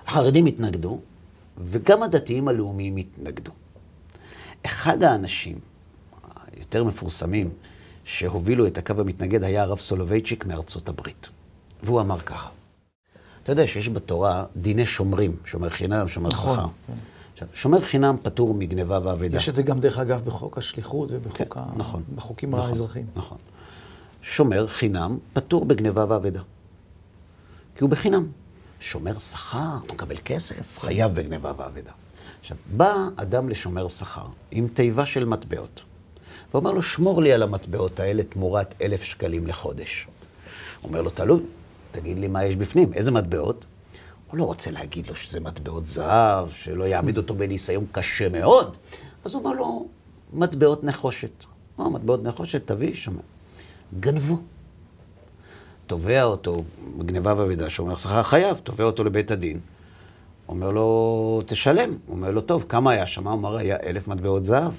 החרדים 0.07 0.45
התנגדו, 0.45 0.99
וגם 1.57 2.03
הדתיים 2.03 2.47
הלאומיים 2.47 2.97
התנגדו. 2.97 3.51
אחד 4.65 5.03
האנשים 5.03 5.59
היותר 6.55 6.83
מפורסמים 6.83 7.49
שהובילו 8.03 8.67
את 8.67 8.77
הקו 8.77 8.93
המתנגד 8.97 9.43
היה 9.43 9.61
הרב 9.61 9.79
סולובייצ'יק 9.79 10.45
מארצות 10.45 10.89
הברית. 10.89 11.29
והוא 11.83 12.01
אמר 12.01 12.19
ככה, 12.19 12.49
אתה 13.43 13.51
יודע 13.51 13.67
שיש 13.67 13.89
בתורה 13.89 14.45
דיני 14.55 14.85
שומרים, 14.85 15.35
שומר 15.45 15.69
חינם, 15.69 16.07
שומר 16.07 16.29
נכון, 16.29 16.55
שכר. 16.55 16.67
כן. 16.87 16.93
עכשיו, 17.41 17.57
שומר 17.61 17.81
חינם 17.81 18.15
פטור 18.23 18.53
מגניבה 18.53 18.99
ואבדה. 19.03 19.37
יש 19.37 19.49
את 19.49 19.55
זה 19.55 19.63
גם, 19.63 19.79
דרך 19.79 19.99
אגב, 19.99 20.21
בחוק 20.25 20.57
השליחות 20.57 21.09
ובחוק 21.11 21.53
כן, 21.53 21.59
ה... 21.59 21.65
נכון. 21.75 22.03
נכון, 22.15 22.53
האזרחיים. 22.53 23.05
נכון. 23.15 23.37
שומר 24.21 24.67
חינם 24.67 25.17
פטור 25.33 25.65
בגניבה 25.65 26.05
ואבדה. 26.09 26.41
כי 27.75 27.83
הוא 27.83 27.89
בחינם. 27.89 28.27
שומר 28.79 29.17
שכר, 29.17 29.77
אתה 29.85 29.93
מקבל 29.93 30.15
כסף, 30.25 30.79
חייב 30.79 31.15
בגניבה 31.15 31.51
ואבדה. 31.57 31.91
עכשיו, 32.39 32.57
בא 32.77 32.93
אדם 33.15 33.49
לשומר 33.49 33.87
שכר 33.87 34.25
עם 34.51 34.67
תיבה 34.67 35.05
של 35.05 35.25
מטבעות, 35.25 35.83
ואומר 36.53 36.71
לו, 36.71 36.81
שמור 36.81 37.21
לי 37.21 37.33
על 37.33 37.43
המטבעות 37.43 37.99
האלה 37.99 38.23
תמורת 38.23 38.75
אלף 38.81 39.03
שקלים 39.03 39.47
לחודש. 39.47 40.07
אומר 40.83 41.01
לו, 41.01 41.09
תלוי, 41.09 41.39
תגיד 41.91 42.19
לי 42.19 42.27
מה 42.27 42.45
יש 42.45 42.55
בפנים, 42.55 42.93
איזה 42.93 43.11
מטבעות? 43.11 43.65
הוא 44.31 44.37
לא 44.37 44.43
רוצה 44.43 44.71
להגיד 44.71 45.07
לו 45.07 45.15
שזה 45.15 45.39
מטבעות 45.39 45.87
זהב, 45.87 46.49
שלא 46.51 46.83
יעמיד 46.83 47.17
אותו 47.17 47.33
בניסיון 47.33 47.85
קשה 47.91 48.29
מאוד. 48.29 48.77
אז 49.23 49.33
הוא 49.33 49.43
אומר 49.43 49.53
לו, 49.53 49.87
מטבעות 50.33 50.83
נחושת. 50.83 51.45
מה, 51.77 51.89
מטבעות 51.89 52.23
נחושת? 52.23 52.67
תביא, 52.67 52.95
שומר. 52.95 53.21
גנבו. 53.99 54.37
תובע 55.87 56.23
אותו, 56.23 56.63
גניבה 57.05 57.33
ואבידה, 57.37 57.69
שאומר 57.69 57.95
שכר 57.95 58.23
חייב, 58.23 58.57
תובע 58.57 58.83
אותו 58.83 59.03
לבית 59.03 59.31
הדין. 59.31 59.59
אומר 60.47 60.71
לו, 60.71 61.41
תשלם. 61.45 61.97
הוא 62.05 62.15
אומר 62.15 62.31
לו, 62.31 62.41
טוב, 62.41 62.65
כמה 62.69 62.91
היה 62.91 63.07
שם? 63.07 63.27
הוא 63.27 63.33
אמר, 63.33 63.57
היה 63.57 63.77
אלף 63.83 64.07
מטבעות 64.07 64.43
זהב. 64.43 64.71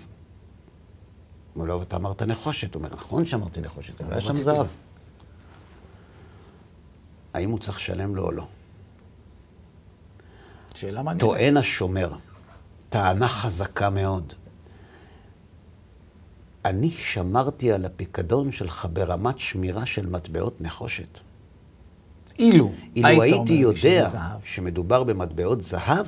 אומר 1.56 1.66
לו, 1.66 1.82
אתה 1.82 1.96
אמרת 1.96 2.22
נחושת. 2.22 2.74
הוא 2.74 2.82
אומר, 2.82 2.94
נכון 2.96 3.24
שאמרתי 3.24 3.60
נחושת, 3.60 4.00
אבל 4.00 4.12
היה 4.12 4.20
שם 4.20 4.34
זהב. 4.34 4.66
האם 7.34 7.50
הוא 7.50 7.58
צריך 7.58 7.76
לשלם 7.76 8.16
לו 8.16 8.22
או 8.22 8.32
לא? 8.32 8.46
שאלה 10.80 11.02
מעניינת. 11.02 11.20
טוען 11.20 11.56
השומר, 11.56 12.12
טענה 12.88 13.28
חזקה 13.28 13.90
מאוד. 13.90 14.32
אני 16.64 16.90
שמרתי 16.90 17.72
על 17.72 17.84
הפיקדון 17.84 18.52
שלך 18.52 18.88
ברמת 18.92 19.38
שמירה 19.38 19.86
של 19.86 20.06
מטבעות 20.06 20.60
נחושת. 20.60 21.18
אילו, 22.38 22.72
אילו 22.96 23.08
היית 23.08 23.34
הייתי 23.34 23.52
יודע. 23.52 24.08
שמדובר 24.44 25.04
במטבעות 25.04 25.62
זהב, 25.62 26.06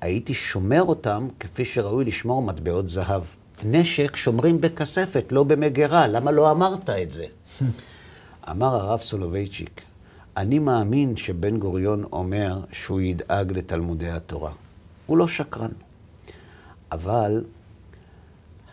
הייתי 0.00 0.34
שומר 0.34 0.82
אותם 0.82 1.28
כפי 1.40 1.64
שראוי 1.64 2.04
לשמור 2.04 2.42
מטבעות 2.42 2.88
זהב. 2.88 3.22
נשק 3.64 4.16
שומרים 4.16 4.60
בכספת, 4.60 5.32
לא 5.32 5.44
במגירה, 5.44 6.06
למה 6.06 6.30
לא 6.30 6.50
אמרת 6.50 6.90
את 6.90 7.10
זה? 7.10 7.26
אמר 8.50 8.74
הרב 8.74 9.00
סולובייצ'יק, 9.00 9.82
אני 10.36 10.58
מאמין 10.58 11.16
שבן 11.16 11.58
גוריון 11.58 12.04
אומר 12.12 12.60
שהוא 12.72 13.00
ידאג 13.00 13.52
לתלמודי 13.52 14.10
התורה. 14.10 14.52
הוא 15.06 15.16
לא 15.16 15.28
שקרן. 15.28 15.70
אבל 16.92 17.44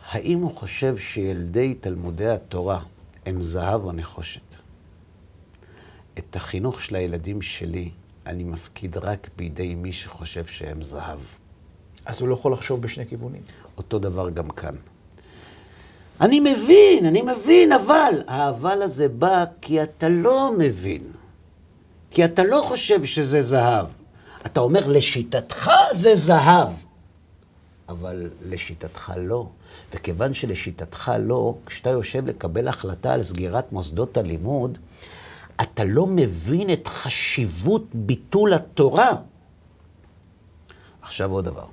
האם 0.09 0.39
הוא 0.39 0.51
חושב 0.51 0.97
שילדי 0.97 1.73
תלמודי 1.73 2.27
התורה 2.27 2.79
הם 3.25 3.41
זהב 3.41 3.83
או 3.85 3.91
נחושת? 3.91 4.55
את 6.17 6.35
החינוך 6.35 6.81
של 6.81 6.95
הילדים 6.95 7.41
שלי 7.41 7.89
אני 8.25 8.43
מפקיד 8.43 8.97
רק 8.97 9.29
בידי 9.35 9.75
מי 9.75 9.91
שחושב 9.91 10.45
שהם 10.45 10.81
זהב. 10.81 11.19
אז 12.05 12.21
הוא 12.21 12.29
לא 12.29 12.33
יכול 12.33 12.53
לחשוב 12.53 12.81
בשני 12.81 13.05
כיוונים. 13.05 13.41
אותו 13.77 13.99
דבר 13.99 14.29
גם 14.29 14.49
כאן. 14.49 14.75
אני 16.21 16.39
מבין, 16.39 17.05
אני 17.05 17.21
מבין, 17.21 17.71
אבל 17.71 18.13
האבל 18.27 18.81
הזה 18.81 19.07
בא 19.07 19.45
כי 19.61 19.83
אתה 19.83 20.09
לא 20.09 20.51
מבין. 20.57 21.01
כי 22.13 22.25
אתה 22.25 22.43
לא 22.43 22.63
חושב 22.67 23.05
שזה 23.05 23.41
זהב. 23.41 23.85
אתה 24.45 24.59
אומר, 24.59 24.87
לשיטתך 24.87 25.71
זה 25.91 26.15
זהב. 26.15 26.69
אבל 27.89 28.29
לשיטתך 28.49 29.13
לא. 29.17 29.47
וכיוון 29.93 30.33
שלשיטתך 30.33 31.11
לא, 31.19 31.55
כשאתה 31.65 31.89
יושב 31.89 32.27
לקבל 32.27 32.67
החלטה 32.67 33.13
על 33.13 33.23
סגירת 33.23 33.71
מוסדות 33.71 34.17
הלימוד, 34.17 34.77
אתה 35.61 35.83
לא 35.83 36.07
מבין 36.07 36.73
את 36.73 36.87
חשיבות 36.87 37.85
ביטול 37.93 38.53
התורה. 38.53 39.11
עכשיו 41.01 41.31
עוד 41.31 41.45
דבר. 41.45 41.65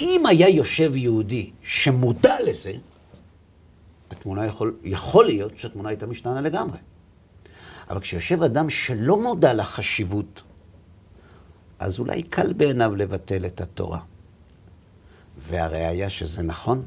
אם 0.00 0.26
היה 0.26 0.48
יושב 0.48 0.96
יהודי 0.96 1.50
שמודע 1.62 2.36
לזה, 2.44 2.72
התמונה 4.10 4.46
יכול, 4.46 4.76
יכול 4.84 5.26
להיות 5.26 5.58
שהתמונה 5.58 5.88
הייתה 5.88 6.06
משתנה 6.06 6.40
לגמרי. 6.40 6.78
אבל 7.90 8.00
כשיושב 8.00 8.42
אדם 8.42 8.70
שלא 8.70 9.22
מודע 9.22 9.54
לחשיבות, 9.54 10.42
אז 11.78 11.98
אולי 11.98 12.22
קל 12.22 12.52
בעיניו 12.52 12.94
לבטל 12.96 13.46
את 13.46 13.60
התורה. 13.60 13.98
והראיה 15.38 16.10
שזה 16.10 16.42
נכון, 16.42 16.84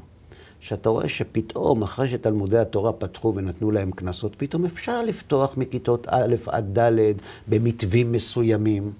שאתה 0.60 0.88
רואה 0.88 1.08
שפתאום, 1.08 1.82
אחרי 1.82 2.08
שתלמודי 2.08 2.58
התורה 2.58 2.92
פתחו 2.92 3.32
ונתנו 3.36 3.70
להם 3.70 3.90
קנסות, 3.90 4.32
פתאום 4.36 4.64
אפשר 4.64 5.02
לפתוח 5.02 5.56
מכיתות 5.56 6.06
א' 6.08 6.34
עד 6.46 6.78
ד' 6.78 7.12
במתווים 7.48 8.12
מסוימים. 8.12 8.92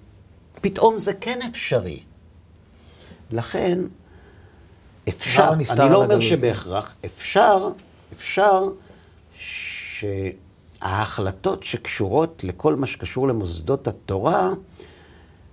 פתאום 0.60 0.98
זה 0.98 1.14
כן 1.14 1.38
אפשרי. 1.50 2.02
לכן, 3.30 3.78
אפשר, 5.08 5.50
אני 5.52 5.90
לא 5.90 6.04
אומר. 6.04 6.20
שבהכרח, 6.20 6.94
אפשר, 7.04 7.68
אפשר 8.12 8.68
שההחלטות 10.82 11.62
שקשורות 11.64 12.44
לכל 12.44 12.76
מה 12.76 12.86
שקשור 12.86 13.28
למוסדות 13.28 13.88
התורה, 13.88 14.50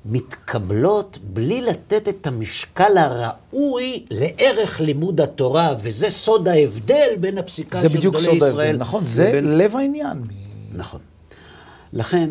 מתקבלות 0.06 1.18
בלי 1.24 1.62
לתת 1.62 2.10
את 2.10 2.28
המשקל 2.28 2.98
הראוי 2.98 4.06
לערך 4.10 4.80
לימוד 4.82 5.22
התורה, 5.22 5.76
וזה 5.84 6.10
סוד 6.12 6.48
ההבדל 6.48 7.08
בין 7.20 7.38
הפסיקה 7.38 7.78
זה 7.78 7.90
של 7.90 7.98
בדיוק 7.98 8.16
גדולי 8.16 8.26
סוד 8.40 8.50
ישראל. 8.50 8.60
ההבדל, 8.66 8.78
נכון? 8.82 9.06
זה 9.06 9.28
לבין- 9.30 9.58
לב 9.58 9.76
העניין. 9.76 10.22
נכון. 10.74 11.00
לכן, 11.94 12.30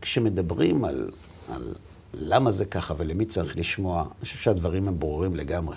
כשמדברים 0.00 0.84
על, 0.84 1.10
על 1.54 1.74
למה 2.14 2.50
זה 2.50 2.64
ככה 2.64 2.94
ולמי 2.98 3.24
צריך 3.24 3.56
לשמוע, 3.56 4.00
אני 4.02 4.10
חושב 4.26 4.38
שהדברים 4.38 4.88
הם 4.88 4.98
ברורים 4.98 5.36
לגמרי. 5.36 5.76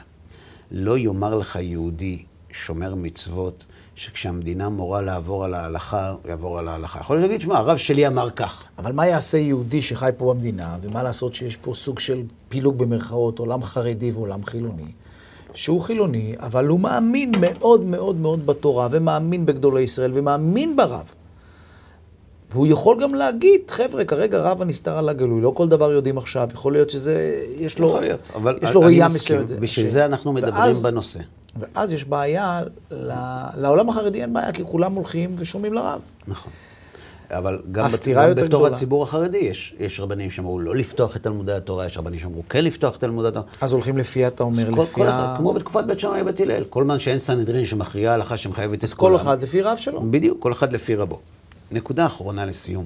לא 0.72 0.98
יאמר 0.98 1.36
לך 1.36 1.56
יהודי 1.56 2.24
שומר 2.52 2.96
מצוות, 2.96 3.66
שכשהמדינה 3.98 4.70
מורה 4.70 5.02
לעבור 5.02 5.46
על 5.46 5.54
ההלכה, 5.54 6.16
יעבור 6.30 6.60
על 6.60 6.68
ההלכה. 6.68 7.00
יכול 7.00 7.22
להגיד, 7.22 7.42
שמע, 7.42 7.58
הרב 7.58 7.78
שלי 7.78 8.08
אמר 8.08 8.30
כך. 8.30 8.64
אבל 8.78 8.92
מה 8.92 9.08
יעשה 9.08 9.38
יהודי 9.38 9.82
שחי 9.82 10.10
פה 10.18 10.34
במדינה, 10.34 10.78
ומה 10.82 11.04
לעשות 11.04 11.36
שיש 11.36 11.58
פה 11.58 11.74
סוג 11.74 12.00
של 12.00 12.22
פילוג 12.50 12.78
במרכאות, 12.78 13.40
עולם 13.40 13.64
חרדי 13.64 14.12
ועולם 14.12 14.44
חילוני, 14.46 14.86
שהוא 15.54 15.82
חילוני, 15.82 16.36
אבל 16.40 16.68
הוא 16.68 16.80
מאמין 16.80 17.32
מאוד 17.42 17.82
מאוד 17.84 18.16
מאוד 18.16 18.46
בתורה, 18.46 18.88
ומאמין 18.92 19.46
בגדולי 19.46 19.82
ישראל, 19.82 20.12
ומאמין 20.14 20.76
ברב. 20.76 21.12
והוא 22.52 22.68
יכול 22.68 23.02
גם 23.04 23.16
להגיד, 23.16 23.62
חבר'ה, 23.72 24.06
כרגע 24.06 24.42
רב 24.42 24.62
הנסתר 24.62 24.98
על 24.98 25.10
הגלוי, 25.10 25.42
לא 25.42 25.52
כל 25.56 25.68
דבר 25.70 25.92
יודעים 25.92 26.18
עכשיו, 26.18 26.50
יכול 26.54 26.74
להיות 26.74 26.90
שזה, 26.90 27.16
יש 27.58 27.80
לו, 27.80 27.88
יכול 27.90 28.02
להיות, 28.02 28.20
אבל 28.36 28.60
יש 28.62 28.72
לו 28.72 28.82
ראייה 28.82 29.06
מסוימת. 29.06 29.46
בשביל 29.52 29.88
ש- 29.88 29.92
זה 29.92 30.06
אנחנו 30.06 30.34
מדברים 30.34 30.54
ואז- 30.64 30.84
בנושא. 30.84 31.20
ואז 31.60 31.94
יש 31.94 32.06
בעיה, 32.06 32.62
לעולם 33.56 33.90
החרדי 33.90 34.22
אין 34.22 34.34
בעיה, 34.34 34.52
כי 34.54 34.64
כולם 34.64 34.94
הולכים 34.94 35.36
ושומעים 35.38 35.74
לרב. 35.74 36.02
נכון. 36.28 36.52
אבל 37.30 37.62
גם, 37.72 37.86
הסתירה 37.86 38.28
בת- 38.28 38.36
גם 38.38 38.46
בתור 38.46 38.60
גדולה. 38.60 38.72
הציבור 38.76 39.04
החרדי 39.04 39.38
יש, 39.38 39.76
יש 39.80 40.00
רבנים 40.00 40.32
שאמרו 40.32 40.60
לא 40.60 40.76
לפתוח 40.76 41.16
את 41.16 41.24
תלמודי 41.24 41.54
התורה, 41.54 41.86
יש 41.86 41.98
רבנים 41.98 42.20
שאמרו 42.20 42.44
כן 42.50 42.64
לפתוח 42.64 42.96
את 42.96 43.02
תלמודי 43.02 43.28
התורה. 43.28 43.46
אז 43.62 43.74
הולכים 43.74 43.98
לפי, 43.98 44.28
אתה 44.28 44.44
אומר, 44.44 44.72
כל, 44.74 44.82
לפי 44.82 44.94
כל 44.94 45.08
ה... 45.08 45.10
אחד, 45.10 45.38
כמו 45.38 45.54
בתקופת 45.54 45.84
בית 45.84 46.00
שמאי 46.00 46.22
ובית 46.22 46.40
הלל, 46.40 46.64
כל 46.70 46.84
זמן 46.84 47.00
שאין 47.00 47.20
סנהדרין 47.20 47.66
שמכריעה 47.66 48.14
הלכה 48.14 48.38
שמחייבת 48.38 48.80
את 48.80 48.84
אז 48.84 48.94
כל 48.94 49.16
אחד 49.16 49.42
לפי 49.44 49.62
רב 49.62 49.78
שלו. 49.78 50.02
בדיוק, 50.12 50.42
כל 50.42 50.52
אחד 50.54 50.74
לפי 50.74 50.96
רבו. 50.96 51.20
נקודה 51.72 52.06
אחרונה 52.06 52.46
לסיום. 52.46 52.86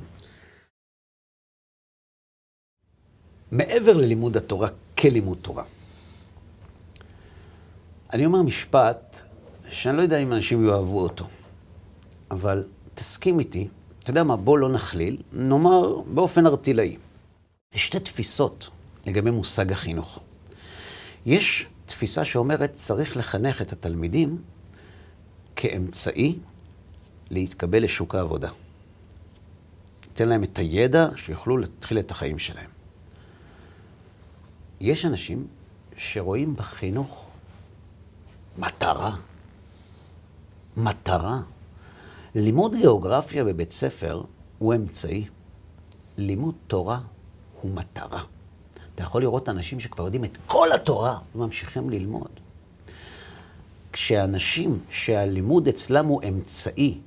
מעבר 3.51 3.97
ללימוד 3.97 4.37
התורה 4.37 4.69
כלימוד 4.97 5.37
תורה, 5.41 5.63
אני 8.13 8.25
אומר 8.25 8.41
משפט 8.41 9.21
שאני 9.69 9.97
לא 9.97 10.01
יודע 10.01 10.17
אם 10.17 10.33
אנשים 10.33 10.67
יאהבו 10.67 10.99
אותו, 10.99 11.27
אבל 12.31 12.63
תסכים 12.95 13.39
איתי, 13.39 13.67
אתה 14.03 14.09
יודע 14.09 14.23
מה, 14.23 14.35
בוא 14.35 14.57
לא 14.57 14.69
נכליל, 14.69 15.17
נאמר 15.33 15.99
באופן 15.99 16.45
ארטילאי. 16.45 16.97
יש 17.73 17.87
שתי 17.87 17.99
תפיסות 17.99 18.69
לגבי 19.05 19.31
מושג 19.31 19.71
החינוך. 19.71 20.19
יש 21.25 21.67
תפיסה 21.85 22.25
שאומרת, 22.25 22.73
צריך 22.73 23.17
לחנך 23.17 23.61
את 23.61 23.73
התלמידים 23.73 24.41
כאמצעי 25.55 26.39
להתקבל 27.29 27.83
לשוק 27.83 28.15
העבודה. 28.15 28.49
תן 30.13 30.29
להם 30.29 30.43
את 30.43 30.59
הידע 30.59 31.07
שיוכלו 31.15 31.57
להתחיל 31.57 31.99
את 31.99 32.11
החיים 32.11 32.39
שלהם. 32.39 32.69
יש 34.81 35.05
אנשים 35.05 35.47
שרואים 35.97 36.55
בחינוך 36.55 37.30
מטרה. 38.57 39.15
מטרה. 40.77 41.39
לימוד 42.35 42.75
גיאוגרפיה 42.75 43.43
בבית 43.43 43.71
ספר 43.71 44.21
הוא 44.59 44.75
אמצעי. 44.75 45.25
לימוד 46.17 46.55
תורה 46.67 46.99
הוא 47.61 47.71
מטרה. 47.71 48.21
אתה 48.95 49.03
יכול 49.03 49.21
לראות 49.21 49.49
אנשים 49.49 49.79
שכבר 49.79 50.03
יודעים 50.03 50.25
את 50.25 50.37
כל 50.47 50.71
התורה 50.71 51.17
וממשיכים 51.35 51.89
ללמוד. 51.89 52.29
כשאנשים 53.91 54.79
שהלימוד 54.89 55.67
אצלם 55.67 56.05
הוא 56.05 56.21
אמצעי, 56.27 56.97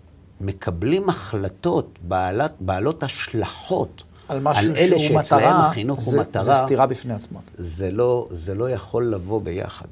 מקבלים 0.40 1.08
החלטות 1.08 1.98
בעלת, 2.02 2.52
בעלות 2.60 3.02
השלכות 3.02 4.02
על 4.28 4.46
על 4.46 4.76
אלה 4.76 4.98
שאצלם 4.98 5.18
מטרה, 5.18 5.66
החינוך 5.66 6.00
זה, 6.00 6.10
הוא 6.10 6.20
מטרה, 6.20 6.42
זה 6.42 6.54
סתירה 6.54 6.86
בפני 6.86 7.14
עצמה. 7.14 7.40
זה 7.58 7.90
לא, 7.90 8.28
זה 8.30 8.54
לא 8.54 8.70
יכול 8.70 9.06
לבוא 9.06 9.40
ביחד. 9.40 9.86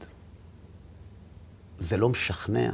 זה 1.82 1.96
לא 1.96 2.08
משכנע. 2.08 2.70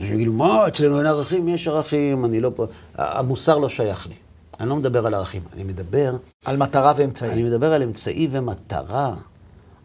אז 0.00 0.06
יגידו, 0.06 0.32
מה, 0.32 0.68
אצלנו 0.68 0.98
אין 0.98 1.06
ערכים? 1.06 1.48
יש 1.48 1.68
ערכים, 1.68 2.24
אני 2.24 2.40
לא 2.40 2.50
פה... 2.54 2.66
המוסר 2.94 3.58
לא 3.58 3.68
שייך 3.68 4.06
לי. 4.06 4.14
אני 4.60 4.68
לא 4.68 4.76
מדבר 4.76 5.06
על 5.06 5.14
ערכים, 5.14 5.42
אני 5.52 5.64
מדבר, 5.64 6.16
על 6.44 6.56
מטרה 6.56 6.92
ואמצעי. 6.96 7.30
אני 7.30 7.42
מדבר 7.42 7.72
על 7.72 7.82
אמצעי 7.82 8.28
ומטרה. 8.30 9.14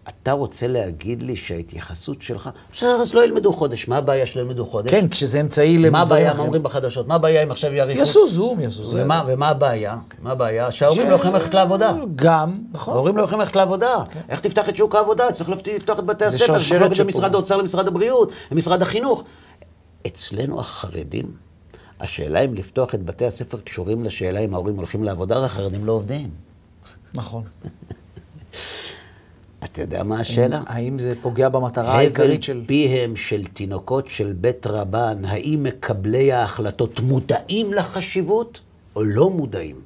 אתה 0.10 0.32
רוצה 0.32 0.68
להגיד 0.68 1.24
לי 1.24 1.36
שההתייחסות 1.36 2.22
שלך... 2.22 2.50
בסדר, 2.74 3.02
אז 3.02 3.14
לא 3.14 3.26
ילמדו 3.26 3.54
חודש. 3.54 3.88
מה 3.88 3.98
הבעיה 3.98 4.26
שלא 4.26 4.42
ילמדו 4.42 4.66
חודש? 4.66 4.92
כן, 4.92 5.08
כשזה 5.08 5.42
אמצעי 5.42 5.78
למובן 5.78 5.92
מה 5.92 6.02
הבעיה? 6.02 6.34
מה 6.34 6.40
אומרים 6.40 6.64
בחדשות? 6.64 7.08
מה 7.08 7.16
הבעיה 7.16 7.44
אם 7.44 7.52
עכשיו 7.52 7.74
יאריכו? 7.74 8.00
יעשו 8.00 8.28
זום, 8.28 8.60
יעשו 8.60 8.84
זום. 8.84 9.02
ומה, 9.04 9.24
ומה 9.28 9.48
הבעיה? 9.48 9.98
מה 10.22 10.32
הבעיה? 10.32 10.72
שההורים 10.72 11.10
לא 11.10 11.16
יכולים 11.16 11.34
ללכת 11.36 11.54
לעבודה. 11.54 11.94
גם, 12.16 12.58
נכון. 12.72 12.94
ההורים 12.94 13.18
לא 13.18 13.24
יכולים 13.24 13.40
ללכת 13.40 13.56
לעבודה. 13.56 14.04
איך 14.30 14.40
תפתח 14.40 14.70
את 14.70 14.76
שוק 14.76 14.96
העבודה? 14.96 15.32
צריך 15.32 15.50
לפתוח 15.50 16.00
את 16.00 16.06
בתי 16.06 16.30
זה 16.30 16.36
הספר, 16.36 16.48
צריך 16.48 16.62
שרשרת 16.62 16.96
שפה. 16.96 17.04
למשרד 17.04 17.34
האוצר, 17.34 17.58
למשרד 17.58 17.88
הבריאות, 17.88 18.32
למשרד 18.52 18.82
החינוך. 18.82 19.24
אצלנו 20.08 20.60
החרדים, 20.60 21.26
השאלה 22.00 22.40
אם 22.40 22.54
לפתוח 22.54 22.96
את 22.96 23.04
בתי 23.04 23.26
הספר 23.26 23.58
קשורים 23.60 24.04
לשאלה 24.04 24.40
אם 24.40 24.54
ההורים 24.54 24.76
הולכים 24.76 25.04
לעבודה, 25.04 25.46
החרדים 25.46 25.86
לא 25.86 25.92
עובדים. 25.92 26.30
נכון. 27.14 27.44
אתה 29.64 29.82
יודע 29.82 30.04
מה 30.04 30.20
השאלה? 30.20 30.64
האם 30.66 31.00
זה 31.00 31.14
פוגע 31.22 31.50
במטרה 31.50 31.92
הבל 31.92 32.00
העיקרית 32.00 32.44
של... 32.44 32.64
פיהם 32.68 33.16
של 33.16 33.46
תינוקות 33.46 34.08
של 34.08 34.34
בית 34.34 34.68
רבן, 34.68 35.26
האם 35.26 35.60
מקבלי 35.64 36.32
ההחלטות 36.32 37.00
מודעים 37.00 37.74
לחשיבות 37.74 38.62
או 38.96 39.04
לא 39.04 39.30
מודעים? 39.30 39.82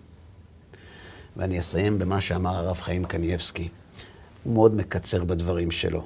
ואני 1.38 1.60
אסיים 1.60 2.00
במה 2.00 2.22
שאמר 2.22 2.56
הרב 2.56 2.82
חיים 2.82 3.06
קנייבסקי. 3.06 3.70
הוא 4.44 4.54
מאוד 4.54 4.76
מקצר 4.76 5.24
בדברים 5.24 5.72
שלו. 5.72 6.04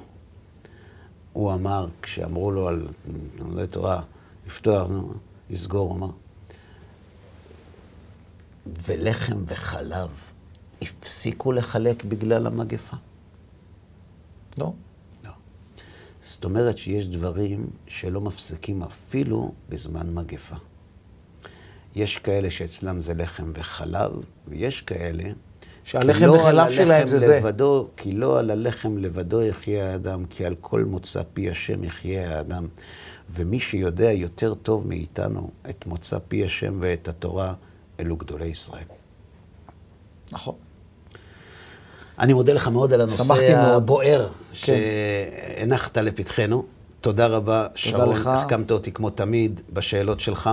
הוא 1.32 1.52
אמר, 1.52 1.86
כשאמרו 2.02 2.50
לו 2.50 2.68
על 2.68 2.88
לומדי 3.38 3.66
תורה, 3.66 4.02
לפתוח, 4.46 4.90
נו, 4.90 5.12
לסגור, 5.50 5.88
הוא 5.88 5.96
אמר, 5.96 6.10
ולחם 8.86 9.36
וחלב 9.46 10.08
הפסיקו 10.82 11.52
לחלק 11.52 12.04
בגלל 12.04 12.46
המגפה? 12.46 12.96
לא. 14.60 14.72
לא. 15.24 15.30
זאת 16.20 16.44
אומרת 16.44 16.78
שיש 16.78 17.06
דברים 17.06 17.66
שלא 17.86 18.20
מפסיקים 18.20 18.82
אפילו 18.82 19.52
בזמן 19.68 20.14
מגפה. 20.14 20.56
יש 21.94 22.18
כאלה 22.18 22.50
שאצלם 22.50 23.00
זה 23.00 23.14
לחם 23.14 23.52
וחלב, 23.54 24.12
ויש 24.48 24.80
כאלה... 24.82 25.24
שהלחם 25.84 26.24
לא 26.26 26.32
וחלב 26.32 26.70
שלהם 26.70 27.06
זה 27.06 27.18
זה. 27.18 27.38
לבדו, 27.38 27.88
כי 27.96 28.12
לא 28.12 28.38
על 28.38 28.50
הלחם 28.50 28.98
לבדו 28.98 29.42
יחיה 29.42 29.92
האדם, 29.92 30.24
כי 30.24 30.44
על 30.44 30.54
כל 30.60 30.84
מוצא 30.84 31.22
פי 31.34 31.50
השם 31.50 31.84
יחיה 31.84 32.36
האדם. 32.36 32.66
ומי 33.30 33.60
שיודע 33.60 34.12
יותר 34.12 34.54
טוב 34.54 34.86
מאיתנו 34.86 35.50
את 35.70 35.86
מוצא 35.86 36.18
פי 36.28 36.44
השם 36.44 36.76
ואת 36.80 37.08
התורה, 37.08 37.54
אלו 38.00 38.16
גדולי 38.16 38.46
ישראל. 38.46 38.84
נכון. 40.32 40.54
אני 42.20 42.32
מודה 42.32 42.52
לך 42.52 42.68
מאוד 42.68 42.92
על 42.92 43.00
הנושא. 43.00 43.22
הבוער 43.56 44.28
כן. 44.62 44.74
שהנחת 45.58 45.98
לפתחנו. 45.98 46.64
תודה 47.00 47.26
רבה, 47.26 47.66
שרון. 47.74 48.10
לך. 48.10 48.26
החכמת 48.26 48.70
אותי 48.70 48.92
כמו 48.92 49.10
תמיד 49.10 49.60
בשאלות 49.72 50.20
שלך. 50.20 50.50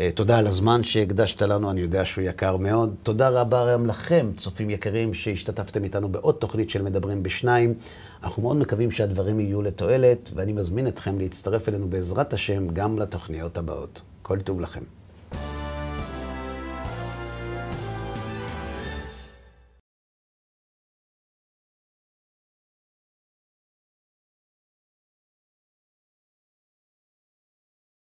אה, 0.00 0.10
תודה 0.14 0.38
על 0.38 0.46
הזמן 0.46 0.82
שהקדשת 0.82 1.42
לנו, 1.42 1.70
אני 1.70 1.80
יודע 1.80 2.04
שהוא 2.04 2.24
יקר 2.24 2.56
מאוד. 2.56 2.94
תודה 3.02 3.28
רבה 3.28 3.72
גם 3.72 3.86
לכם, 3.86 4.30
צופים 4.36 4.70
יקרים, 4.70 5.14
שהשתתפתם 5.14 5.84
איתנו 5.84 6.08
בעוד 6.08 6.34
תוכנית 6.34 6.70
של 6.70 6.82
מדברים 6.82 7.22
בשניים. 7.22 7.74
אנחנו 8.22 8.42
מאוד 8.42 8.56
מקווים 8.56 8.90
שהדברים 8.90 9.40
יהיו 9.40 9.62
לתועלת, 9.62 10.30
ואני 10.34 10.52
מזמין 10.52 10.88
אתכם 10.88 11.18
להצטרף 11.18 11.68
אלינו 11.68 11.88
בעזרת 11.88 12.32
השם 12.32 12.68
גם 12.68 12.98
לתוכניות 12.98 13.58
הבאות. 13.58 14.00
כל 14.22 14.40
טוב 14.40 14.60
לכם. 14.60 14.80